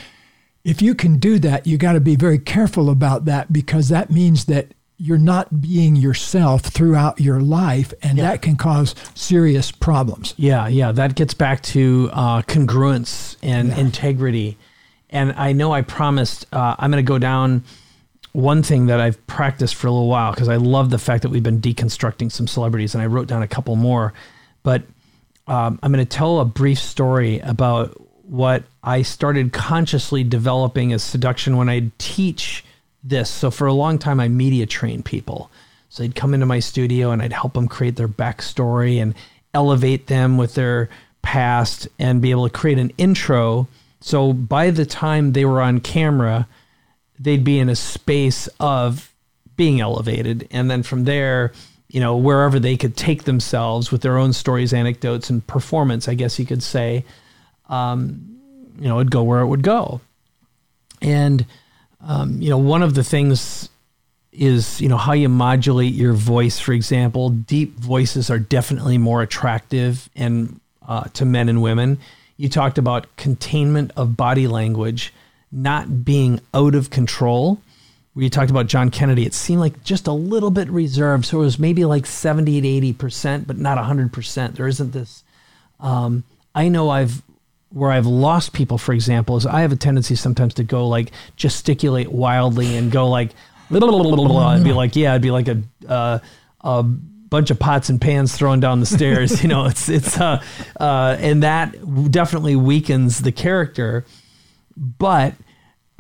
if 0.65 0.83
you 0.83 0.95
can 0.95 1.19
do 1.19 1.39
that, 1.39 1.67
you 1.67 1.79
got 1.79 1.93
to 1.93 2.01
be 2.01 2.17
very 2.17 2.39
careful 2.39 2.91
about 2.91 3.25
that 3.27 3.53
because 3.53 3.89
that 3.89 4.11
means 4.11 4.47
that 4.47 4.73
you're 4.99 5.17
not 5.17 5.61
being 5.61 5.95
yourself 5.95 6.63
throughout 6.63 7.21
your 7.21 7.41
life, 7.41 7.95
and 8.03 8.19
yeah. 8.19 8.25
that 8.25 8.43
can 8.43 8.57
cause 8.57 8.97
serious 9.15 9.71
problems. 9.71 10.35
Yeah, 10.37 10.67
yeah, 10.67 10.91
that 10.91 11.15
gets 11.15 11.35
back 11.35 11.63
to 11.63 12.11
uh, 12.13 12.43
congruence 12.43 13.37
and 13.41 13.69
yeah. 13.69 13.79
integrity. 13.79 14.59
And 15.11 15.33
I 15.33 15.53
know 15.53 15.73
I 15.73 15.83
promised 15.83 16.47
uh, 16.53 16.75
I'm 16.79 16.91
going 16.91 17.03
to 17.03 17.09
go 17.09 17.19
down 17.19 17.63
one 18.33 18.63
thing 18.63 18.87
that 18.87 19.01
I've 19.01 19.25
practiced 19.29 19.77
for 19.77 19.87
a 19.87 19.91
little 19.91 20.09
while 20.09 20.33
because 20.33 20.49
I 20.49 20.57
love 20.57 20.91
the 20.91 20.99
fact 20.99 21.23
that 21.23 21.31
we've 21.31 21.43
been 21.43 21.61
deconstructing 21.61 22.33
some 22.33 22.49
celebrities, 22.49 22.95
and 22.95 23.03
I 23.03 23.07
wrote 23.07 23.29
down 23.29 23.43
a 23.43 23.49
couple 23.49 23.77
more. 23.77 24.13
But 24.65 24.83
um, 25.47 25.79
I'm 25.83 25.93
going 25.93 26.05
to 26.05 26.17
tell 26.17 26.41
a 26.41 26.45
brief 26.45 26.79
story 26.79 27.39
about 27.39 27.97
what 28.29 28.65
I 28.83 29.03
started 29.03 29.53
consciously 29.53 30.23
developing 30.23 30.93
as 30.93 31.03
seduction 31.03 31.57
when 31.57 31.69
I 31.69 31.91
teach 31.99 32.65
this. 33.03 33.31
So 33.31 33.51
for 33.51 33.67
a 33.67 33.73
long 33.73 33.99
time, 33.99 34.21
I 34.21 34.29
media 34.29 34.67
trained 34.67 35.05
people. 35.05 35.51
So 35.89 36.03
they'd 36.03 36.15
come 36.15 36.35
into 36.35 36.47
my 36.47 36.61
studio 36.61 37.11
and 37.11 37.23
I'd 37.23 37.33
help 37.33 37.55
them 37.55 37.69
create 37.69 37.97
their 37.97 38.09
backstory 38.09 39.01
and 39.01 39.15
elevate 39.55 40.07
them 40.09 40.37
with 40.37 40.55
their 40.55 40.91
past 41.23 41.89
and 41.99 42.21
be 42.21 42.31
able 42.31 42.49
to 42.49 42.55
create 42.55 42.79
an 42.79 42.93
intro. 42.99 43.67
So 44.01 44.33
by 44.33 44.71
the 44.71 44.87
time 44.87 45.33
they 45.33 45.47
were 45.47 45.63
on 45.63 45.81
camera, 45.81 46.47
they'd 47.19 47.45
be 47.45 47.59
in 47.59 47.69
a 47.69 47.77
space 47.77 48.47
of 48.61 49.13
being 49.57 49.81
elevated. 49.81 50.47
And 50.51 50.71
then 50.71 50.83
from 50.83 51.05
there, 51.05 51.53
you 51.89 52.01
know, 52.01 52.15
wherever 52.17 52.61
they 52.61 52.77
could 52.77 52.97
take 52.97 53.25
themselves 53.25 53.91
with 53.91 54.03
their 54.03 54.19
own 54.19 54.35
stories, 54.35 54.75
anecdotes, 54.75 55.31
and 55.31 55.47
performance, 55.47 56.09
I 56.09 56.15
guess 56.15 56.39
you 56.39 56.45
could 56.45 56.63
say, 56.63 57.05
um, 57.69 58.39
you 58.79 58.89
know, 58.89 59.01
it'd 59.01 59.11
go 59.11 59.23
where 59.23 59.41
it 59.41 59.47
would 59.47 59.63
go. 59.63 60.01
And 61.01 61.45
um, 62.01 62.41
you 62.41 62.51
know, 62.51 62.59
one 62.59 62.83
of 62.83 62.95
the 62.95 63.05
things 63.05 63.69
is 64.33 64.81
you 64.81 64.89
know 64.89 64.97
how 64.97 65.13
you 65.13 65.29
modulate 65.29 65.95
your 65.95 66.13
voice. 66.13 66.59
For 66.59 66.73
example, 66.73 67.31
deep 67.31 67.77
voices 67.77 68.31
are 68.31 68.39
definitely 68.39 68.99
more 68.99 69.23
attractive 69.23 70.09
and 70.15 70.61
uh, 70.87 71.05
to 71.15 71.25
men 71.25 71.49
and 71.49 71.63
women. 71.63 71.99
You 72.37 72.49
talked 72.49 72.79
about 72.79 73.17
containment 73.17 73.91
of 73.97 74.17
body 74.17 74.47
language, 74.47 75.13
not 75.51 76.05
being 76.05 76.41
out 76.55 76.75
of 76.75 76.91
control. 76.91 77.61
You 78.15 78.31
talked 78.31 78.51
about 78.51 78.67
John 78.67 78.91
Kennedy, 78.91 79.27
it 79.27 79.35
seemed 79.35 79.61
like 79.61 79.85
just 79.85 80.09
a 80.09 80.13
little 80.13 80.51
bit 80.51 80.69
reserved. 80.71 81.25
So 81.25 81.39
it 81.39 81.45
was 81.45 81.59
maybe 81.59 81.85
like 81.85 82.05
70 82.05 82.61
to 82.61 82.95
80%, 82.95 83.47
but 83.47 83.59
not 83.59 83.79
100%. 83.79 84.55
There 84.55 84.67
isn't 84.67 84.93
this. 84.93 85.23
Um, 85.79 86.25
I 86.53 86.69
know 86.69 86.91
I've 86.91 87.23
where 87.71 87.91
I've 87.91 88.07
lost 88.07 88.53
people, 88.53 88.79
for 88.79 88.93
example, 88.93 89.37
is 89.37 89.47
I 89.47 89.61
have 89.61 89.73
a 89.73 89.77
tendency 89.77 90.15
sometimes 90.15 90.55
to 90.55 90.65
go 90.65 90.89
like 90.89 91.13
gesticulate 91.37 92.11
wildly 92.11 92.77
and 92.77 92.91
go 92.91 93.09
like, 93.09 93.31
and 94.57 94.65
be 94.65 94.73
like, 94.73 94.97
yeah, 94.97 95.15
I'd 95.15 95.23
be 95.23 95.31
like 95.31 95.49
a, 95.49 95.63
uh, 95.87 96.19
a 96.63 96.83
bunch 96.83 97.51
of 97.51 97.59
pots 97.59 97.91
and 97.91 98.01
pans 98.01 98.35
thrown 98.35 98.61
down 98.61 98.81
the 98.81 98.87
stairs. 98.87 99.43
you 99.43 99.49
know, 99.49 99.67
it's, 99.67 99.89
it's, 99.89 100.19
uh, 100.19 100.43
uh, 100.81 101.17
and 101.21 101.43
that 101.43 101.75
definitely 102.11 102.57
weakens 102.57 103.19
the 103.21 103.33
character. 103.33 104.07
But 104.77 105.35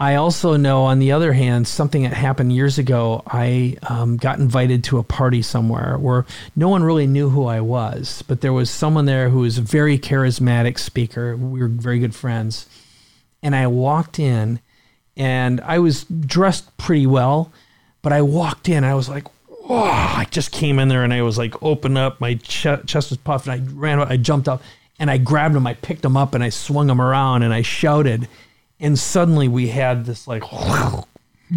I 0.00 0.14
also 0.14 0.56
know, 0.56 0.84
on 0.84 1.00
the 1.00 1.10
other 1.10 1.32
hand, 1.32 1.66
something 1.66 2.04
that 2.04 2.12
happened 2.12 2.52
years 2.52 2.78
ago. 2.78 3.22
I 3.26 3.78
um, 3.82 4.16
got 4.16 4.38
invited 4.38 4.84
to 4.84 4.98
a 4.98 5.02
party 5.02 5.42
somewhere 5.42 5.98
where 5.98 6.24
no 6.54 6.68
one 6.68 6.84
really 6.84 7.08
knew 7.08 7.30
who 7.30 7.46
I 7.46 7.60
was, 7.60 8.22
but 8.28 8.40
there 8.40 8.52
was 8.52 8.70
someone 8.70 9.06
there 9.06 9.28
who 9.28 9.40
was 9.40 9.58
a 9.58 9.62
very 9.62 9.98
charismatic 9.98 10.78
speaker. 10.78 11.36
We 11.36 11.60
were 11.60 11.68
very 11.68 11.98
good 11.98 12.14
friends. 12.14 12.66
And 13.42 13.56
I 13.56 13.66
walked 13.66 14.20
in 14.20 14.60
and 15.16 15.60
I 15.62 15.80
was 15.80 16.04
dressed 16.04 16.76
pretty 16.76 17.08
well, 17.08 17.52
but 18.00 18.12
I 18.12 18.22
walked 18.22 18.68
in, 18.68 18.84
I 18.84 18.94
was 18.94 19.08
like, 19.08 19.26
whoa, 19.48 19.82
I 19.82 20.28
just 20.30 20.52
came 20.52 20.78
in 20.78 20.86
there 20.86 21.02
and 21.02 21.12
I 21.12 21.22
was 21.22 21.38
like, 21.38 21.60
open 21.60 21.96
up, 21.96 22.20
my 22.20 22.34
ch- 22.34 22.86
chest 22.86 23.10
was 23.10 23.16
puffed, 23.16 23.48
and 23.48 23.60
I 23.60 23.72
ran, 23.74 23.98
I 23.98 24.16
jumped 24.16 24.46
up 24.46 24.62
and 25.00 25.10
I 25.10 25.18
grabbed 25.18 25.56
him, 25.56 25.66
I 25.66 25.74
picked 25.74 26.04
him 26.04 26.16
up 26.16 26.34
and 26.34 26.44
I 26.44 26.50
swung 26.50 26.88
him 26.88 27.00
around 27.00 27.42
and 27.42 27.52
I 27.52 27.62
shouted 27.62 28.28
and 28.80 28.98
suddenly 28.98 29.48
we 29.48 29.68
had 29.68 30.04
this 30.04 30.26
like 30.28 30.42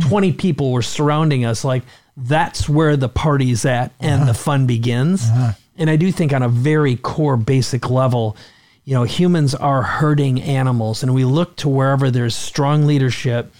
20 0.01 0.33
people 0.33 0.71
were 0.71 0.81
surrounding 0.81 1.45
us 1.45 1.63
like 1.63 1.83
that's 2.17 2.67
where 2.67 2.97
the 2.97 3.09
party's 3.09 3.65
at 3.65 3.91
and 3.99 4.23
uh-huh. 4.23 4.25
the 4.25 4.33
fun 4.33 4.67
begins 4.67 5.29
uh-huh. 5.29 5.53
and 5.77 5.89
i 5.89 5.95
do 5.95 6.11
think 6.11 6.33
on 6.33 6.43
a 6.43 6.49
very 6.49 6.95
core 6.95 7.37
basic 7.37 7.89
level 7.89 8.35
you 8.83 8.95
know, 8.95 9.03
humans 9.03 9.53
are 9.53 9.83
herding 9.83 10.41
animals, 10.41 11.03
and 11.03 11.13
we 11.13 11.23
look 11.23 11.55
to 11.57 11.69
wherever 11.69 12.09
there's 12.09 12.35
strong 12.35 12.87
leadership, 12.87 13.53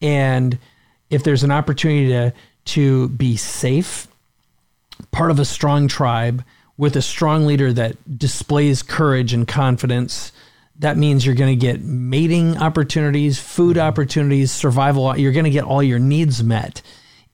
and 0.00 0.58
if 1.10 1.24
there's 1.24 1.42
an 1.42 1.50
opportunity 1.50 2.08
to 2.08 2.32
to 2.66 3.08
be 3.08 3.36
safe, 3.36 4.06
part 5.10 5.30
of 5.30 5.38
a 5.38 5.44
strong 5.44 5.88
tribe 5.88 6.44
with 6.76 6.94
a 6.94 7.02
strong 7.02 7.46
leader 7.46 7.72
that 7.72 8.18
displays 8.18 8.82
courage 8.82 9.32
and 9.32 9.48
confidence, 9.48 10.30
that 10.80 10.96
means 10.96 11.24
you're 11.24 11.34
going 11.34 11.58
to 11.58 11.66
get 11.66 11.82
mating 11.82 12.56
opportunities, 12.56 13.38
food 13.38 13.78
opportunities, 13.78 14.50
survival. 14.50 15.16
You're 15.16 15.32
going 15.32 15.44
to 15.44 15.50
get 15.50 15.64
all 15.64 15.82
your 15.82 15.98
needs 15.98 16.42
met. 16.42 16.82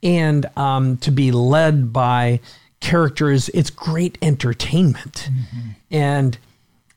And 0.02 0.46
um, 0.56 0.98
to 0.98 1.10
be 1.10 1.30
led 1.30 1.92
by 1.92 2.40
characters, 2.80 3.48
it's 3.50 3.70
great 3.70 4.18
entertainment. 4.20 5.30
Mm-hmm. 5.30 5.68
And 5.92 6.38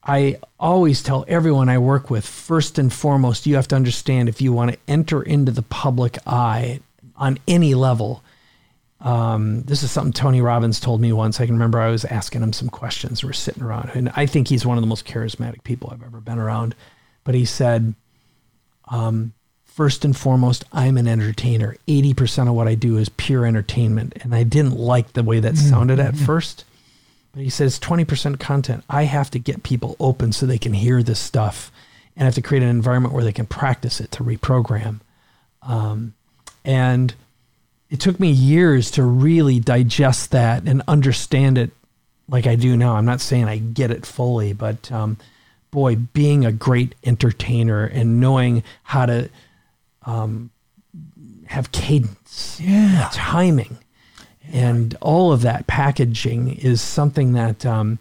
I 0.04 0.40
always 0.60 1.04
tell 1.04 1.24
everyone 1.28 1.70
I 1.70 1.78
work 1.78 2.10
with 2.10 2.26
first 2.26 2.80
and 2.80 2.92
foremost, 2.92 3.46
you 3.46 3.56
have 3.56 3.68
to 3.70 3.76
understand 3.76 4.28
if 4.28 4.42
you 4.42 4.52
want 4.52 4.72
to 4.72 4.78
enter 4.88 5.22
into 5.22 5.52
the 5.52 5.62
public 5.62 6.18
eye 6.26 6.80
on 7.16 7.38
any 7.48 7.76
level, 7.76 8.24
um, 9.02 9.64
this 9.64 9.84
is 9.84 9.92
something 9.92 10.14
Tony 10.14 10.42
Robbins 10.42 10.80
told 10.80 11.02
me 11.02 11.14
once. 11.14 11.40
I 11.40 11.46
can 11.46 11.56
remember 11.56 11.80
I 11.80 11.90
was 11.90 12.06
asking 12.06 12.42
him 12.42 12.54
some 12.54 12.70
questions. 12.70 13.24
We're 13.24 13.34
sitting 13.34 13.64
around, 13.64 13.92
and 13.94 14.12
I 14.16 14.26
think 14.26 14.48
he's 14.48 14.66
one 14.66 14.78
of 14.78 14.82
the 14.82 14.88
most 14.88 15.06
charismatic 15.06 15.64
people 15.64 15.90
I've 15.92 16.04
ever 16.04 16.20
been 16.20 16.40
around. 16.40 16.76
But 17.24 17.36
he 17.36 17.46
said, 17.46 17.94
um, 18.90 19.34
first 19.66 20.04
and 20.04 20.16
foremost, 20.16 20.66
I'm 20.74 20.98
an 20.98 21.08
entertainer. 21.08 21.76
80% 21.88 22.48
of 22.48 22.54
what 22.54 22.68
I 22.68 22.76
do 22.76 22.98
is 22.98 23.10
pure 23.10 23.46
entertainment. 23.46 24.14
And 24.22 24.34
I 24.36 24.44
didn't 24.44 24.78
like 24.78 25.14
the 25.14 25.24
way 25.24 25.40
that 25.40 25.54
mm-hmm. 25.54 25.70
sounded 25.70 26.00
at 26.00 26.16
mm-hmm. 26.16 26.26
first. 26.26 26.66
But 27.34 27.44
he 27.44 27.50
says 27.50 27.80
20% 27.80 28.40
content. 28.40 28.84
I 28.90 29.04
have 29.04 29.30
to 29.32 29.40
get 29.40 29.64
people 29.64 29.96
open 30.00 30.32
so 30.32 30.46
they 30.46 30.58
can 30.58 30.74
hear 30.74 31.04
this 31.04 31.20
stuff 31.20 31.72
and 32.20 32.26
I 32.26 32.28
have 32.28 32.36
to 32.36 32.42
create 32.42 32.64
an 32.64 32.70
environment 32.70 33.14
where 33.14 33.24
they 33.24 33.32
can 33.32 33.46
practice 33.46 34.02
it 34.02 34.12
to 34.12 34.26
reprogram. 34.26 35.00
Um, 35.62 36.16
and 36.66 37.16
it 37.90 38.00
took 38.00 38.20
me 38.20 38.30
years 38.30 38.92
to 38.92 39.04
really 39.04 39.60
digest 39.60 40.32
that 40.32 40.64
and 40.68 40.82
understand 40.88 41.58
it 41.58 41.72
like 42.28 42.46
I 42.46 42.56
do 42.56 42.78
now. 42.78 42.96
I'm 42.96 43.06
not 43.06 43.22
saying 43.22 43.46
I 43.46 43.58
get 43.58 43.90
it 43.90 44.06
fully, 44.06 44.54
but 44.54 44.92
um, 44.92 45.18
boy, 45.72 45.96
being 45.96 46.46
a 46.46 46.52
great 46.52 46.96
entertainer 47.04 47.86
and 47.86 48.20
knowing 48.20 48.64
how 48.84 49.08
to 49.08 49.30
um, 50.04 50.52
have 51.48 51.72
cadence, 51.72 52.60
yeah, 52.62 53.10
timing, 53.12 53.80
yeah. 54.48 54.60
and 54.60 54.96
all 55.02 55.32
of 55.32 55.42
that 55.42 55.66
packaging 55.66 56.54
is 56.58 56.82
something 56.82 57.34
that 57.34 57.66
um, 57.66 57.98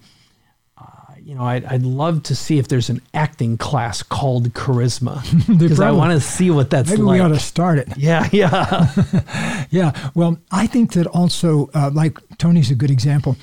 you 1.28 1.34
know, 1.34 1.44
I'd, 1.44 1.66
I'd 1.66 1.82
love 1.82 2.22
to 2.24 2.34
see 2.34 2.58
if 2.58 2.68
there's 2.68 2.88
an 2.88 3.02
acting 3.12 3.58
class 3.58 4.02
called 4.02 4.50
charisma 4.54 5.20
because 5.58 5.78
I 5.78 5.90
want 5.90 6.12
to 6.12 6.26
see 6.26 6.50
what 6.50 6.70
that's 6.70 6.88
maybe 6.88 7.02
like. 7.02 7.14
we 7.16 7.20
ought 7.20 7.28
to 7.28 7.38
start 7.38 7.78
it. 7.78 7.88
Yeah, 7.98 8.26
yeah, 8.32 9.66
yeah. 9.70 10.10
Well, 10.14 10.38
I 10.50 10.66
think 10.66 10.94
that 10.94 11.06
also, 11.08 11.68
uh, 11.74 11.90
like 11.92 12.16
Tony's 12.38 12.70
a 12.70 12.74
good 12.74 12.90
example. 12.90 13.36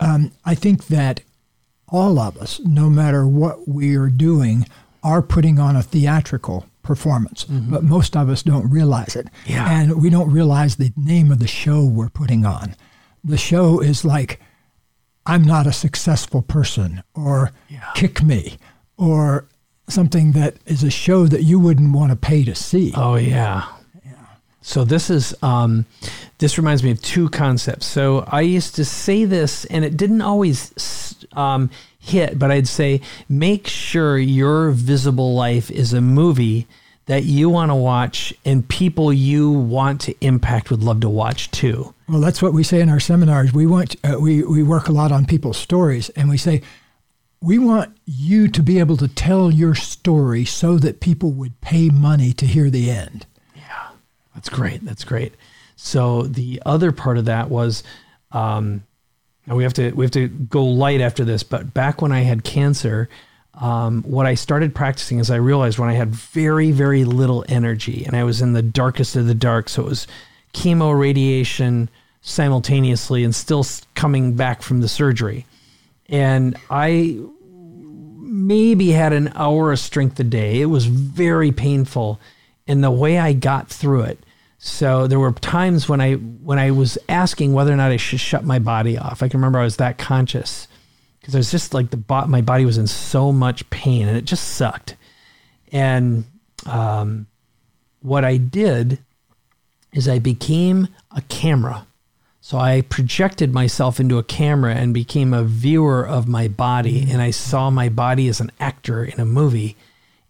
Um, 0.00 0.32
I 0.44 0.56
think 0.56 0.88
that 0.88 1.20
all 1.86 2.18
of 2.18 2.36
us, 2.38 2.58
no 2.64 2.90
matter 2.90 3.24
what 3.24 3.68
we 3.68 3.94
are 3.94 4.10
doing, 4.10 4.66
are 5.04 5.22
putting 5.22 5.60
on 5.60 5.76
a 5.76 5.82
theatrical 5.82 6.66
performance, 6.82 7.44
mm-hmm. 7.44 7.70
but 7.70 7.84
most 7.84 8.16
of 8.16 8.28
us 8.28 8.42
don't 8.42 8.68
realize 8.68 9.14
it. 9.14 9.28
Yeah. 9.46 9.80
And 9.80 10.02
we 10.02 10.10
don't 10.10 10.32
realize 10.32 10.74
the 10.74 10.92
name 10.96 11.30
of 11.30 11.38
the 11.38 11.46
show 11.46 11.84
we're 11.84 12.08
putting 12.08 12.44
on. 12.44 12.74
The 13.22 13.38
show 13.38 13.78
is 13.78 14.04
like 14.04 14.40
I'm 15.28 15.44
not 15.44 15.66
a 15.66 15.72
successful 15.72 16.40
person 16.40 17.02
or 17.14 17.52
yeah. 17.68 17.90
kick 17.94 18.22
me 18.22 18.56
or 18.96 19.46
something 19.88 20.32
that 20.32 20.56
is 20.66 20.82
a 20.82 20.90
show 20.90 21.26
that 21.26 21.42
you 21.42 21.60
wouldn't 21.60 21.92
want 21.92 22.10
to 22.10 22.16
pay 22.16 22.44
to 22.44 22.54
see. 22.54 22.92
Oh 22.96 23.16
yeah. 23.16 23.66
Yeah. 24.04 24.12
So 24.62 24.84
this 24.84 25.10
is 25.10 25.34
um, 25.42 25.84
this 26.38 26.56
reminds 26.56 26.82
me 26.82 26.90
of 26.90 27.02
two 27.02 27.28
concepts. 27.28 27.86
So 27.86 28.24
I 28.26 28.40
used 28.40 28.74
to 28.76 28.84
say 28.84 29.26
this 29.26 29.66
and 29.66 29.84
it 29.84 29.96
didn't 29.96 30.22
always 30.22 31.16
um, 31.32 31.70
hit, 31.98 32.38
but 32.38 32.50
I'd 32.50 32.68
say 32.68 33.02
make 33.28 33.66
sure 33.66 34.16
your 34.16 34.70
visible 34.70 35.34
life 35.34 35.70
is 35.70 35.92
a 35.92 36.00
movie 36.00 36.66
that 37.08 37.24
you 37.24 37.48
want 37.48 37.70
to 37.70 37.74
watch 37.74 38.34
and 38.44 38.68
people 38.68 39.12
you 39.12 39.50
want 39.50 40.02
to 40.02 40.14
impact 40.20 40.70
would 40.70 40.82
love 40.82 41.00
to 41.00 41.08
watch 41.08 41.50
too. 41.50 41.94
Well, 42.06 42.20
that's 42.20 42.42
what 42.42 42.52
we 42.52 42.62
say 42.62 42.80
in 42.80 42.90
our 42.90 43.00
seminars. 43.00 43.52
We 43.52 43.66
want 43.66 43.96
uh, 44.04 44.18
we 44.20 44.42
we 44.44 44.62
work 44.62 44.88
a 44.88 44.92
lot 44.92 45.10
on 45.10 45.24
people's 45.24 45.56
stories, 45.56 46.10
and 46.10 46.28
we 46.28 46.36
say 46.36 46.62
we 47.40 47.58
want 47.58 47.96
you 48.04 48.46
to 48.48 48.62
be 48.62 48.78
able 48.78 48.96
to 48.98 49.08
tell 49.08 49.50
your 49.50 49.74
story 49.74 50.44
so 50.44 50.76
that 50.78 51.00
people 51.00 51.32
would 51.32 51.58
pay 51.62 51.88
money 51.88 52.32
to 52.34 52.46
hear 52.46 52.68
the 52.70 52.90
end. 52.90 53.26
Yeah, 53.56 53.88
that's 54.34 54.50
great. 54.50 54.84
That's 54.84 55.04
great. 55.04 55.34
So 55.76 56.22
the 56.22 56.62
other 56.64 56.92
part 56.92 57.18
of 57.18 57.24
that 57.24 57.50
was. 57.50 57.82
Um, 58.32 58.84
we 59.46 59.62
have 59.62 59.72
to 59.74 59.92
we 59.92 60.04
have 60.04 60.12
to 60.12 60.28
go 60.28 60.62
light 60.62 61.00
after 61.00 61.24
this, 61.24 61.42
but 61.42 61.72
back 61.72 62.02
when 62.02 62.12
I 62.12 62.20
had 62.20 62.44
cancer, 62.44 63.08
um, 63.60 64.02
what 64.04 64.26
I 64.26 64.34
started 64.34 64.74
practicing 64.74 65.18
is 65.18 65.30
I 65.30 65.36
realized 65.36 65.78
when 65.78 65.88
I 65.88 65.94
had 65.94 66.14
very, 66.14 66.70
very 66.70 67.04
little 67.04 67.44
energy 67.48 68.04
and 68.04 68.16
I 68.16 68.24
was 68.24 68.40
in 68.40 68.52
the 68.52 68.62
darkest 68.62 69.16
of 69.16 69.26
the 69.26 69.34
dark, 69.34 69.68
so 69.68 69.82
it 69.82 69.88
was 69.88 70.06
chemo, 70.54 70.98
radiation 70.98 71.90
simultaneously, 72.20 73.24
and 73.24 73.34
still 73.34 73.66
coming 73.94 74.34
back 74.34 74.62
from 74.62 74.80
the 74.80 74.88
surgery. 74.88 75.44
And 76.08 76.56
I 76.70 77.18
maybe 78.20 78.90
had 78.90 79.12
an 79.12 79.32
hour 79.34 79.72
of 79.72 79.78
strength 79.78 80.20
a 80.20 80.24
day. 80.24 80.60
It 80.60 80.66
was 80.66 80.86
very 80.86 81.50
painful. 81.50 82.20
And 82.68 82.84
the 82.84 82.90
way 82.90 83.18
I 83.18 83.32
got 83.32 83.68
through 83.68 84.02
it, 84.02 84.18
so 84.58 85.06
there 85.06 85.18
were 85.18 85.32
times 85.32 85.88
when 85.88 86.00
I 86.00 86.14
when 86.14 86.58
I 86.58 86.70
was 86.72 86.98
asking 87.08 87.52
whether 87.52 87.72
or 87.72 87.76
not 87.76 87.92
I 87.92 87.96
should 87.96 88.20
shut 88.20 88.44
my 88.44 88.58
body 88.58 88.98
off. 88.98 89.22
I 89.22 89.28
can 89.28 89.40
remember 89.40 89.58
I 89.58 89.64
was 89.64 89.76
that 89.76 89.98
conscious 89.98 90.67
because 91.28 91.36
I 91.36 91.40
was 91.40 91.50
just 91.50 91.74
like 91.74 91.90
the 91.90 91.98
bo- 91.98 92.26
my 92.26 92.40
body 92.40 92.64
was 92.64 92.78
in 92.78 92.86
so 92.86 93.32
much 93.32 93.68
pain 93.68 94.08
and 94.08 94.16
it 94.16 94.24
just 94.24 94.54
sucked. 94.54 94.96
And 95.70 96.24
um, 96.64 97.26
what 98.00 98.24
I 98.24 98.38
did 98.38 98.98
is 99.92 100.08
I 100.08 100.20
became 100.20 100.88
a 101.14 101.20
camera. 101.20 101.86
So 102.40 102.56
I 102.56 102.80
projected 102.80 103.52
myself 103.52 104.00
into 104.00 104.16
a 104.16 104.22
camera 104.22 104.74
and 104.74 104.94
became 104.94 105.34
a 105.34 105.44
viewer 105.44 106.02
of 106.02 106.26
my 106.26 106.48
body, 106.48 107.02
mm-hmm. 107.02 107.10
and 107.10 107.20
I 107.20 107.30
saw 107.30 107.68
my 107.68 107.90
body 107.90 108.28
as 108.28 108.40
an 108.40 108.50
actor 108.58 109.04
in 109.04 109.20
a 109.20 109.26
movie, 109.26 109.76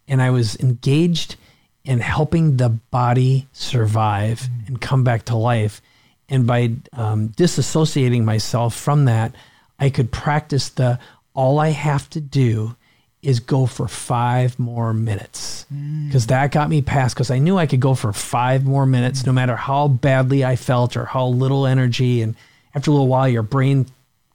and 0.05 0.21
I 0.21 0.31
was 0.31 0.57
engaged 0.57 1.37
in 1.85 2.01
helping 2.01 2.57
the 2.57 2.67
body 2.67 3.47
survive 3.53 4.41
mm-hmm. 4.41 4.67
and 4.67 4.81
come 4.81 5.05
back 5.05 5.23
to 5.25 5.37
life. 5.37 5.81
And 6.27 6.45
by 6.45 6.73
um, 6.91 7.29
disassociating 7.29 8.25
myself 8.25 8.75
from 8.75 9.05
that, 9.05 9.33
I 9.79 9.89
could 9.89 10.11
practice 10.11 10.69
the 10.69 10.99
all 11.33 11.59
I 11.59 11.69
have 11.69 12.09
to 12.11 12.21
do 12.21 12.75
is 13.21 13.39
go 13.39 13.65
for 13.65 13.87
five 13.87 14.57
more 14.57 14.93
minutes 14.93 15.65
because 16.07 16.25
mm. 16.25 16.29
that 16.29 16.51
got 16.51 16.69
me 16.69 16.81
past 16.81 17.15
because 17.15 17.29
I 17.29 17.39
knew 17.39 17.57
I 17.57 17.65
could 17.65 17.81
go 17.81 17.93
for 17.93 18.13
five 18.13 18.63
more 18.65 18.85
minutes 18.85 19.25
no 19.25 19.33
matter 19.33 19.57
how 19.57 19.89
badly 19.89 20.45
I 20.45 20.55
felt 20.55 20.95
or 20.95 21.05
how 21.05 21.27
little 21.27 21.65
energy. 21.65 22.21
And 22.21 22.35
after 22.73 22.91
a 22.91 22.93
little 22.93 23.07
while, 23.07 23.27
your 23.27 23.43
brain 23.43 23.87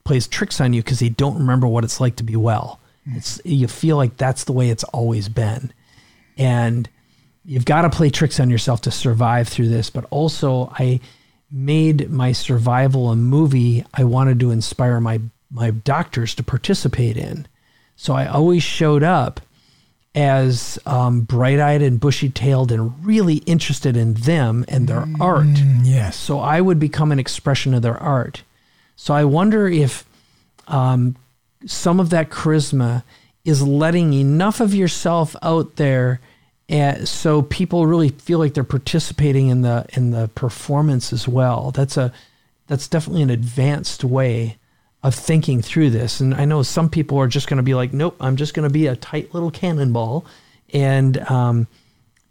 plays 0.03 0.27
tricks 0.27 0.61
on 0.61 0.73
you 0.73 0.83
because 0.83 1.01
you 1.01 1.09
don't 1.09 1.39
remember 1.39 1.67
what 1.67 1.83
it's 1.83 1.99
like 1.99 2.17
to 2.17 2.23
be 2.23 2.35
well. 2.35 2.79
Mm. 3.09 3.17
It's 3.17 3.41
you 3.43 3.67
feel 3.67 3.97
like 3.97 4.17
that's 4.17 4.43
the 4.43 4.53
way 4.53 4.69
it's 4.69 4.83
always 4.85 5.29
been, 5.29 5.73
and 6.37 6.87
you've 7.43 7.65
got 7.65 7.81
to 7.81 7.89
play 7.89 8.11
tricks 8.11 8.39
on 8.39 8.51
yourself 8.51 8.81
to 8.81 8.91
survive 8.91 9.47
through 9.47 9.69
this. 9.69 9.89
But 9.89 10.05
also, 10.11 10.71
I 10.77 10.99
made 11.51 12.09
my 12.11 12.33
survival 12.33 13.11
a 13.11 13.15
movie 13.15 13.85
I 13.93 14.03
wanted 14.03 14.39
to 14.41 14.51
inspire 14.51 14.99
my 14.99 15.21
my 15.51 15.71
doctors 15.71 16.35
to 16.35 16.43
participate 16.43 17.17
in. 17.17 17.47
So 17.95 18.13
I 18.13 18.27
always 18.27 18.63
showed 18.63 19.03
up 19.03 19.41
as 20.13 20.79
um, 20.85 21.21
bright 21.21 21.59
eyed 21.59 21.81
and 21.81 21.99
bushy 21.99 22.29
tailed 22.29 22.71
and 22.71 23.05
really 23.05 23.37
interested 23.37 23.97
in 23.97 24.13
them 24.13 24.63
and 24.67 24.87
their 24.87 25.01
mm, 25.01 25.19
art. 25.19 25.47
Yes. 25.83 26.15
So 26.15 26.39
I 26.39 26.61
would 26.61 26.79
become 26.79 27.11
an 27.11 27.19
expression 27.19 27.73
of 27.73 27.81
their 27.81 27.97
art. 27.97 28.43
So 28.95 29.13
I 29.13 29.25
wonder 29.25 29.67
if 29.67 30.05
um, 30.67 31.15
some 31.65 31.99
of 31.99 32.09
that 32.11 32.29
charisma 32.29 33.03
is 33.43 33.61
letting 33.61 34.13
enough 34.13 34.59
of 34.59 34.73
yourself 34.73 35.35
out 35.41 35.75
there 35.75 36.19
and 36.67 37.07
so 37.07 37.43
people 37.43 37.85
really 37.85 38.09
feel 38.09 38.39
like 38.39 38.53
they're 38.53 38.63
participating 38.63 39.49
in 39.49 39.61
the 39.61 39.85
in 39.93 40.11
the 40.11 40.29
performance 40.29 41.13
as 41.13 41.27
well. 41.27 41.71
That's 41.71 41.95
a 41.95 42.11
that's 42.67 42.87
definitely 42.87 43.21
an 43.21 43.29
advanced 43.29 44.03
way 44.03 44.57
of 45.05 45.13
thinking 45.13 45.61
through 45.61 45.91
this. 45.91 46.19
And 46.19 46.33
I 46.33 46.45
know 46.45 46.63
some 46.63 46.89
people 46.89 47.19
are 47.19 47.27
just 47.27 47.47
going 47.47 47.57
to 47.57 47.63
be 47.63 47.75
like, 47.75 47.93
nope, 47.93 48.15
I'm 48.19 48.37
just 48.37 48.55
going 48.55 48.67
to 48.67 48.73
be 48.73 48.87
a 48.87 48.95
tight 48.95 49.35
little 49.35 49.51
cannonball 49.51 50.25
and 50.73 51.19
um, 51.29 51.67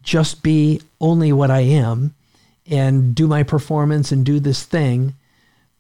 just 0.03 0.43
be 0.43 0.83
only 1.01 1.33
what 1.33 1.53
I 1.53 1.61
am 1.61 2.17
and 2.67 3.15
do 3.15 3.29
my 3.29 3.45
performance 3.45 4.11
and 4.11 4.27
do 4.27 4.41
this 4.41 4.65
thing. 4.65 5.15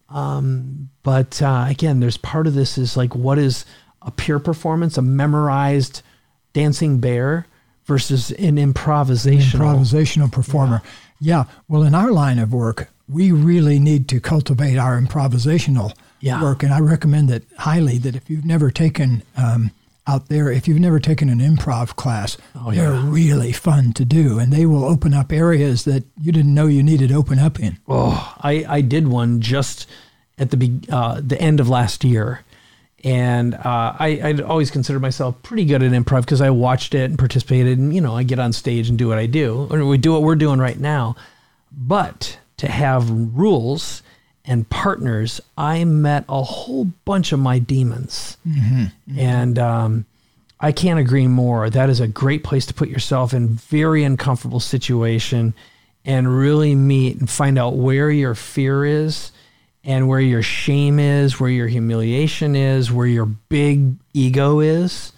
Um, 0.08 0.88
but 1.02 1.42
uh, 1.42 1.66
again, 1.68 1.98
there's 1.98 2.16
part 2.16 2.46
of 2.46 2.54
this 2.54 2.78
is 2.78 2.96
like, 2.96 3.16
what 3.16 3.40
is 3.40 3.64
a 4.00 4.12
pure 4.12 4.38
performance, 4.38 4.96
a 4.96 5.02
memorized 5.02 6.00
dancing 6.52 7.00
bear 7.00 7.48
versus 7.86 8.30
an 8.30 8.54
improvisational 8.54 9.82
improvisational 9.82 10.30
performer. 10.30 10.80
Yeah. 11.18 11.38
yeah. 11.38 11.44
Well, 11.66 11.82
in 11.82 11.96
our 11.96 12.12
line 12.12 12.38
of 12.38 12.52
work, 12.52 12.88
we 13.08 13.32
really 13.32 13.80
need 13.80 14.08
to 14.10 14.20
cultivate 14.20 14.76
our 14.76 14.96
improvisational 15.00 15.92
yeah. 16.24 16.42
work, 16.42 16.62
and 16.62 16.72
I 16.72 16.80
recommend 16.80 17.28
that 17.28 17.42
highly. 17.58 17.98
That 17.98 18.16
if 18.16 18.28
you've 18.30 18.44
never 18.44 18.70
taken 18.70 19.22
um, 19.36 19.70
out 20.06 20.28
there, 20.28 20.50
if 20.50 20.66
you've 20.66 20.80
never 20.80 20.98
taken 20.98 21.28
an 21.28 21.38
improv 21.38 21.96
class, 21.96 22.36
oh, 22.56 22.70
yeah. 22.70 22.82
they're 22.82 23.00
really 23.00 23.52
fun 23.52 23.92
to 23.94 24.04
do, 24.04 24.38
and 24.38 24.52
they 24.52 24.66
will 24.66 24.84
open 24.84 25.14
up 25.14 25.32
areas 25.32 25.84
that 25.84 26.04
you 26.20 26.32
didn't 26.32 26.54
know 26.54 26.66
you 26.66 26.82
needed 26.82 27.10
to 27.10 27.14
open 27.14 27.38
up 27.38 27.60
in. 27.60 27.78
Oh, 27.88 28.34
I, 28.40 28.64
I 28.68 28.80
did 28.80 29.08
one 29.08 29.40
just 29.40 29.88
at 30.38 30.50
the 30.50 30.72
uh, 30.90 31.20
the 31.22 31.40
end 31.40 31.60
of 31.60 31.68
last 31.68 32.04
year, 32.04 32.40
and 33.02 33.54
uh, 33.54 33.94
I 33.98 34.20
I'd 34.24 34.40
always 34.40 34.70
considered 34.70 35.00
myself 35.00 35.40
pretty 35.42 35.64
good 35.64 35.82
at 35.82 35.92
improv 35.92 36.22
because 36.22 36.40
I 36.40 36.50
watched 36.50 36.94
it 36.94 37.04
and 37.04 37.18
participated, 37.18 37.78
and 37.78 37.94
you 37.94 38.00
know 38.00 38.16
I 38.16 38.22
get 38.22 38.38
on 38.38 38.52
stage 38.52 38.88
and 38.88 38.98
do 38.98 39.08
what 39.08 39.18
I 39.18 39.26
do, 39.26 39.68
or 39.70 39.84
we 39.84 39.98
do 39.98 40.12
what 40.12 40.22
we're 40.22 40.36
doing 40.36 40.58
right 40.58 40.78
now, 40.78 41.16
but 41.70 42.38
to 42.56 42.70
have 42.70 43.10
rules 43.10 44.02
and 44.44 44.68
partners, 44.68 45.40
I 45.56 45.84
met 45.84 46.24
a 46.28 46.42
whole 46.42 46.86
bunch 47.04 47.32
of 47.32 47.38
my 47.38 47.58
demons. 47.58 48.36
Mm-hmm, 48.46 48.82
mm-hmm. 48.82 49.18
And 49.18 49.58
um, 49.58 50.04
I 50.60 50.72
can't 50.72 51.00
agree 51.00 51.26
more. 51.26 51.70
That 51.70 51.88
is 51.88 52.00
a 52.00 52.08
great 52.08 52.44
place 52.44 52.66
to 52.66 52.74
put 52.74 52.88
yourself 52.88 53.32
in 53.32 53.48
very 53.48 54.04
uncomfortable 54.04 54.60
situation 54.60 55.54
and 56.04 56.36
really 56.36 56.74
meet 56.74 57.18
and 57.18 57.28
find 57.28 57.58
out 57.58 57.76
where 57.76 58.10
your 58.10 58.34
fear 58.34 58.84
is 58.84 59.32
and 59.82 60.08
where 60.08 60.20
your 60.20 60.42
shame 60.42 60.98
is, 60.98 61.40
where 61.40 61.50
your 61.50 61.68
humiliation 61.68 62.54
is, 62.54 62.92
where 62.92 63.06
your 63.06 63.26
big 63.26 63.94
ego 64.12 64.60
is. 64.60 65.12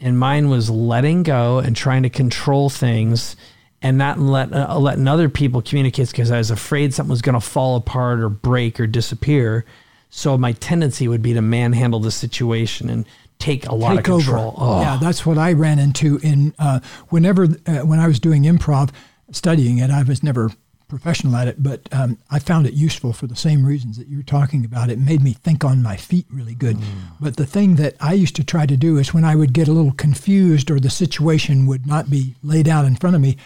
And 0.00 0.18
mine 0.18 0.48
was 0.48 0.68
letting 0.68 1.22
go 1.22 1.58
and 1.58 1.76
trying 1.76 2.02
to 2.02 2.10
control 2.10 2.68
things 2.68 3.36
and 3.84 3.98
not 3.98 4.18
let, 4.18 4.50
uh, 4.50 4.78
letting 4.78 5.06
other 5.06 5.28
people 5.28 5.60
communicate 5.60 6.08
because 6.08 6.30
I 6.30 6.38
was 6.38 6.50
afraid 6.50 6.94
something 6.94 7.10
was 7.10 7.20
going 7.20 7.34
to 7.34 7.40
fall 7.40 7.76
apart 7.76 8.18
or 8.18 8.30
break 8.30 8.80
or 8.80 8.86
disappear. 8.86 9.66
So 10.08 10.38
my 10.38 10.52
tendency 10.52 11.06
would 11.06 11.20
be 11.20 11.34
to 11.34 11.42
manhandle 11.42 12.00
the 12.00 12.10
situation 12.10 12.88
and 12.88 13.04
take 13.38 13.66
a 13.66 13.74
lot 13.74 13.90
take 13.90 13.98
of 13.98 14.04
control. 14.04 14.54
Oh. 14.56 14.80
Yeah, 14.80 14.98
that's 14.98 15.26
what 15.26 15.36
I 15.36 15.52
ran 15.52 15.78
into 15.78 16.18
in 16.22 16.54
uh, 16.58 16.80
whenever 17.10 17.44
uh, 17.66 17.80
when 17.80 18.00
I 18.00 18.06
was 18.06 18.18
doing 18.18 18.44
improv, 18.44 18.90
studying 19.32 19.78
it. 19.78 19.90
I 19.90 20.02
was 20.02 20.22
never 20.22 20.50
professional 20.88 21.36
at 21.36 21.48
it, 21.48 21.62
but 21.62 21.82
um, 21.92 22.16
I 22.30 22.38
found 22.38 22.66
it 22.66 22.72
useful 22.72 23.12
for 23.12 23.26
the 23.26 23.36
same 23.36 23.66
reasons 23.66 23.98
that 23.98 24.06
you 24.06 24.16
were 24.16 24.22
talking 24.22 24.64
about. 24.64 24.88
It 24.88 24.98
made 24.98 25.22
me 25.22 25.32
think 25.32 25.62
on 25.62 25.82
my 25.82 25.96
feet 25.96 26.26
really 26.30 26.54
good. 26.54 26.76
Mm. 26.76 26.84
But 27.20 27.36
the 27.36 27.46
thing 27.46 27.74
that 27.76 27.96
I 28.00 28.14
used 28.14 28.36
to 28.36 28.44
try 28.44 28.64
to 28.64 28.76
do 28.76 28.96
is 28.96 29.12
when 29.12 29.24
I 29.24 29.34
would 29.36 29.52
get 29.52 29.68
a 29.68 29.72
little 29.72 29.92
confused 29.92 30.70
or 30.70 30.80
the 30.80 30.90
situation 30.90 31.66
would 31.66 31.86
not 31.86 32.08
be 32.08 32.36
laid 32.42 32.68
out 32.68 32.86
in 32.86 32.96
front 32.96 33.16
of 33.16 33.22
me, 33.22 33.36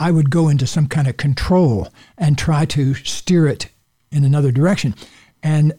I 0.00 0.10
would 0.10 0.30
go 0.30 0.48
into 0.48 0.66
some 0.66 0.86
kind 0.88 1.06
of 1.06 1.18
control 1.18 1.88
and 2.16 2.38
try 2.38 2.64
to 2.64 2.94
steer 2.94 3.46
it 3.46 3.68
in 4.10 4.24
another 4.24 4.50
direction. 4.50 4.94
And 5.42 5.74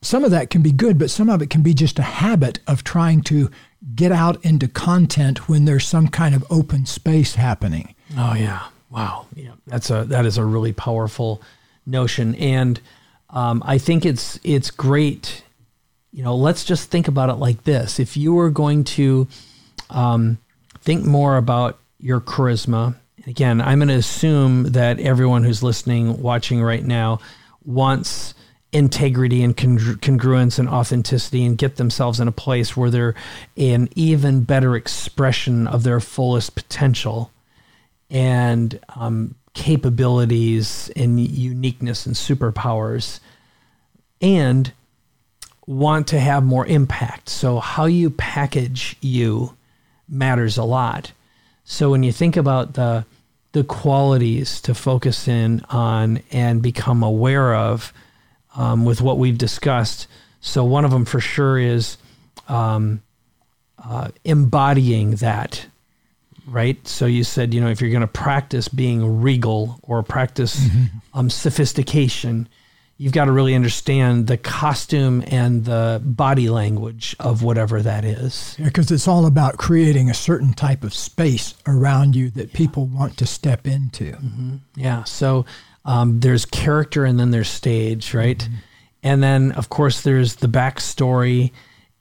some 0.00 0.24
of 0.24 0.30
that 0.30 0.48
can 0.48 0.62
be 0.62 0.72
good, 0.72 0.98
but 0.98 1.10
some 1.10 1.28
of 1.28 1.42
it 1.42 1.50
can 1.50 1.62
be 1.62 1.74
just 1.74 1.98
a 1.98 2.02
habit 2.02 2.58
of 2.66 2.84
trying 2.84 3.20
to 3.22 3.50
get 3.94 4.12
out 4.12 4.42
into 4.44 4.66
content 4.66 5.48
when 5.48 5.66
there's 5.66 5.86
some 5.86 6.08
kind 6.08 6.34
of 6.34 6.44
open 6.50 6.86
space 6.86 7.34
happening. 7.34 7.94
Oh 8.16 8.34
yeah, 8.34 8.62
wow, 8.90 9.26
yeah, 9.34 9.52
that's 9.66 9.90
a 9.90 10.04
that 10.04 10.24
is 10.24 10.38
a 10.38 10.44
really 10.44 10.72
powerful 10.72 11.42
notion, 11.84 12.34
and 12.36 12.80
um, 13.30 13.62
I 13.66 13.78
think 13.78 14.06
it's 14.06 14.40
it's 14.42 14.70
great. 14.70 15.42
You 16.12 16.22
know, 16.22 16.34
let's 16.34 16.64
just 16.64 16.90
think 16.90 17.08
about 17.08 17.30
it 17.30 17.34
like 17.34 17.64
this: 17.64 18.00
if 18.00 18.16
you 18.16 18.32
were 18.32 18.50
going 18.50 18.84
to 18.84 19.28
um, 19.90 20.38
think 20.80 21.04
more 21.04 21.36
about 21.36 21.78
your 21.98 22.20
charisma 22.20 22.94
again, 23.26 23.60
I'm 23.60 23.78
going 23.78 23.88
to 23.88 23.94
assume 23.94 24.72
that 24.72 25.00
everyone 25.00 25.44
who's 25.44 25.62
listening, 25.62 26.20
watching 26.22 26.62
right 26.62 26.84
now, 26.84 27.20
wants 27.64 28.34
integrity 28.72 29.42
and 29.42 29.56
congruence 29.56 30.58
and 30.58 30.68
authenticity 30.68 31.44
and 31.44 31.56
get 31.56 31.76
themselves 31.76 32.20
in 32.20 32.28
a 32.28 32.32
place 32.32 32.76
where 32.76 32.90
they're 32.90 33.14
an 33.56 33.88
even 33.94 34.42
better 34.42 34.76
expression 34.76 35.66
of 35.66 35.82
their 35.82 36.00
fullest 36.00 36.54
potential 36.54 37.30
and 38.10 38.78
um, 38.94 39.34
capabilities 39.54 40.90
and 40.94 41.18
uniqueness 41.18 42.06
and 42.06 42.14
superpowers 42.14 43.20
and 44.20 44.72
want 45.66 46.08
to 46.08 46.20
have 46.20 46.44
more 46.44 46.66
impact. 46.66 47.28
So, 47.28 47.58
how 47.58 47.86
you 47.86 48.10
package 48.10 48.96
you 49.00 49.56
matters 50.08 50.56
a 50.56 50.64
lot. 50.64 51.12
So, 51.64 51.90
when 51.90 52.02
you 52.02 52.12
think 52.12 52.36
about 52.36 52.74
the 52.74 53.04
the 53.56 53.64
qualities 53.64 54.60
to 54.60 54.74
focus 54.74 55.26
in 55.26 55.64
on 55.70 56.20
and 56.30 56.60
become 56.60 57.02
aware 57.02 57.54
of 57.54 57.90
um, 58.54 58.84
with 58.84 59.00
what 59.00 59.16
we've 59.16 59.38
discussed. 59.38 60.08
So, 60.42 60.62
one 60.62 60.84
of 60.84 60.90
them 60.90 61.06
for 61.06 61.20
sure 61.20 61.58
is 61.58 61.96
um, 62.48 63.00
uh, 63.82 64.10
embodying 64.26 65.12
that, 65.12 65.64
right? 66.46 66.86
So, 66.86 67.06
you 67.06 67.24
said, 67.24 67.54
you 67.54 67.62
know, 67.62 67.70
if 67.70 67.80
you're 67.80 67.88
going 67.88 68.02
to 68.02 68.06
practice 68.06 68.68
being 68.68 69.22
regal 69.22 69.80
or 69.82 70.02
practice 70.02 70.60
mm-hmm. 70.60 70.98
um, 71.18 71.30
sophistication, 71.30 72.50
you've 72.98 73.12
got 73.12 73.26
to 73.26 73.32
really 73.32 73.54
understand 73.54 74.26
the 74.26 74.36
costume 74.36 75.22
and 75.26 75.64
the 75.64 76.00
body 76.04 76.48
language 76.48 77.14
of 77.20 77.42
whatever 77.42 77.82
that 77.82 78.04
is. 78.04 78.56
Because 78.62 78.90
yeah, 78.90 78.94
it's 78.94 79.06
all 79.06 79.26
about 79.26 79.58
creating 79.58 80.08
a 80.08 80.14
certain 80.14 80.54
type 80.54 80.82
of 80.82 80.94
space 80.94 81.54
around 81.66 82.16
you 82.16 82.30
that 82.30 82.48
yeah. 82.48 82.56
people 82.56 82.86
want 82.86 83.18
to 83.18 83.26
step 83.26 83.66
into. 83.66 84.12
Mm-hmm. 84.12 84.56
Yeah. 84.76 85.04
So 85.04 85.44
um, 85.84 86.20
there's 86.20 86.46
character 86.46 87.04
and 87.04 87.20
then 87.20 87.30
there's 87.30 87.48
stage, 87.48 88.14
right? 88.14 88.38
Mm-hmm. 88.38 88.54
And 89.02 89.22
then, 89.22 89.52
of 89.52 89.68
course, 89.68 90.00
there's 90.00 90.36
the 90.36 90.48
backstory, 90.48 91.52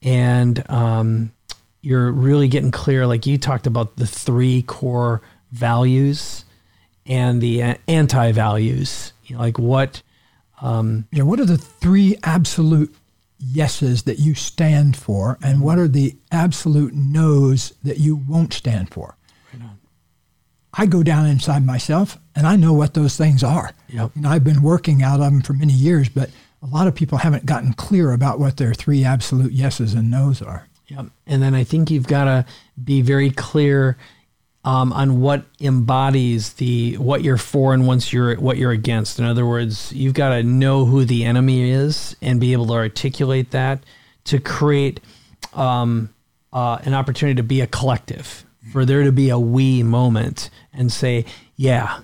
and 0.01 0.63
um, 0.71 1.33
you're 1.81 2.11
really 2.11 2.47
getting 2.47 2.71
clear. 2.71 3.05
Like 3.05 3.27
you 3.27 3.37
talked 3.37 3.67
about 3.67 3.97
the 3.97 4.07
three 4.07 4.63
core 4.63 5.21
values 5.51 6.45
and 7.05 7.41
the 7.41 7.77
anti 7.87 8.31
values. 8.31 9.13
You 9.25 9.35
know, 9.35 9.41
like 9.43 9.59
what 9.59 10.01
um, 10.61 11.07
yeah, 11.11 11.23
what 11.23 11.39
are 11.39 11.45
the 11.45 11.57
three 11.57 12.17
absolute 12.23 12.95
yeses 13.39 14.03
that 14.03 14.19
you 14.19 14.33
stand 14.33 14.95
for, 14.95 15.37
and 15.43 15.61
what 15.61 15.77
are 15.77 15.87
the 15.87 16.15
absolute 16.31 16.93
no's 16.93 17.73
that 17.83 17.99
you 17.99 18.15
won't 18.15 18.53
stand 18.53 18.89
for? 18.89 19.17
Right 19.53 19.61
I 20.73 20.85
go 20.85 21.03
down 21.03 21.25
inside 21.25 21.65
myself, 21.65 22.17
and 22.35 22.45
I 22.45 22.55
know 22.55 22.73
what 22.73 22.93
those 22.93 23.15
things 23.17 23.43
are. 23.43 23.71
Yep. 23.89 24.11
You 24.15 24.21
know, 24.21 24.29
I've 24.29 24.43
been 24.43 24.61
working 24.61 25.03
out 25.03 25.19
of 25.19 25.31
them 25.31 25.41
for 25.41 25.53
many 25.53 25.73
years, 25.73 26.09
but 26.09 26.29
a 26.61 26.67
lot 26.67 26.87
of 26.87 26.95
people 26.95 27.17
haven't 27.17 27.45
gotten 27.45 27.73
clear 27.73 28.11
about 28.11 28.39
what 28.39 28.57
their 28.57 28.73
three 28.73 29.03
absolute 29.03 29.53
yeses 29.53 29.93
and 29.93 30.09
nos 30.09 30.41
are. 30.41 30.67
Yep. 30.87 31.07
And 31.27 31.41
then 31.41 31.55
I 31.55 31.63
think 31.63 31.89
you've 31.89 32.07
got 32.07 32.25
to 32.25 32.45
be 32.83 33.01
very 33.01 33.31
clear 33.31 33.97
um, 34.65 34.91
on 34.93 35.21
what 35.21 35.45
embodies 35.61 36.53
the 36.53 36.97
what 36.97 37.23
you're 37.23 37.37
for 37.37 37.73
and 37.73 37.85
once 37.85 38.11
you're 38.11 38.35
what 38.37 38.57
you're 38.57 38.71
against. 38.71 39.19
In 39.19 39.25
other 39.25 39.45
words, 39.45 39.93
you've 39.93 40.15
got 40.15 40.29
to 40.29 40.43
know 40.43 40.85
who 40.85 41.05
the 41.05 41.23
enemy 41.23 41.69
is 41.69 42.15
and 42.21 42.41
be 42.41 42.51
able 42.51 42.65
to 42.67 42.73
articulate 42.73 43.51
that 43.51 43.83
to 44.25 44.39
create 44.39 44.99
um, 45.53 46.13
uh, 46.51 46.79
an 46.83 46.95
opportunity 46.95 47.35
to 47.35 47.43
be 47.43 47.61
a 47.61 47.67
collective, 47.67 48.43
for 48.71 48.85
there 48.85 49.03
to 49.03 49.11
be 49.11 49.29
a 49.29 49.39
we 49.39 49.83
moment 49.83 50.49
and 50.73 50.91
say, 50.91 51.25
yeah, 51.55 51.99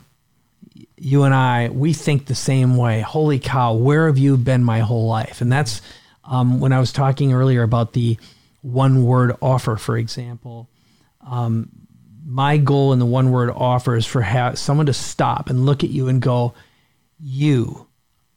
you 0.97 1.23
and 1.23 1.33
I, 1.33 1.69
we 1.69 1.93
think 1.93 2.27
the 2.27 2.35
same 2.35 2.77
way. 2.77 3.01
Holy 3.01 3.39
cow, 3.39 3.73
where 3.73 4.05
have 4.05 4.19
you 4.19 4.37
been 4.37 4.63
my 4.63 4.81
whole 4.81 5.07
life? 5.07 5.41
And 5.41 5.51
that's 5.51 5.81
um, 6.23 6.59
when 6.59 6.73
I 6.73 6.79
was 6.79 6.91
talking 6.91 7.33
earlier 7.33 7.63
about 7.63 7.93
the 7.93 8.19
one 8.61 9.03
word 9.03 9.35
offer, 9.41 9.77
for 9.77 9.97
example. 9.97 10.69
Um, 11.25 11.80
my 12.25 12.57
goal 12.57 12.93
in 12.93 12.99
the 12.99 13.05
one 13.05 13.31
word 13.31 13.49
offer 13.49 13.95
is 13.95 14.05
for 14.05 14.21
ha- 14.21 14.53
someone 14.53 14.85
to 14.85 14.93
stop 14.93 15.49
and 15.49 15.65
look 15.65 15.83
at 15.83 15.89
you 15.89 16.07
and 16.07 16.21
go, 16.21 16.53
You, 17.19 17.87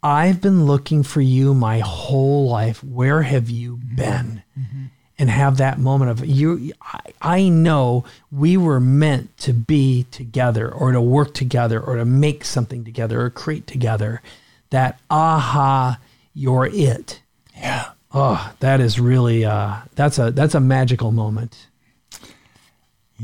I've 0.02 0.40
been 0.40 0.66
looking 0.66 1.02
for 1.02 1.20
you 1.20 1.54
my 1.54 1.78
whole 1.78 2.48
life. 2.48 2.84
Where 2.84 3.22
have 3.22 3.48
you 3.48 3.76
mm-hmm. 3.76 3.96
been? 3.96 4.42
Mm-hmm. 4.58 4.84
And 5.16 5.30
have 5.30 5.58
that 5.58 5.78
moment 5.78 6.10
of 6.10 6.26
you. 6.26 6.72
I, 6.82 7.00
I 7.22 7.48
know 7.48 8.04
we 8.32 8.56
were 8.56 8.80
meant 8.80 9.36
to 9.38 9.52
be 9.52 10.06
together 10.10 10.70
or 10.70 10.90
to 10.90 11.00
work 11.00 11.34
together 11.34 11.80
or 11.80 11.96
to 11.96 12.04
make 12.04 12.44
something 12.44 12.84
together 12.84 13.20
or 13.22 13.30
create 13.30 13.68
together. 13.68 14.22
That 14.70 14.98
aha, 15.08 16.00
you're 16.34 16.66
it. 16.66 17.22
Yeah. 17.56 17.92
Oh, 18.12 18.52
that 18.58 18.80
is 18.80 18.98
really 18.98 19.44
uh, 19.44 19.76
that's 19.94 20.18
a 20.18 20.32
that's 20.32 20.56
a 20.56 20.60
magical 20.60 21.12
moment. 21.12 21.68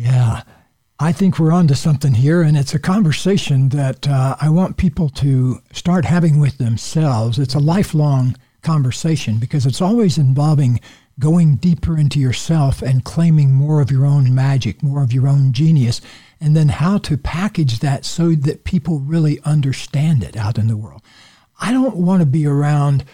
Yeah, 0.03 0.45
I 0.99 1.13
think 1.13 1.39
we're 1.39 1.53
onto 1.53 1.75
something 1.75 2.15
here, 2.15 2.41
and 2.41 2.57
it's 2.57 2.73
a 2.73 2.79
conversation 2.79 3.69
that 3.69 4.09
uh, 4.09 4.35
I 4.41 4.49
want 4.49 4.79
people 4.79 5.11
to 5.11 5.61
start 5.73 6.07
having 6.07 6.41
with 6.41 6.57
themselves. 6.57 7.39
It's 7.39 7.55
a 7.55 7.59
lifelong 7.59 8.35
conversation 8.63 9.37
because 9.37 9.67
it's 9.67 9.83
always 9.83 10.17
involving 10.17 10.81
going 11.19 11.57
deeper 11.57 11.99
into 11.99 12.19
yourself 12.19 12.81
and 12.81 13.05
claiming 13.05 13.53
more 13.53 13.83
of 13.83 13.91
your 13.91 14.07
own 14.07 14.35
magic, 14.35 14.83
more 14.83 15.03
of 15.03 15.13
your 15.13 15.29
own 15.29 15.53
genius, 15.53 16.01
and 16.41 16.57
then 16.57 16.71
how 16.71 16.97
to 16.97 17.19
package 17.19 17.81
that 17.81 18.07
so 18.07 18.31
that 18.31 18.65
people 18.65 19.01
really 19.01 19.39
understand 19.45 20.25
it 20.25 20.35
out 20.35 20.57
in 20.57 20.67
the 20.67 20.79
world. 20.79 21.03
I 21.61 21.73
don't 21.73 21.97
want 21.97 22.21
to 22.21 22.27
be 22.27 22.47
around 22.47 23.05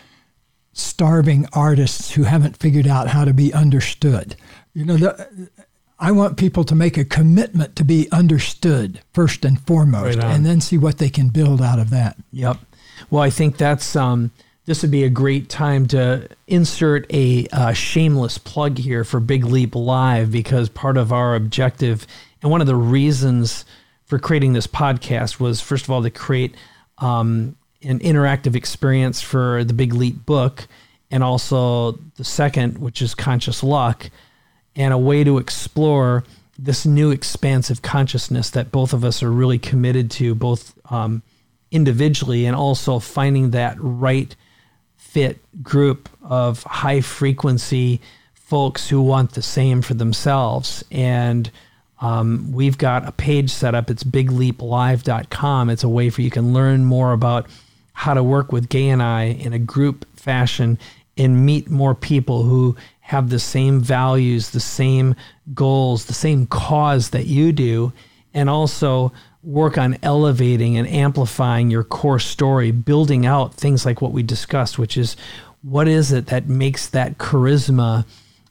starving 0.73 1.49
artists 1.53 2.13
who 2.13 2.23
haven't 2.23 2.59
figured 2.59 2.87
out 2.87 3.09
how 3.09 3.25
to 3.25 3.35
be 3.35 3.53
understood. 3.53 4.37
You 4.73 4.85
know, 4.85 4.97
the, 4.99 5.49
I 5.99 6.13
want 6.13 6.37
people 6.37 6.65
to 6.65 6.75
make 6.75 6.99
a 6.99 7.05
commitment 7.05 7.75
to 7.77 7.85
be 7.85 8.09
understood 8.13 9.01
first 9.13 9.45
and 9.45 9.61
foremost, 9.61 10.19
right 10.19 10.25
and 10.27 10.45
then 10.45 10.61
see 10.61 10.77
what 10.77 10.99
they 10.99 11.09
can 11.09 11.29
build 11.29 11.63
out 11.63 11.79
of 11.79 11.91
that. 11.91 12.17
Yep. 12.33 12.59
Well, 13.11 13.23
I 13.23 13.31
think 13.31 13.57
that's 13.57 13.97
um, 13.97 14.31
this 14.67 14.83
would 14.83 14.91
be 14.91 15.05
a 15.05 15.11
great 15.11 15.49
time 15.49 15.87
to 15.89 16.29
insert 16.47 17.07
a 17.13 17.47
uh, 17.53 17.73
shameless 17.73 18.37
plug 18.37 18.79
here 18.79 19.05
for 19.05 19.21
Big 19.21 19.45
Leap 19.45 19.75
Live 19.75 20.31
because 20.31 20.69
part 20.69 20.97
of 20.97 21.13
our 21.13 21.35
objective 21.35 22.07
and 22.43 22.51
one 22.51 22.61
of 22.61 22.67
the 22.67 22.77
reasons 22.77 23.65
for 24.05 24.19
creating 24.19 24.53
this 24.53 24.67
podcast 24.67 25.41
was 25.41 25.61
first 25.61 25.85
of 25.85 25.91
all 25.91 26.03
to 26.03 26.11
create 26.11 26.55
um, 26.99 27.57
an 27.83 27.99
interactive 28.01 28.55
experience 28.55 29.21
for 29.21 29.65
the 29.65 29.73
Big 29.73 29.93
Leap 29.93 30.27
book, 30.27 30.67
and 31.11 31.23
also 31.23 31.93
the 32.17 32.25
second, 32.25 32.79
which 32.79 33.01
is 33.01 33.15
Conscious 33.15 33.63
Luck, 33.63 34.11
and 34.77 34.93
a 34.93 34.99
way 34.99 35.25
to 35.25 35.39
explore 35.39 36.25
this 36.59 36.87
new 36.87 37.11
expansive 37.11 37.83
consciousness 37.83 38.51
that 38.51 38.73
both 38.73 38.93
of 38.93 39.05
us 39.05 39.23
are 39.23 39.33
really 39.33 39.59
committed 39.59 40.11
to, 40.11 40.35
both 40.35 40.75
um, 40.93 41.23
individually 41.71 42.47
and 42.47 42.57
also 42.57 42.99
finding 42.99 43.51
that 43.51 43.77
right 43.79 44.37
fit 44.97 45.39
group 45.63 46.09
of 46.23 46.63
high 46.65 47.01
frequency 47.01 48.01
folks 48.35 48.89
who 48.89 49.03
want 49.03 49.33
the 49.33 49.43
same 49.43 49.83
for 49.83 49.95
themselves. 49.95 50.85
And 50.91 51.51
um, 52.01 52.53
we've 52.53 52.79
got 52.79 53.07
a 53.09 53.13
page 53.13 53.51
set 53.51 53.75
up. 53.75 53.91
It's 53.91 54.05
bigleaplive.com. 54.05 55.71
It's 55.71 55.85
a 55.85 55.89
way 55.89 56.11
for 56.11 56.23
you 56.23 56.31
can 56.31 56.53
learn 56.53 56.85
more 56.85 57.13
about 57.13 57.47
how 57.93 58.15
to 58.15 58.23
work 58.23 58.53
with 58.53 58.69
Gay 58.69 58.89
and 58.89 59.03
I 59.03 59.25
in 59.25 59.53
a 59.53 59.59
group 59.59 60.07
fashion 60.17 60.79
and 61.17 61.47
meet 61.47 61.71
more 61.71 61.95
people 61.95 62.43
who 62.43 62.77
have 63.07 63.31
the 63.31 63.39
same 63.39 63.81
values, 63.81 64.51
the 64.51 64.59
same 64.59 65.15
goals, 65.55 66.07
the 66.07 66.13
same 66.13 66.45
cause 66.45 67.11
that 67.11 67.25
you 67.27 67.53
do, 67.53 67.93
and 68.35 68.51
also 68.51 69.13
work 69.45 69.79
on 69.79 69.97
elevating 70.03 70.77
and 70.77 70.89
amplifying 70.89 71.71
your 71.71 71.85
core 71.85 72.19
story, 72.19 72.73
building 72.73 73.25
out 73.25 73.55
things 73.55 73.87
like 73.87 74.03
what 74.03 74.11
we 74.11 74.25
discussed, 74.25 74.77
which 74.77 74.97
is 74.97 75.17
what 75.63 75.87
is 75.87 76.11
it 76.11 76.27
that 76.27 76.49
makes 76.49 76.89
that 76.89 77.17
charisma 77.17 78.05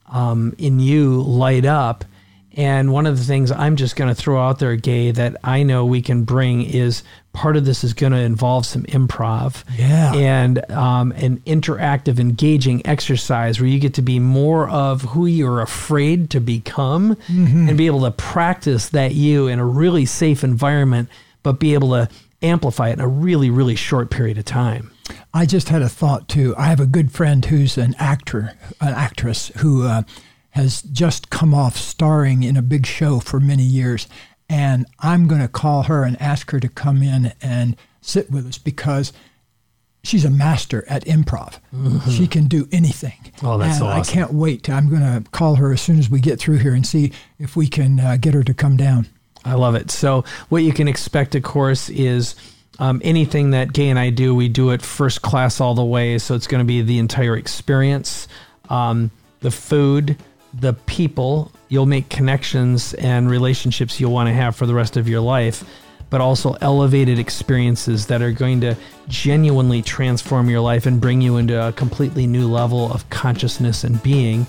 um, 0.06 0.54
in 0.56 0.80
you 0.80 1.20
light 1.20 1.66
up? 1.66 2.06
And 2.52 2.90
one 2.90 3.04
of 3.04 3.18
the 3.18 3.24
things 3.24 3.52
I'm 3.52 3.76
just 3.76 3.94
going 3.94 4.08
to 4.08 4.14
throw 4.14 4.40
out 4.40 4.58
there, 4.58 4.74
Gay, 4.76 5.10
that 5.10 5.36
I 5.44 5.64
know 5.64 5.84
we 5.84 6.00
can 6.00 6.24
bring 6.24 6.62
is 6.62 7.02
part 7.36 7.56
of 7.56 7.66
this 7.66 7.84
is 7.84 7.92
going 7.92 8.12
to 8.12 8.18
involve 8.18 8.64
some 8.64 8.82
improv. 8.84 9.62
Yeah. 9.76 10.14
And 10.14 10.68
um, 10.70 11.12
an 11.12 11.38
interactive, 11.40 12.18
engaging 12.18 12.84
exercise 12.86 13.60
where 13.60 13.68
you 13.68 13.78
get 13.78 13.92
to 13.94 14.02
be 14.02 14.18
more 14.18 14.68
of 14.70 15.02
who 15.02 15.26
you're 15.26 15.60
afraid 15.60 16.30
to 16.30 16.40
become 16.40 17.14
mm-hmm. 17.14 17.68
and 17.68 17.76
be 17.76 17.86
able 17.86 18.00
to 18.00 18.10
practice 18.10 18.88
that 18.88 19.14
you 19.14 19.48
in 19.48 19.58
a 19.58 19.66
really 19.66 20.06
safe 20.06 20.42
environment, 20.42 21.10
but 21.42 21.60
be 21.60 21.74
able 21.74 21.90
to 21.90 22.08
amplify 22.40 22.88
it 22.88 22.94
in 22.94 23.00
a 23.00 23.08
really, 23.08 23.50
really 23.50 23.76
short 23.76 24.10
period 24.10 24.38
of 24.38 24.46
time. 24.46 24.90
I 25.34 25.44
just 25.44 25.68
had 25.68 25.82
a 25.82 25.90
thought 25.90 26.28
too. 26.28 26.54
I 26.56 26.68
have 26.68 26.80
a 26.80 26.86
good 26.86 27.12
friend 27.12 27.44
who's 27.44 27.76
an 27.76 27.94
actor, 27.98 28.54
an 28.80 28.94
actress 28.94 29.52
who. 29.58 29.86
Uh, 29.86 30.02
has 30.50 30.80
just 30.80 31.28
come 31.28 31.52
off 31.52 31.76
starring 31.76 32.42
in 32.42 32.56
a 32.56 32.62
big 32.62 32.86
show 32.86 33.20
for 33.20 33.38
many 33.38 33.62
years. 33.62 34.08
And 34.48 34.86
I'm 35.00 35.26
going 35.26 35.40
to 35.40 35.48
call 35.48 35.84
her 35.84 36.04
and 36.04 36.20
ask 36.20 36.50
her 36.52 36.60
to 36.60 36.68
come 36.68 37.02
in 37.02 37.32
and 37.42 37.76
sit 38.00 38.30
with 38.30 38.46
us 38.46 38.58
because 38.58 39.12
she's 40.04 40.24
a 40.24 40.30
master 40.30 40.84
at 40.88 41.04
improv. 41.04 41.58
Mm-hmm. 41.74 42.10
She 42.10 42.26
can 42.26 42.46
do 42.46 42.68
anything. 42.70 43.32
Oh, 43.42 43.58
that's 43.58 43.80
and 43.80 43.88
awesome. 43.88 44.00
I 44.00 44.04
can't 44.04 44.32
wait. 44.32 44.70
I'm 44.70 44.88
going 44.88 45.02
to 45.02 45.28
call 45.30 45.56
her 45.56 45.72
as 45.72 45.80
soon 45.80 45.98
as 45.98 46.08
we 46.08 46.20
get 46.20 46.38
through 46.38 46.58
here 46.58 46.74
and 46.74 46.86
see 46.86 47.12
if 47.38 47.56
we 47.56 47.66
can 47.66 48.00
uh, 48.00 48.16
get 48.20 48.34
her 48.34 48.44
to 48.44 48.54
come 48.54 48.76
down. 48.76 49.08
I 49.44 49.54
love 49.54 49.74
it. 49.74 49.90
So, 49.90 50.24
what 50.48 50.62
you 50.62 50.72
can 50.72 50.88
expect, 50.88 51.34
of 51.34 51.42
course, 51.44 51.88
is 51.88 52.34
um, 52.78 53.00
anything 53.04 53.50
that 53.50 53.72
Gay 53.72 53.88
and 53.88 53.98
I 53.98 54.10
do, 54.10 54.34
we 54.34 54.48
do 54.48 54.70
it 54.70 54.82
first 54.82 55.22
class 55.22 55.60
all 55.60 55.74
the 55.74 55.84
way. 55.84 56.18
So, 56.18 56.34
it's 56.34 56.48
going 56.48 56.60
to 56.60 56.64
be 56.64 56.82
the 56.82 56.98
entire 56.98 57.36
experience. 57.36 58.26
Um, 58.68 59.12
the 59.40 59.52
food, 59.52 60.16
the 60.60 60.72
people, 60.72 61.52
you'll 61.68 61.86
make 61.86 62.08
connections 62.08 62.94
and 62.94 63.30
relationships 63.30 64.00
you'll 64.00 64.12
want 64.12 64.28
to 64.28 64.32
have 64.32 64.56
for 64.56 64.66
the 64.66 64.74
rest 64.74 64.96
of 64.96 65.08
your 65.08 65.20
life, 65.20 65.64
but 66.08 66.20
also 66.20 66.56
elevated 66.60 67.18
experiences 67.18 68.06
that 68.06 68.22
are 68.22 68.32
going 68.32 68.60
to 68.60 68.76
genuinely 69.08 69.82
transform 69.82 70.48
your 70.48 70.60
life 70.60 70.86
and 70.86 71.00
bring 71.00 71.20
you 71.20 71.36
into 71.36 71.68
a 71.68 71.72
completely 71.72 72.26
new 72.26 72.48
level 72.48 72.90
of 72.92 73.08
consciousness 73.10 73.84
and 73.84 74.02
being. 74.02 74.46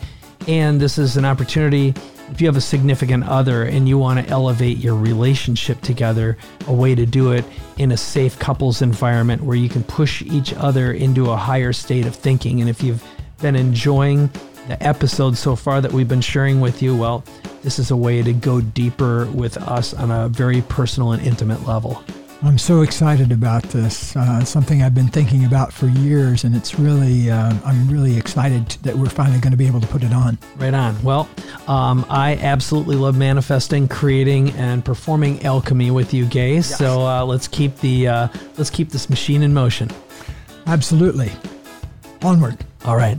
And 0.48 0.80
this 0.80 0.98
is 0.98 1.18
an 1.18 1.26
opportunity 1.26 1.94
if 2.32 2.42
you 2.42 2.48
have 2.48 2.58
a 2.58 2.62
significant 2.62 3.24
other 3.24 3.64
and 3.64 3.88
you 3.88 3.98
want 3.98 4.20
to 4.20 4.32
elevate 4.32 4.78
your 4.78 4.96
relationship 4.96 5.80
together, 5.82 6.38
a 6.68 6.74
way 6.74 6.94
to 6.94 7.06
do 7.06 7.32
it 7.32 7.46
in 7.78 7.92
a 7.92 7.98
safe 7.98 8.38
couples 8.38 8.82
environment 8.82 9.44
where 9.44 9.56
you 9.56 9.70
can 9.70 9.84
push 9.84 10.22
each 10.24 10.54
other 10.56 10.92
into 10.92 11.32
a 11.32 11.38
higher 11.38 11.72
state 11.72 12.06
of 12.06 12.16
thinking. 12.16 12.60
And 12.60 12.70
if 12.70 12.84
you've 12.84 13.04
been 13.42 13.56
enjoying 13.56 14.30
the 14.68 14.82
episodes 14.84 15.40
so 15.40 15.56
far 15.56 15.82
that 15.82 15.92
we've 15.92 16.08
been 16.08 16.22
sharing 16.22 16.60
with 16.60 16.82
you, 16.82 16.96
well, 16.96 17.24
this 17.64 17.80
is 17.80 17.92
a 17.92 17.96
way 17.96 18.22
to 18.22 18.34
go 18.34 18.62
deeper 18.62 19.26
with 19.28 19.58
us 19.58 19.94
on 19.94 20.12
a 20.12 20.30
very 20.30 20.62
personal 20.64 21.14
and 21.14 21.26
intimate 21.26 21.66
level. 21.66 22.04
I'm 22.44 22.60
so 22.60 22.82
excited 22.82 23.32
about 23.32 23.64
this. 23.64 24.16
Uh, 24.16 24.46
something 24.46 24.84
I've 24.84 24.94
been 24.94 25.08
thinking 25.08 25.46
about 25.46 25.74
for 25.74 25.88
years, 25.88 26.44
and 26.44 26.56
it's 26.56 26.78
really, 26.78 27.32
uh, 27.32 27.56
I'm 27.66 27.90
really 27.90 28.16
excited 28.16 28.70
that 28.84 28.96
we're 28.96 29.10
finally 29.10 29.40
going 29.40 29.52
to 29.52 29.58
be 29.58 29.66
able 29.66 29.82
to 29.82 29.88
put 29.88 30.04
it 30.04 30.14
on. 30.14 30.38
Right 30.58 30.74
on. 30.74 31.02
Well, 31.02 31.28
um, 31.68 32.06
I 32.10 32.36
absolutely 32.36 32.96
love 32.96 33.18
manifesting, 33.18 33.88
creating, 33.88 34.52
and 34.52 34.86
performing 34.86 35.44
alchemy 35.46 35.90
with 35.90 36.14
you, 36.14 36.26
Gay. 36.26 36.56
Yes. 36.56 36.78
So 36.78 37.02
uh, 37.02 37.26
let's 37.26 37.48
keep 37.48 37.76
the 37.78 38.08
uh, 38.08 38.28
let's 38.58 38.70
keep 38.70 38.90
this 38.90 39.10
machine 39.10 39.42
in 39.42 39.52
motion. 39.52 39.90
Absolutely. 40.68 41.32
Onward. 42.22 42.64
All 42.86 42.98
right. 42.98 43.18